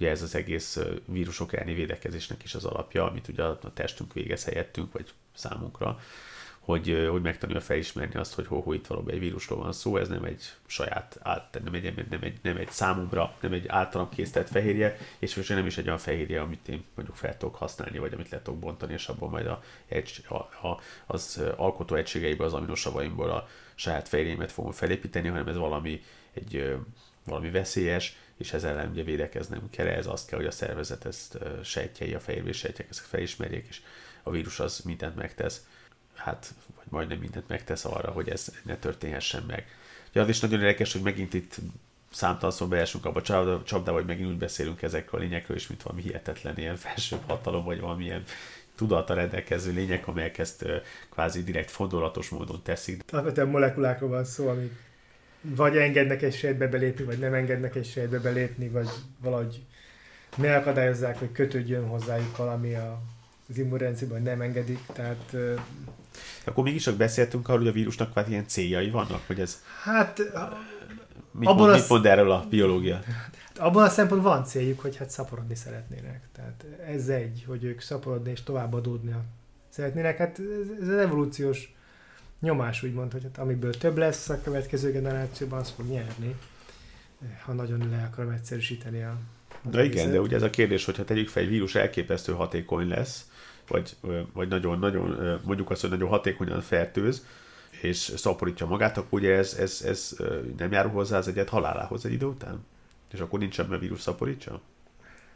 Ugye 0.00 0.10
ez 0.10 0.22
az 0.22 0.34
egész 0.34 0.78
vírusok 1.04 1.52
elleni 1.52 1.74
védekezésnek 1.74 2.42
is 2.42 2.54
az 2.54 2.64
alapja, 2.64 3.06
amit 3.06 3.28
ugye 3.28 3.42
a 3.42 3.58
testünk 3.74 4.12
végez 4.12 4.44
helyettünk, 4.44 4.92
vagy 4.92 5.12
számunkra, 5.34 5.98
hogy, 6.60 7.06
hogy 7.10 7.22
megtanulja 7.22 7.60
felismerni 7.60 8.14
azt, 8.14 8.34
hogy 8.34 8.46
hol, 8.46 8.74
itt 8.74 8.86
valóban 8.86 9.14
egy 9.14 9.20
vírusról 9.20 9.58
van 9.58 9.72
szó, 9.72 9.96
ez 9.96 10.08
nem 10.08 10.24
egy 10.24 10.42
saját, 10.66 11.18
át, 11.22 11.60
nem 11.64 11.74
egy, 11.74 12.08
nem 12.10 12.20
egy, 12.22 12.38
nem 12.42 12.56
egy 12.56 12.70
számomra, 12.70 13.34
nem 13.40 13.52
egy 13.52 13.68
általam 13.68 14.08
készített 14.08 14.48
fehérje, 14.48 14.96
és 15.18 15.34
most 15.34 15.48
nem 15.48 15.66
is 15.66 15.78
egy 15.78 15.86
olyan 15.86 15.98
fehérje, 15.98 16.40
amit 16.40 16.68
én 16.68 16.84
mondjuk 16.94 17.16
fel 17.16 17.36
tudok 17.36 17.54
használni, 17.54 17.98
vagy 17.98 18.12
amit 18.12 18.28
le 18.28 18.42
tudok 18.42 18.60
bontani, 18.60 18.92
és 18.92 19.08
abból 19.08 19.28
majd 19.28 19.46
a, 19.46 19.62
a, 20.28 20.34
a, 20.68 20.80
az 21.06 21.42
alkotó 21.56 21.94
egységeiből, 21.94 22.46
az 22.46 22.54
aminosavaimból 22.54 23.30
a 23.30 23.48
saját 23.74 24.08
fehérjémet 24.08 24.52
fogom 24.52 24.72
felépíteni, 24.72 25.28
hanem 25.28 25.48
ez 25.48 25.56
valami, 25.56 26.02
egy, 26.34 26.76
valami 27.24 27.50
veszélyes, 27.50 28.16
és 28.40 28.52
ezzel 28.52 28.70
ellen 28.70 28.90
ugye 28.90 29.02
védekeznem 29.02 29.70
kell, 29.70 29.86
ez 29.86 30.06
azt 30.06 30.28
kell, 30.28 30.38
hogy 30.38 30.48
a 30.48 30.50
szervezet 30.50 31.04
ezt 31.04 31.38
sejtjei, 31.64 32.14
a 32.14 32.20
fehérvés 32.20 32.56
sejtjek 32.56 32.86
ezt 32.90 33.00
felismerjék, 33.00 33.66
és 33.68 33.80
a 34.22 34.30
vírus 34.30 34.60
az 34.60 34.80
mindent 34.84 35.16
megtesz, 35.16 35.66
hát, 36.14 36.54
vagy 36.76 36.84
majdnem 36.88 37.18
mindent 37.18 37.48
megtesz 37.48 37.84
arra, 37.84 38.10
hogy 38.10 38.28
ez 38.28 38.48
ne 38.62 38.76
történhessen 38.76 39.42
meg. 39.46 39.66
Ugye 40.10 40.20
az 40.20 40.28
is 40.28 40.40
nagyon 40.40 40.60
érdekes, 40.60 40.92
hogy 40.92 41.02
megint 41.02 41.34
itt 41.34 41.56
számtalanszor 42.10 42.68
beesünk 42.68 43.04
abba 43.04 43.20
a 43.20 43.62
csapdába, 43.64 43.98
hogy 43.98 44.06
megint 44.06 44.28
úgy 44.28 44.38
beszélünk 44.38 44.82
ezekről 44.82 45.20
a 45.20 45.22
lényekről, 45.22 45.56
és 45.56 45.66
mint 45.66 45.82
valami 45.82 46.02
hihetetlen 46.02 46.58
ilyen 46.58 46.76
felsőbb 46.86 47.22
hatalom, 47.26 47.64
vagy 47.64 47.80
valamilyen 47.80 48.22
tudata 48.74 49.14
rendelkező 49.14 49.72
lények, 49.72 50.06
amelyek 50.06 50.38
ezt 50.38 50.64
kvázi 51.10 51.42
direkt 51.42 51.70
fordulatos 51.70 52.28
módon 52.28 52.62
teszik. 52.62 53.02
Alapvetően 53.10 53.48
molekulákról 53.48 54.08
van 54.08 54.24
szó, 54.24 54.48
amik 54.48 54.89
vagy 55.40 55.76
engednek 55.76 56.22
egy 56.22 56.34
sejtbe 56.34 56.68
belépni, 56.68 57.04
vagy 57.04 57.18
nem 57.18 57.34
engednek 57.34 57.74
egy 57.74 57.86
sejtbe 57.86 58.18
belépni, 58.18 58.68
vagy 58.68 58.88
valahogy 59.20 59.62
megakadályozzák, 60.36 61.18
hogy 61.18 61.32
kötődjön 61.32 61.86
hozzájuk 61.86 62.36
valami 62.36 62.74
a, 62.74 63.02
az 63.48 63.58
immunrendszerben, 63.58 64.22
vagy 64.22 64.26
nem 64.26 64.40
engedik. 64.40 64.80
Tehát, 64.92 65.36
Akkor 66.44 66.64
mégis 66.64 66.82
csak 66.82 66.96
beszéltünk 66.96 67.48
arról, 67.48 67.60
hogy 67.60 67.68
a 67.68 67.72
vírusnak 67.72 68.14
vagy 68.14 68.30
ilyen 68.30 68.46
céljai 68.46 68.90
vannak, 68.90 69.22
hogy 69.26 69.40
ez... 69.40 69.62
Hát... 69.82 70.18
Mit, 71.32 71.48
abban 71.48 71.62
mond, 71.62 71.74
az... 71.74 71.80
mit 71.80 71.88
mond 71.88 72.06
erről 72.06 72.30
a 72.30 72.46
biológia? 72.50 72.94
Hát 72.94 73.58
abban 73.58 73.84
a 73.84 73.88
szempontból 73.88 74.32
van 74.32 74.44
céljuk, 74.44 74.80
hogy 74.80 74.96
hát 74.96 75.10
szaporodni 75.10 75.54
szeretnének. 75.54 76.28
Tehát 76.32 76.64
ez 76.86 77.08
egy, 77.08 77.44
hogy 77.46 77.64
ők 77.64 77.80
szaporodni 77.80 78.30
és 78.30 78.42
továbbadódni 78.42 79.14
szeretnének. 79.68 80.18
Hát 80.18 80.38
ez, 80.38 80.68
ez 80.82 80.88
az 80.88 80.96
evolúciós 80.96 81.74
nyomás 82.40 82.82
úgymond, 82.82 83.12
hogy 83.12 83.22
hát 83.22 83.38
amiből 83.38 83.74
több 83.74 83.96
lesz 83.96 84.28
a 84.28 84.42
következő 84.42 84.92
generációban, 84.92 85.58
az 85.58 85.70
fog 85.70 85.86
nyerni, 85.86 86.34
ha 87.44 87.52
nagyon 87.52 87.88
le 87.90 88.08
akarom 88.12 88.32
egyszerűsíteni 88.32 89.02
a 89.02 89.16
de 89.62 89.84
igen, 89.84 90.10
de 90.10 90.20
ugye 90.20 90.36
ez 90.36 90.42
a 90.42 90.50
kérdés, 90.50 90.84
hogyha 90.84 91.04
tegyük 91.04 91.28
fel, 91.28 91.42
egy 91.42 91.48
vírus 91.48 91.74
elképesztő 91.74 92.32
hatékony 92.32 92.88
lesz, 92.88 93.28
vagy, 93.68 93.96
vagy 94.32 94.48
nagyon, 94.48 94.78
nagyon, 94.78 95.40
mondjuk 95.44 95.70
azt, 95.70 95.80
hogy 95.80 95.90
nagyon 95.90 96.08
hatékonyan 96.08 96.60
fertőz, 96.60 97.26
és 97.80 97.96
szaporítja 97.96 98.66
magát, 98.66 98.96
akkor 98.96 99.18
ugye 99.18 99.34
ez, 99.34 99.54
ez, 99.58 99.82
ez 99.86 100.16
nem 100.56 100.72
járul 100.72 100.90
hozzá 100.90 101.18
az 101.18 101.28
egyet 101.28 101.48
halálához 101.48 102.06
egy 102.06 102.12
idő 102.12 102.26
után? 102.26 102.66
És 103.12 103.20
akkor 103.20 103.38
nincs 103.38 103.60
ebben 103.60 103.80
vírus 103.80 104.00
szaporítsa? 104.00 104.60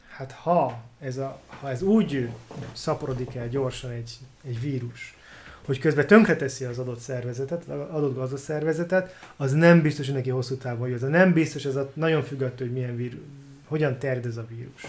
Hát 0.09 0.33
ha 0.33 0.83
ez, 1.01 1.17
a, 1.17 1.41
ha 1.47 1.71
ez 1.71 1.83
úgy 1.83 2.29
szaporodik 2.73 3.35
el 3.35 3.49
gyorsan 3.49 3.91
egy, 3.91 4.13
egy 4.45 4.61
vírus, 4.61 5.17
hogy 5.65 5.79
közben 5.79 6.07
tönkreteszi 6.07 6.65
az 6.65 6.79
adott 6.79 6.99
szervezetet, 6.99 7.69
az 7.69 7.79
adott 7.91 8.15
gazdaszervezetet, 8.15 9.17
az 9.37 9.53
nem 9.53 9.83
biztos, 9.83 10.07
hogy 10.07 10.15
neki 10.15 10.31
hosszú 10.31 10.57
távon 10.57 10.89
jó. 10.89 10.95
Az 10.95 11.01
nem 11.01 11.33
biztos, 11.33 11.65
ez 11.65 11.77
a, 11.77 11.91
nagyon 11.95 12.23
függ 12.23 12.43
attól, 12.43 12.67
hogy 12.67 12.73
milyen 12.73 12.97
vírus, 12.97 13.19
hogyan 13.67 13.99
terjed 13.99 14.27
ez 14.27 14.37
a 14.37 14.47
vírus. 14.49 14.83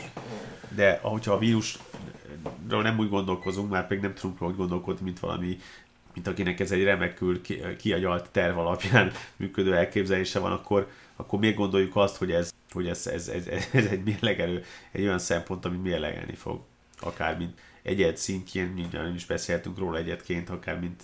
De 0.75 0.99
ahogyha 1.01 1.33
a 1.33 1.37
vírusról 1.37 2.81
nem 2.81 2.99
úgy 2.99 3.09
gondolkozunk, 3.09 3.69
már 3.69 3.87
pedig 3.87 4.03
nem 4.03 4.13
tudunk 4.13 4.39
róla 4.39 4.53
gondolkodni, 4.53 5.03
mint 5.03 5.19
valami 5.19 5.57
mint 6.15 6.27
akinek 6.27 6.59
ez 6.59 6.71
egy 6.71 6.83
remekül 6.83 7.41
kiagyalt 7.77 8.29
terv 8.29 8.57
alapján 8.57 9.11
működő 9.35 9.75
elképzelése 9.75 10.39
van, 10.39 10.51
akkor, 10.51 10.87
akkor 11.15 11.39
miért 11.39 11.55
gondoljuk 11.55 11.95
azt, 11.95 12.17
hogy 12.17 12.31
ez, 12.31 12.53
hogy 12.71 12.87
ez, 12.87 13.07
ez, 13.07 13.27
ez, 13.27 13.47
ez 13.71 13.85
egy 13.85 14.03
mérlegelő, 14.03 14.63
egy 14.91 15.03
olyan 15.03 15.19
szempont, 15.19 15.65
ami 15.65 15.77
mérlegelni 15.77 16.35
fog. 16.35 16.61
Akár 16.99 17.37
mint 17.37 17.59
egyet 17.85 18.17
szintjén, 18.17 18.65
mindjárt 18.67 19.15
is 19.15 19.25
beszéltünk 19.25 19.77
róla 19.77 19.97
egyetként, 19.97 20.49
akár 20.49 20.79
mint 20.79 21.03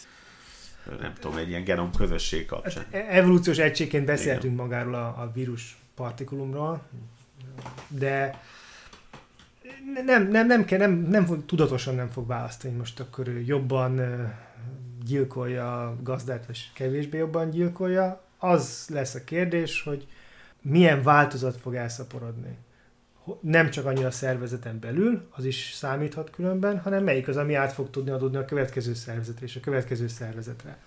nem 1.00 1.14
tudom, 1.20 1.38
egy 1.38 1.50
ilyen 1.50 1.64
genom 1.64 1.92
közösség 1.92 2.46
kapcsán. 2.46 2.86
Hát 2.92 3.06
evolúciós 3.10 3.58
egységként 3.58 4.06
beszéltünk 4.06 4.54
Igen. 4.54 4.66
magáról 4.66 4.94
a, 4.94 5.08
a 5.08 5.32
vírus 5.34 5.78
partikulumról, 5.96 6.82
de 7.88 8.42
nem, 10.06 10.28
nem, 10.28 10.48
nem, 10.48 10.66
kell, 10.66 10.80
nem, 10.80 10.92
nem, 10.92 11.46
tudatosan 11.46 11.96
nem 11.96 12.10
fog 12.10 12.28
választani, 12.28 12.74
most 12.74 13.00
akkor 13.00 13.28
ő 13.28 13.40
jobban 13.40 14.02
gyilkolja 15.06 15.88
a 15.88 15.98
gazdát, 16.04 16.46
vagy 16.46 16.72
kevésbé 16.74 17.18
jobban 17.18 17.50
gyilkolja. 17.50 18.24
Az 18.38 18.88
lesz 18.90 19.16
a 19.16 19.24
kérdés, 19.24 19.82
hogy 19.82 20.08
milyen 20.62 21.04
változat 21.04 21.58
fog 21.58 21.76
elszaporodni 21.76 22.58
nem 23.42 23.70
csak 23.70 23.86
annyira 23.86 24.08
a 24.08 24.12
szervezeten 24.12 24.80
belül, 24.80 25.28
az 25.32 25.46
is 25.46 25.72
számíthat 25.74 26.30
különben, 26.30 26.80
hanem 26.80 27.04
melyik 27.04 27.28
az, 27.28 27.38
ami 27.38 27.54
át 27.54 27.74
fog 27.74 27.90
tudni 27.90 28.12
adódni 28.12 28.38
a 28.38 28.46
következő 28.46 28.94
szervezetre 28.94 29.46
és 29.46 29.56
a 29.56 29.60
következő 29.60 30.08
szervezetre. 30.08 30.78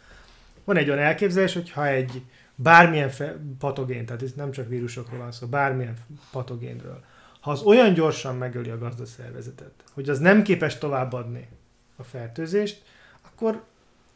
Van 0.64 0.76
egy 0.76 0.88
olyan 0.88 1.02
elképzelés, 1.02 1.52
hogy 1.54 1.70
ha 1.70 1.86
egy 1.86 2.22
bármilyen 2.54 3.08
fe- 3.08 3.36
patogén, 3.58 4.06
tehát 4.06 4.22
itt 4.22 4.36
nem 4.36 4.50
csak 4.50 4.68
vírusokról 4.68 5.18
van 5.18 5.32
szó, 5.32 5.46
bármilyen 5.46 5.96
patogénről, 6.30 7.04
ha 7.40 7.50
az 7.50 7.62
olyan 7.62 7.92
gyorsan 7.92 8.36
megöli 8.36 8.70
a 8.70 8.78
gazdaszervezetet, 8.78 9.72
hogy 9.92 10.08
az 10.08 10.18
nem 10.18 10.42
képes 10.42 10.78
továbbadni 10.78 11.48
a 11.96 12.02
fertőzést, 12.02 12.82
akkor 13.22 13.62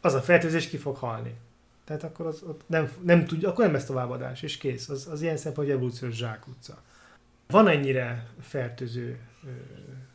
az 0.01 0.13
a 0.13 0.21
fertőzés 0.21 0.69
ki 0.69 0.77
fog 0.77 0.95
halni. 0.95 1.33
Tehát 1.85 2.03
akkor 2.03 2.25
az 2.25 2.41
ott 2.47 2.61
nem, 2.65 2.91
nem 3.01 3.25
tudja, 3.25 3.49
akkor 3.49 3.63
nem 3.63 3.73
lesz 3.73 3.85
továbbadás, 3.85 4.41
és 4.41 4.57
kész. 4.57 4.89
Az, 4.89 5.07
az 5.11 5.21
ilyen 5.21 5.37
szempontból 5.37 5.75
evolúciós 5.75 6.15
zsákutca. 6.15 6.81
Van 7.53 7.67
ennyire 7.67 8.27
fertőző 8.41 9.19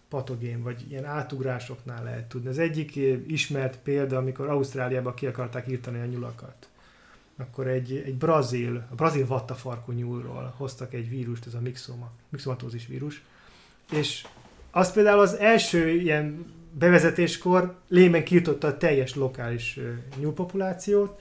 patogén, 0.09 0.63
vagy 0.63 0.85
ilyen 0.91 1.05
átugrásoknál 1.05 2.05
lehet 2.05 2.25
tudni. 2.25 2.49
Az 2.49 2.59
egyik 2.59 2.97
ismert 3.27 3.79
példa, 3.79 4.17
amikor 4.17 4.49
Ausztráliában 4.49 5.15
ki 5.15 5.27
akarták 5.27 5.69
írtani 5.69 6.01
a 6.01 6.05
nyulakat. 6.05 6.69
Akkor 7.37 7.67
egy, 7.67 8.03
egy 8.05 8.15
brazil, 8.15 8.87
a 8.91 8.95
brazil 8.95 9.27
vattafarkú 9.27 9.93
nyúlról 9.93 10.55
hoztak 10.57 10.95
egy 10.95 11.09
vírust, 11.09 11.47
ez 11.47 11.55
a 11.55 11.61
mixoma, 11.61 12.11
mixomatózis 12.29 12.87
vírus, 12.87 13.23
és 13.93 14.27
az 14.71 14.93
például 14.93 15.21
az 15.21 15.35
első 15.35 15.89
ilyen 15.89 16.53
bevezetéskor 16.73 17.75
lényben 17.89 18.25
kiirtotta 18.25 18.67
a 18.67 18.77
teljes 18.77 19.15
lokális 19.15 19.79
nyúlpopulációt, 20.21 21.21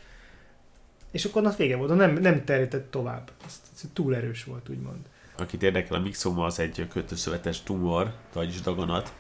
és 1.12 1.26
akkor 1.26 1.46
az 1.46 1.56
vége 1.56 1.76
volt, 1.76 1.96
nem, 1.96 2.14
nem 2.14 2.44
terjedett 2.44 2.92
tovább. 2.92 3.32
Ez 3.46 3.62
túl 3.94 4.16
erős 4.16 4.44
volt, 4.44 4.70
úgymond 4.70 5.12
akit 5.38 5.64
érdekel, 5.64 5.98
a 5.98 6.00
mixoma 6.00 6.46
az 6.46 6.60
egy 6.60 6.88
kötőszövetes 6.90 7.64
tumor, 7.64 8.14
vagyis 8.34 8.62
daganat. 8.62 9.14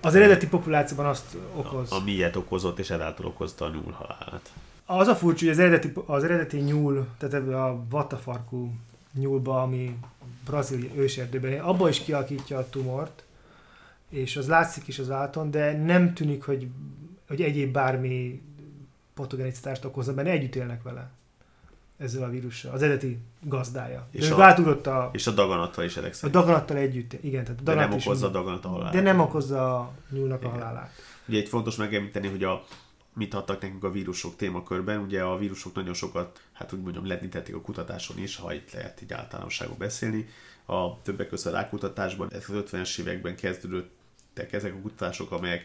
Az 0.00 0.14
eredeti 0.14 0.48
populációban 0.48 1.06
azt 1.06 1.36
okoz. 1.54 1.92
A, 1.92 1.96
a 1.96 2.04
miért 2.04 2.36
okozott, 2.36 2.78
és 2.78 2.90
ezáltal 2.90 3.26
okozta 3.26 3.64
a 3.64 3.68
nyúlhalálát. 3.68 4.52
Az 4.86 5.06
a 5.06 5.14
furcsa, 5.14 5.44
hogy 5.44 5.54
az 5.54 5.58
eredeti, 5.58 5.92
az 6.06 6.24
eredeti 6.24 6.58
nyúl, 6.58 7.06
tehát 7.18 7.34
a 7.48 7.84
vattafarkú 7.88 8.74
nyúlba, 9.12 9.62
ami 9.62 9.98
brazil 10.44 10.90
őserdőben, 10.94 11.60
abba 11.60 11.88
is 11.88 12.00
kialakítja 12.00 12.58
a 12.58 12.68
tumort, 12.68 13.24
és 14.08 14.36
az 14.36 14.48
látszik 14.48 14.86
is 14.88 14.98
az 14.98 15.10
áton, 15.10 15.50
de 15.50 15.76
nem 15.76 16.14
tűnik, 16.14 16.42
hogy, 16.42 16.68
hogy 17.28 17.42
egyéb 17.42 17.72
bármi 17.72 18.42
patogenicitást 19.14 19.84
okozza 19.84 20.14
benne, 20.14 20.30
együtt 20.30 20.54
élnek 20.54 20.82
vele. 20.82 21.10
Ezzel 21.98 22.22
a 22.22 22.28
vírussal, 22.28 22.72
az 22.72 22.82
eredeti 22.82 23.18
gazdája. 23.40 24.06
És 24.10 24.28
ő 24.30 24.34
a- 24.34 24.80
a, 24.84 25.10
És 25.12 25.26
a 25.26 25.30
daganattal 25.30 25.84
is 25.84 25.96
ezek 25.96 26.14
a 26.22 26.28
daganattal 26.28 26.76
együtt, 26.76 27.12
igen, 27.22 27.44
tehát 27.44 27.60
a 27.60 27.62
De 27.62 27.70
nem 27.70 27.78
daganat 27.80 27.98
is- 28.00 28.06
okozza 28.06 28.26
a 28.26 28.30
daganat 28.30 28.64
a 28.64 28.68
halált. 28.68 28.92
de 28.92 29.00
nem 29.00 29.20
okozza 29.20 29.78
a 29.78 29.92
nyúlnak 30.10 30.42
a 30.42 30.46
Igen. 30.46 30.58
halálát. 30.58 30.90
Ugye 31.28 31.38
itt 31.38 31.48
fontos 31.48 31.76
megemlíteni, 31.76 32.28
hogy 32.28 32.44
a, 32.44 32.64
mit 33.12 33.34
adtak 33.34 33.60
nekünk 33.60 33.84
a 33.84 33.90
vírusok 33.90 34.36
témakörben. 34.36 34.98
Ugye 35.00 35.22
a 35.22 35.36
vírusok 35.38 35.74
nagyon 35.74 35.94
sokat, 35.94 36.40
hát 36.52 36.72
úgy 36.72 36.80
mondjam, 36.82 37.06
lendítették 37.06 37.54
a 37.54 37.60
kutatáson 37.60 38.18
is, 38.18 38.36
ha 38.36 38.52
itt 38.54 38.72
lehet 38.72 39.02
így 39.02 39.12
általánosságban 39.12 39.78
beszélni. 39.78 40.28
A 40.66 41.02
többek 41.02 41.28
között 41.28 41.52
a 41.52 41.56
rákutatásban, 41.56 42.32
ez 42.32 42.44
az 42.48 42.54
50-es 42.70 42.98
években 42.98 43.36
kezdődtek 43.36 44.52
ezek 44.52 44.74
a 44.74 44.80
kutatások, 44.82 45.30
amelyek, 45.30 45.64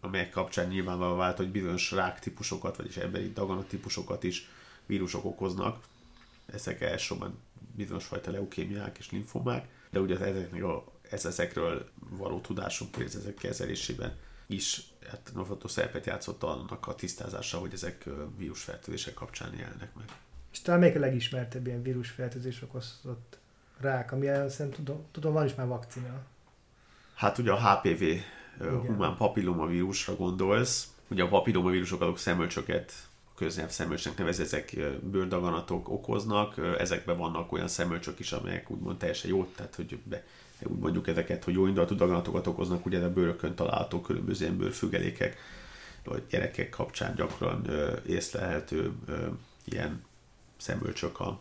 amelyek 0.00 0.30
kapcsán 0.30 0.68
nyilvánvalóan 0.68 1.16
vált, 1.18 1.36
hogy 1.36 1.48
bizonyos 1.50 1.90
ráktípusokat, 1.92 2.76
vagyis 2.76 2.96
emberi 2.96 3.32
daganattípusokat 3.32 4.24
is 4.24 4.48
vírusok 4.90 5.24
okoznak. 5.24 5.84
Ezek 6.46 6.80
elsősorban 6.80 7.38
bizonyos 7.76 8.04
fajta 8.04 8.30
leukémiák 8.30 8.98
és 8.98 9.10
linfomák, 9.10 9.68
de 9.90 10.00
ugye 10.00 10.18
ezeknek 10.18 10.62
a, 10.62 10.84
ez, 11.10 11.24
ezekről 11.24 11.88
való 12.08 12.40
tudásunk, 12.40 12.96
és 12.96 13.14
ezek 13.14 13.34
kezelésében 13.34 14.16
is 14.46 14.82
hát, 15.08 15.32
fontos 15.46 15.70
szerepet 15.70 16.06
játszott 16.06 16.42
annak 16.42 16.86
a 16.86 16.94
tisztázása, 16.94 17.58
hogy 17.58 17.72
ezek 17.72 18.04
vírusfertőzések 18.36 19.14
kapcsán 19.14 19.54
jelennek 19.56 19.94
meg. 19.94 20.04
És 20.52 20.60
talán 20.60 20.80
melyik 20.80 20.96
a 20.96 20.98
legismertebb 20.98 21.66
ilyen 21.66 21.82
vírusfertőzés 21.82 22.62
okozott 22.62 23.38
rák, 23.80 24.12
ami 24.12 24.26
szerintem 24.26 24.70
tudom, 24.70 25.04
tudom, 25.10 25.32
van 25.32 25.44
is 25.44 25.54
már 25.54 25.66
vakcina. 25.66 26.22
Hát 27.14 27.38
ugye 27.38 27.52
a 27.52 27.70
HPV, 27.70 28.02
Igen. 28.02 28.24
humán 28.80 29.16
papillomavírusra 29.16 30.16
gondolsz. 30.16 30.88
Ugye 31.08 31.22
a 31.22 31.28
papillomavírusok 31.28 32.00
azok 32.00 32.18
szemölcsöket, 32.18 32.92
köznyelv 33.40 33.70
szemölcsnek 33.70 34.16
nevez, 34.16 34.40
ezek 34.40 34.76
bőrdaganatok 35.02 35.88
okoznak. 35.88 36.54
Ezekben 36.78 37.18
vannak 37.18 37.52
olyan 37.52 37.68
szemölcsök 37.68 38.18
is, 38.18 38.32
amelyek 38.32 38.70
úgymond 38.70 38.98
teljesen 38.98 39.30
jó, 39.30 39.44
tehát 39.56 39.74
hogy 39.74 39.98
be, 40.04 40.24
úgy 40.62 40.78
mondjuk 40.78 41.08
ezeket, 41.08 41.44
hogy 41.44 41.54
jó 41.54 41.66
indulatú 41.66 41.94
daganatokat 41.94 42.46
okoznak, 42.46 42.86
ugye 42.86 43.04
a 43.04 43.12
bőrökön 43.12 43.54
található 43.54 44.00
különböző 44.00 44.44
ilyen 44.44 44.56
bőrfügelékek, 44.56 45.36
vagy 46.04 46.22
gyerekek 46.30 46.68
kapcsán 46.68 47.14
gyakran 47.14 47.62
ö, 47.68 47.96
észlelhető 48.06 48.92
ilyen 49.64 50.04
szemölcsök 50.56 51.20
a 51.20 51.40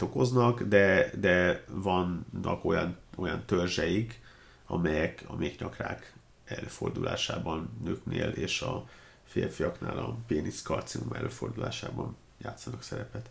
okoznak, 0.00 0.62
de, 0.62 1.10
de 1.20 1.64
vannak 1.68 2.64
olyan, 2.64 2.96
olyan 3.16 3.42
törzseik, 3.46 4.20
amelyek 4.66 5.24
a 5.26 5.36
méhnyakrák 5.36 6.14
előfordulásában 6.44 7.70
nőknél 7.84 8.28
és 8.28 8.60
a 8.60 8.88
férfiaknál 9.30 9.98
a 9.98 10.16
pénisz 10.26 10.62
karcinom 10.62 11.12
előfordulásában 11.12 12.16
játszanak 12.38 12.82
szerepet, 12.82 13.30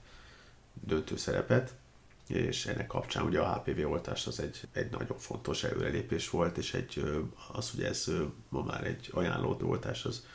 döntő 0.74 1.18
szerepet, 1.18 1.74
és 2.28 2.66
ennek 2.66 2.88
kapcsán 2.88 3.24
ugye 3.24 3.40
a 3.40 3.54
HPV 3.54 3.90
oltás 3.92 4.28
az 4.28 4.40
egy, 4.40 4.68
egy 4.72 4.92
nagyon 4.92 5.18
fontos 5.18 5.64
előrelépés 5.64 6.30
volt, 6.30 6.58
és 6.58 6.74
egy, 6.74 7.04
az, 7.52 7.72
hogy 7.72 7.84
ez 7.84 8.12
ma 8.50 8.64
már 8.64 8.84
egy 8.84 9.10
ajánlott 9.14 9.64
oltás, 9.64 10.06
az 10.06 10.26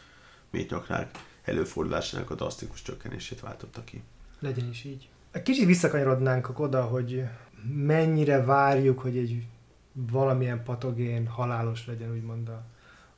méhnyakrák 0.50 1.18
előfordulásának 1.42 2.30
a 2.30 2.34
drasztikus 2.34 2.82
csökkenését 2.82 3.40
váltotta 3.40 3.84
ki. 3.84 4.02
Legyen 4.38 4.68
is 4.68 4.84
így. 4.84 5.08
Egy 5.30 5.42
kicsit 5.42 5.66
visszakanyarodnánk 5.66 6.58
oda, 6.58 6.84
hogy 6.84 7.24
mennyire 7.72 8.44
várjuk, 8.44 9.00
hogy 9.00 9.16
egy 9.16 9.46
valamilyen 9.92 10.62
patogén 10.62 11.26
halálos 11.26 11.86
legyen, 11.86 12.10
úgymond 12.10 12.50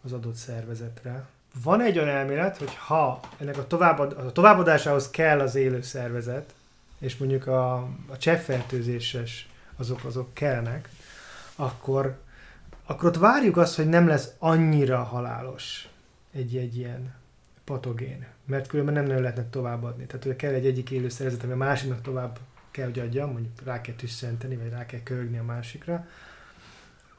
az 0.02 0.12
adott 0.12 0.34
szervezetre. 0.34 1.28
Van 1.62 1.80
egy 1.80 1.98
olyan 1.98 2.08
elmélet, 2.08 2.56
hogy 2.56 2.74
ha 2.74 3.20
ennek 3.38 3.58
a, 3.58 3.66
továbbad, 3.66 4.12
a 4.12 4.32
továbbadásához 4.32 5.10
kell 5.10 5.40
az 5.40 5.54
élő 5.54 5.82
szervezet, 5.82 6.54
és 6.98 7.16
mondjuk 7.16 7.46
a, 7.46 7.74
a 8.08 8.16
cseppfertőzéses 8.18 9.48
azok, 9.76 10.04
azok 10.04 10.34
kellnek, 10.34 10.88
akkor, 11.56 12.18
akkor 12.86 13.08
ott 13.08 13.16
várjuk 13.16 13.56
azt, 13.56 13.76
hogy 13.76 13.88
nem 13.88 14.06
lesz 14.06 14.32
annyira 14.38 15.02
halálos 15.02 15.88
egy-egy 16.32 16.76
ilyen 16.76 17.14
patogén, 17.64 18.26
mert 18.44 18.66
különben 18.66 18.94
nem 18.94 19.04
nagyon 19.04 19.20
lehetne 19.20 19.44
továbbadni. 19.50 20.06
Tehát 20.06 20.24
hogy 20.24 20.36
kell 20.36 20.52
egy 20.52 20.66
egyik 20.66 20.90
élő 20.90 21.08
szervezet, 21.08 21.42
ami 21.42 21.52
a 21.52 21.56
másiknak 21.56 22.02
tovább 22.02 22.38
kell, 22.70 22.84
hogy 22.84 22.98
adjam, 22.98 23.30
mondjuk 23.32 23.62
rá 23.64 23.80
kell 23.80 23.94
tüsszenteni, 23.94 24.56
vagy 24.56 24.70
rá 24.70 24.86
kell 24.86 25.02
köhögni 25.02 25.38
a 25.38 25.42
másikra, 25.42 26.06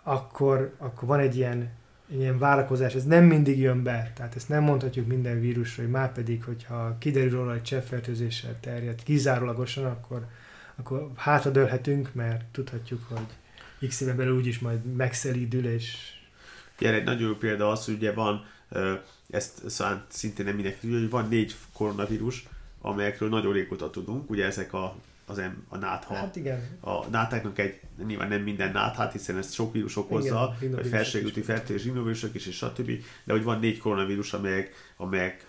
akkor, 0.03 0.73
akkor 0.77 1.07
van 1.07 1.19
egy 1.19 1.35
ilyen, 1.35 1.59
egy 1.59 1.69
ilyen 2.07 2.37
várakozás, 2.37 2.93
ez 2.93 3.05
nem 3.05 3.23
mindig 3.23 3.59
jön 3.59 3.83
be, 3.83 4.11
tehát 4.15 4.35
ezt 4.35 4.49
nem 4.49 4.63
mondhatjuk 4.63 5.07
minden 5.07 5.39
vírusra, 5.39 5.83
hogy 5.83 5.91
már 5.91 6.11
pedig, 6.11 6.43
hogyha 6.43 6.95
kiderül 6.99 7.29
róla, 7.29 7.51
hogy 7.51 7.61
cseppfertőzéssel 7.61 8.59
terjed 8.59 9.03
kizárólagosan, 9.03 9.85
akkor, 9.85 10.25
akkor 10.75 11.11
hátradőlhetünk, 11.15 12.13
mert 12.13 12.45
tudhatjuk, 12.51 13.07
hogy 13.07 13.87
x 13.87 14.01
éven 14.01 14.15
belül 14.15 14.35
úgyis 14.35 14.59
majd 14.59 14.95
megszelídül, 14.95 15.67
és 15.67 16.15
Ilyen 16.79 16.93
egy 16.93 17.03
nagyon 17.03 17.27
jó 17.27 17.35
példa 17.35 17.69
az, 17.71 17.85
hogy 17.85 17.93
ugye 17.93 18.13
van, 18.13 18.45
ezt 19.29 19.69
szóval 19.69 20.05
szintén 20.07 20.45
nem 20.45 20.55
mindenki 20.55 20.79
tudja, 20.79 20.99
hogy 20.99 21.09
van 21.09 21.27
négy 21.27 21.55
koronavírus, 21.73 22.47
amelyekről 22.81 23.29
nagyon 23.29 23.53
régóta 23.53 23.89
tudunk, 23.89 24.29
ugye 24.29 24.45
ezek 24.45 24.73
a, 24.73 24.95
az 25.25 25.37
em, 25.37 25.65
a 25.69 25.77
nátha, 25.77 26.13
hát 26.13 26.35
igen, 26.35 26.77
a 26.79 27.07
nátáknak 27.07 27.59
egy, 27.59 27.79
nyilván 28.05 28.27
nem 28.27 28.41
minden 28.41 28.71
náthát, 28.71 29.11
hiszen 29.11 29.37
ezt 29.37 29.53
sok 29.53 29.73
vírus 29.73 29.97
okozza, 29.97 30.55
Igen, 30.61 30.75
vagy 30.75 30.87
felségúti 30.87 31.41
fertőzés, 31.41 31.83
rhinovírusok 31.83 32.35
is, 32.35 32.47
és 32.47 32.55
stb. 32.55 32.91
De 33.23 33.33
hogy 33.33 33.43
van 33.43 33.59
négy 33.59 33.77
koronavírus, 33.77 34.33
amelyek, 34.33 34.93
amelyek 34.97 35.45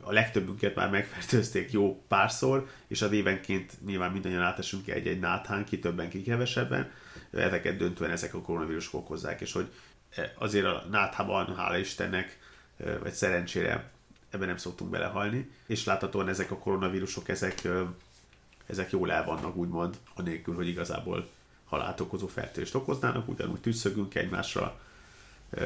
a 0.00 0.12
legtöbbünket 0.12 0.74
már 0.74 0.90
megfertőzték 0.90 1.72
jó 1.72 2.04
párszor, 2.08 2.68
és 2.86 3.02
az 3.02 3.12
évenként 3.12 3.72
nyilván 3.86 4.12
mindannyian 4.12 4.42
átesünk 4.42 4.88
egy-egy 4.88 5.18
náthán, 5.18 5.64
ki 5.64 5.78
többen, 5.78 6.08
ki 6.08 6.22
kevesebben, 6.22 6.90
ezeket 7.30 7.76
döntően 7.76 8.10
ezek 8.10 8.34
a 8.34 8.40
koronavírusok 8.40 8.94
okozzák, 8.94 9.40
és 9.40 9.52
hogy 9.52 9.72
azért 10.38 10.66
a 10.66 10.84
náthában, 10.90 11.56
hála 11.56 11.78
Istennek, 11.78 12.38
vagy 13.02 13.12
szerencsére 13.12 13.90
ebben 14.30 14.46
nem 14.48 14.56
szoktunk 14.56 14.90
belehalni, 14.90 15.50
és 15.66 15.84
láthatóan 15.84 16.28
ezek 16.28 16.50
a 16.50 16.58
koronavírusok, 16.58 17.28
ezek, 17.28 17.68
ezek 18.66 18.90
jól 18.90 19.12
el 19.12 19.24
vannak, 19.24 19.56
úgymond, 19.56 19.96
anélkül, 20.14 20.54
hogy 20.54 20.68
igazából 20.68 21.28
halált 21.64 22.00
okozó 22.00 22.26
fertőzést 22.26 22.74
okoznának, 22.74 23.28
ugyanúgy 23.28 23.60
tüsszögünk 23.60 24.14
egymásra, 24.14 24.80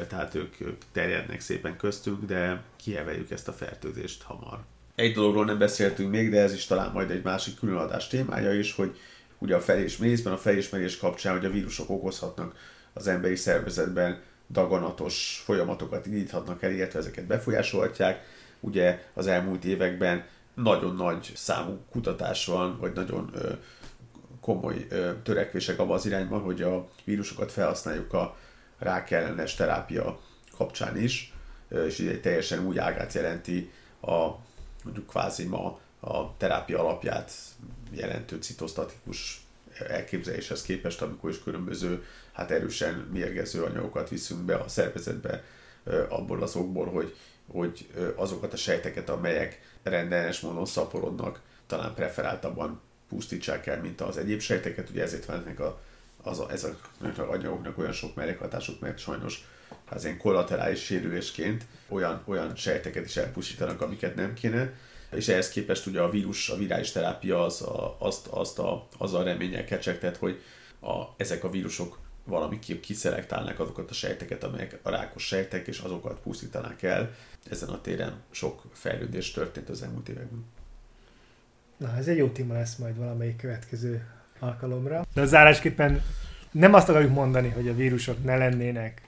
tehát 0.07 0.35
ők, 0.35 0.61
ők 0.61 0.81
terjednek 0.91 1.39
szépen 1.39 1.77
köztünk, 1.77 2.25
de 2.25 2.63
kieveljük 2.75 3.31
ezt 3.31 3.47
a 3.47 3.53
fertőzést 3.53 4.23
hamar. 4.23 4.59
Egy 4.95 5.13
dologról 5.13 5.45
nem 5.45 5.57
beszéltünk 5.57 6.11
még, 6.11 6.29
de 6.29 6.41
ez 6.41 6.53
is 6.53 6.65
talán 6.65 6.91
majd 6.91 7.11
egy 7.11 7.23
másik 7.23 7.59
különadás 7.59 8.07
témája 8.07 8.53
is, 8.53 8.73
hogy 8.73 8.97
ugye 9.37 9.55
a 9.55 9.61
felismerésben, 9.61 10.33
a 10.33 10.37
felismerés 10.37 10.97
kapcsán, 10.97 11.35
hogy 11.35 11.45
a 11.45 11.49
vírusok 11.49 11.89
okozhatnak 11.89 12.55
az 12.93 13.07
emberi 13.07 13.35
szervezetben 13.35 14.21
daganatos 14.49 15.41
folyamatokat 15.45 16.05
indíthatnak 16.05 16.61
el, 16.61 16.71
illetve 16.71 16.99
ezeket 16.99 17.25
befolyásolhatják. 17.25 18.23
Ugye 18.59 19.03
az 19.13 19.27
elmúlt 19.27 19.65
években 19.65 20.25
nagyon 20.53 20.95
nagy 20.95 21.31
számú 21.35 21.79
kutatás 21.91 22.45
van, 22.45 22.77
vagy 22.79 22.93
nagyon 22.93 23.31
ö, 23.33 23.53
komoly 24.41 24.85
ö, 24.89 25.11
törekvések 25.23 25.79
abban 25.79 25.95
az 25.95 26.05
irányban, 26.05 26.41
hogy 26.41 26.61
a 26.61 26.87
vírusokat 27.03 27.51
felhasználjuk 27.51 28.13
a 28.13 28.37
rák 28.77 29.11
ellenes 29.11 29.55
terápia 29.55 30.19
kapcsán 30.57 30.97
is, 30.97 31.33
Ö, 31.69 31.85
és 31.85 31.99
így 31.99 32.07
egy 32.07 32.21
teljesen 32.21 32.65
új 32.65 32.79
ágát 32.79 33.13
jelenti 33.13 33.71
a 34.01 34.29
mondjuk 34.83 35.07
kvázi 35.07 35.45
ma 35.45 35.79
a 35.99 36.37
terápia 36.37 36.79
alapját 36.79 37.31
jelentő 37.91 38.37
citosztatikus 38.37 39.45
elképzeléshez 39.87 40.61
képest, 40.61 41.01
amikor 41.01 41.29
is 41.29 41.43
különböző, 41.43 42.03
hát 42.33 42.51
erősen 42.51 42.93
mérgező 43.11 43.63
anyagokat 43.63 44.09
viszünk 44.09 44.41
be 44.41 44.55
a 44.55 44.67
szervezetbe, 44.67 45.43
abból 46.09 46.41
az 46.43 46.55
okból, 46.55 46.85
hogy, 46.85 47.15
hogy 47.55 47.87
azokat 48.15 48.53
a 48.53 48.57
sejteket, 48.57 49.09
amelyek 49.09 49.61
rendellenes 49.83 50.39
módon 50.39 50.65
szaporodnak, 50.65 51.41
talán 51.67 51.93
preferáltabban 51.93 52.81
pusztítsák 53.09 53.67
el, 53.67 53.81
mint 53.81 54.01
az 54.01 54.17
egyéb 54.17 54.39
sejteket, 54.39 54.89
ugye 54.89 55.03
ezért 55.03 55.25
van 55.25 55.41
ennek 55.41 55.59
a, 55.59 55.81
az 56.23 56.39
a, 56.39 56.51
ezek 56.51 56.75
az 57.01 57.17
anyagoknak 57.17 57.77
olyan 57.77 57.91
sok 57.91 58.15
mellékhatásuk, 58.15 58.79
mert 58.79 58.97
sajnos 58.97 59.47
az 59.89 60.03
ilyen 60.03 60.17
kollaterális 60.17 60.83
sérülésként 60.83 61.65
olyan, 61.87 62.21
olyan 62.25 62.55
sejteket 62.55 63.05
is 63.05 63.17
elpusztítanak, 63.17 63.81
amiket 63.81 64.15
nem 64.15 64.33
kéne, 64.33 64.73
és 65.11 65.27
ehhez 65.27 65.49
képest 65.49 65.85
ugye 65.85 66.01
a 66.01 66.09
vírus, 66.09 66.49
a 66.49 66.57
virális 66.57 66.91
terápia 66.91 67.43
az 67.43 67.61
a, 67.61 67.95
azt, 67.99 68.27
azt 68.27 68.59
a, 68.59 68.87
azzal 68.97 69.23
reménnyel 69.23 69.65
kecsegtet, 69.65 70.17
hogy 70.17 70.41
a, 70.81 71.03
ezek 71.17 71.43
a 71.43 71.49
vírusok 71.49 71.97
valamiképp 72.25 72.81
kiszelektálnak 72.81 73.59
azokat 73.59 73.89
a 73.89 73.93
sejteket, 73.93 74.43
amelyek 74.43 74.79
a 74.81 74.89
rákos 74.89 75.25
sejtek, 75.25 75.67
és 75.67 75.79
azokat 75.79 76.19
pusztítanák 76.19 76.83
el. 76.83 77.11
Ezen 77.49 77.69
a 77.69 77.81
téren 77.81 78.21
sok 78.31 78.63
fejlődés 78.73 79.31
történt 79.31 79.69
az 79.69 79.81
elmúlt 79.83 80.09
években. 80.09 80.45
Na, 81.77 81.95
ez 81.97 82.07
egy 82.07 82.17
jó 82.17 82.27
téma 82.27 82.53
lesz 82.53 82.75
majd 82.75 82.97
valamelyik 82.97 83.37
következő 83.37 84.07
alkalomra. 84.39 85.05
De 85.13 85.25
zárásképpen 85.25 86.03
nem 86.51 86.73
azt 86.73 86.89
akarjuk 86.89 87.13
mondani, 87.13 87.49
hogy 87.49 87.67
a 87.67 87.75
vírusok 87.75 88.23
ne 88.23 88.37
lennének 88.37 89.01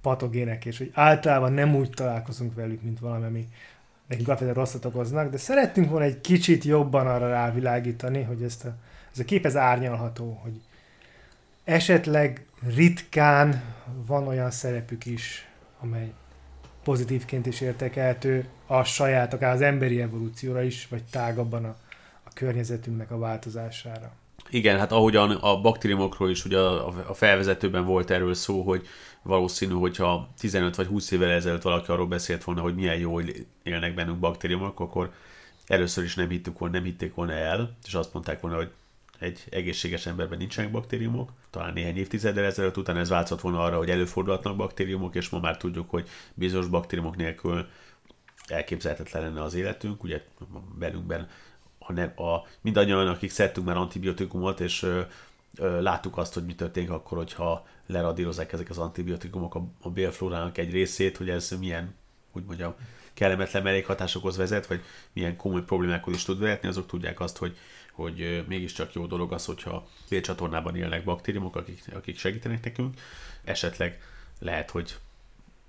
patogének, 0.00 0.64
és 0.64 0.78
hogy 0.78 0.90
általában 0.94 1.52
nem 1.52 1.74
úgy 1.74 1.90
találkozunk 1.90 2.54
velük, 2.54 2.82
mint 2.82 2.98
valami, 2.98 3.24
ami 3.24 3.48
nekünk 4.06 4.28
alapvetően 4.28 4.58
rosszat 4.58 4.84
okoznak, 4.84 5.30
de 5.30 5.36
szerettünk 5.36 5.90
volna 5.90 6.04
egy 6.04 6.20
kicsit 6.20 6.64
jobban 6.64 7.06
arra 7.06 7.28
rávilágítani, 7.28 8.22
hogy 8.22 8.42
ezt 8.42 8.64
a, 8.64 8.74
ez 9.12 9.18
a 9.18 9.24
kép 9.24 9.46
ez 9.46 9.56
árnyalható, 9.56 10.38
hogy 10.42 10.60
esetleg 11.70 12.46
ritkán 12.74 13.62
van 14.06 14.26
olyan 14.26 14.50
szerepük 14.50 15.06
is, 15.06 15.48
amely 15.80 16.12
pozitívként 16.84 17.46
is 17.46 17.60
értekelhető 17.60 18.48
a 18.66 18.84
saját, 18.84 19.34
akár 19.34 19.54
az 19.54 19.60
emberi 19.60 20.00
evolúcióra 20.00 20.62
is, 20.62 20.86
vagy 20.90 21.02
tágabban 21.10 21.64
a, 21.64 21.76
a 22.24 22.30
környezetünknek 22.34 23.10
a 23.10 23.18
változására. 23.18 24.12
Igen, 24.50 24.78
hát 24.78 24.92
ahogyan 24.92 25.30
a 25.30 25.60
baktériumokról 25.60 26.30
is 26.30 26.44
ugye 26.44 26.58
a 27.08 27.14
felvezetőben 27.14 27.84
volt 27.84 28.10
erről 28.10 28.34
szó, 28.34 28.62
hogy 28.62 28.86
valószínű, 29.22 29.72
hogyha 29.72 30.28
15 30.38 30.76
vagy 30.76 30.86
20 30.86 31.10
évvel 31.10 31.30
ezelőtt 31.30 31.62
valaki 31.62 31.90
arról 31.90 32.06
beszélt 32.06 32.44
volna, 32.44 32.60
hogy 32.60 32.74
milyen 32.74 32.98
jól 32.98 33.22
élnek 33.62 33.94
bennünk 33.94 34.18
baktériumok, 34.18 34.80
akkor 34.80 35.12
először 35.66 36.04
is 36.04 36.14
nem 36.14 36.28
hittük 36.28 36.58
volna, 36.58 36.74
nem 36.74 36.84
hitték 36.84 37.14
volna 37.14 37.32
el, 37.32 37.76
és 37.86 37.94
azt 37.94 38.12
mondták 38.12 38.40
volna, 38.40 38.56
hogy 38.56 38.70
egy 39.20 39.44
egészséges 39.50 40.06
emberben 40.06 40.38
nincsenek 40.38 40.70
baktériumok. 40.70 41.32
Talán 41.50 41.72
néhány 41.72 41.96
évtizeddel 41.96 42.44
ezelőtt 42.44 42.76
után 42.76 42.96
ez 42.96 43.08
változott 43.08 43.40
volna 43.40 43.62
arra, 43.62 43.76
hogy 43.76 43.90
előfordulhatnak 43.90 44.56
baktériumok, 44.56 45.14
és 45.14 45.28
ma 45.28 45.40
már 45.40 45.56
tudjuk, 45.56 45.90
hogy 45.90 46.08
bizonyos 46.34 46.66
baktériumok 46.66 47.16
nélkül 47.16 47.66
elképzelhetetlen 48.46 49.22
lenne 49.22 49.42
az 49.42 49.54
életünk. 49.54 50.02
Ugye 50.02 50.24
belünkben 50.78 51.28
a, 51.78 51.92
nem, 51.92 52.12
a, 52.16 52.46
mindannyian, 52.60 53.08
akik 53.08 53.30
szedtünk 53.30 53.66
már 53.66 53.76
antibiotikumot, 53.76 54.60
és 54.60 54.82
ö, 54.82 55.00
ö, 55.56 55.82
láttuk 55.82 56.16
azt, 56.16 56.34
hogy 56.34 56.44
mi 56.44 56.54
történik 56.54 56.90
akkor, 56.90 57.18
hogyha 57.18 57.66
leradírozzák 57.86 58.52
ezek 58.52 58.70
az 58.70 58.78
antibiotikumok 58.78 59.54
a, 59.54 59.64
a 59.80 59.90
bélflórának 59.90 60.58
egy 60.58 60.70
részét, 60.70 61.16
hogy 61.16 61.30
ez 61.30 61.50
milyen, 61.58 61.94
úgy 62.32 62.44
mondjam, 62.44 62.74
kellemetlen 63.14 63.62
mellékhatásokhoz 63.62 64.36
vezet, 64.36 64.66
vagy 64.66 64.82
milyen 65.12 65.36
komoly 65.36 65.64
problémákhoz 65.64 66.14
is 66.14 66.24
tud 66.24 66.38
vezetni, 66.38 66.68
azok 66.68 66.86
tudják 66.86 67.20
azt, 67.20 67.36
hogy, 67.36 67.56
hogy 68.00 68.44
mégiscsak 68.48 68.92
jó 68.92 69.06
dolog 69.06 69.32
az, 69.32 69.44
hogyha 69.44 69.88
bélcsatornában 70.08 70.76
élnek 70.76 71.04
baktériumok, 71.04 71.56
akik, 71.56 71.82
akik 71.92 72.18
segítenek 72.18 72.64
nekünk. 72.64 73.00
Esetleg 73.44 74.02
lehet, 74.38 74.70
hogy 74.70 74.96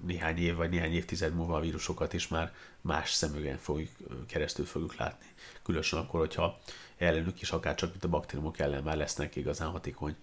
néhány 0.06 0.38
év 0.38 0.56
vagy 0.56 0.70
néhány 0.70 0.94
évtized 0.94 1.34
múlva 1.34 1.56
a 1.56 1.60
vírusokat 1.60 2.14
is 2.14 2.28
már 2.28 2.54
más 2.82 3.12
szemügen 3.12 3.58
fogjuk, 3.58 3.90
keresztül 4.28 4.66
fogjuk 4.66 4.96
látni. 4.96 5.26
Különösen 5.64 6.00
akkor, 6.00 6.20
hogyha 6.20 6.60
ellenük 6.98 7.42
is 7.42 7.52
akár 7.52 7.76
csak 7.76 7.90
mint 7.90 8.04
a 8.04 8.10
baktériumok 8.10 8.60
ellen 8.60 8.84
már 8.84 8.98
lesznek 8.98 9.36
igazán 9.36 9.70
hatékony 9.70 10.16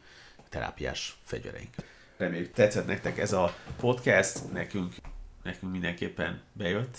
terápiás 0.48 1.18
fegyvereink. 1.22 1.74
Reméljük 2.16 2.52
tetszett 2.52 2.86
nektek 2.86 3.18
ez 3.18 3.32
a 3.32 3.54
podcast, 3.76 4.52
nekünk, 4.52 4.94
nekünk 5.42 5.72
mindenképpen 5.72 6.42
bejött, 6.52 6.98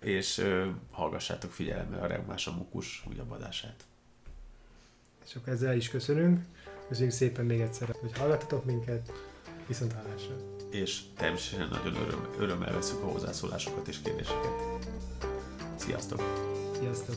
és 0.00 0.38
ö, 0.38 0.68
hallgassátok 0.90 1.52
figyelemmel 1.52 2.02
a 2.02 2.06
Reumás 2.06 2.46
a 2.46 2.52
Mukus 2.52 3.04
újabb 3.08 3.30
adását. 3.30 3.84
És 5.26 5.34
akkor 5.34 5.52
ezzel 5.52 5.76
is 5.76 5.88
köszönünk. 5.88 6.40
Köszönjük 6.88 7.12
szépen 7.12 7.44
még 7.44 7.60
egyszer, 7.60 7.96
hogy 8.00 8.18
hallgattatok 8.18 8.64
minket. 8.64 9.12
Viszont 9.66 9.92
hallásra. 9.92 10.34
És 10.70 11.00
természetesen 11.16 11.68
nagyon 11.68 12.02
öröm, 12.02 12.28
örömmel 12.38 12.72
veszük 12.72 13.02
a 13.02 13.06
hozzászólásokat 13.06 13.88
és 13.88 13.96
kérdéseket. 14.02 14.52
Sziasztok! 15.76 16.22
Sziasztok! 16.80 17.16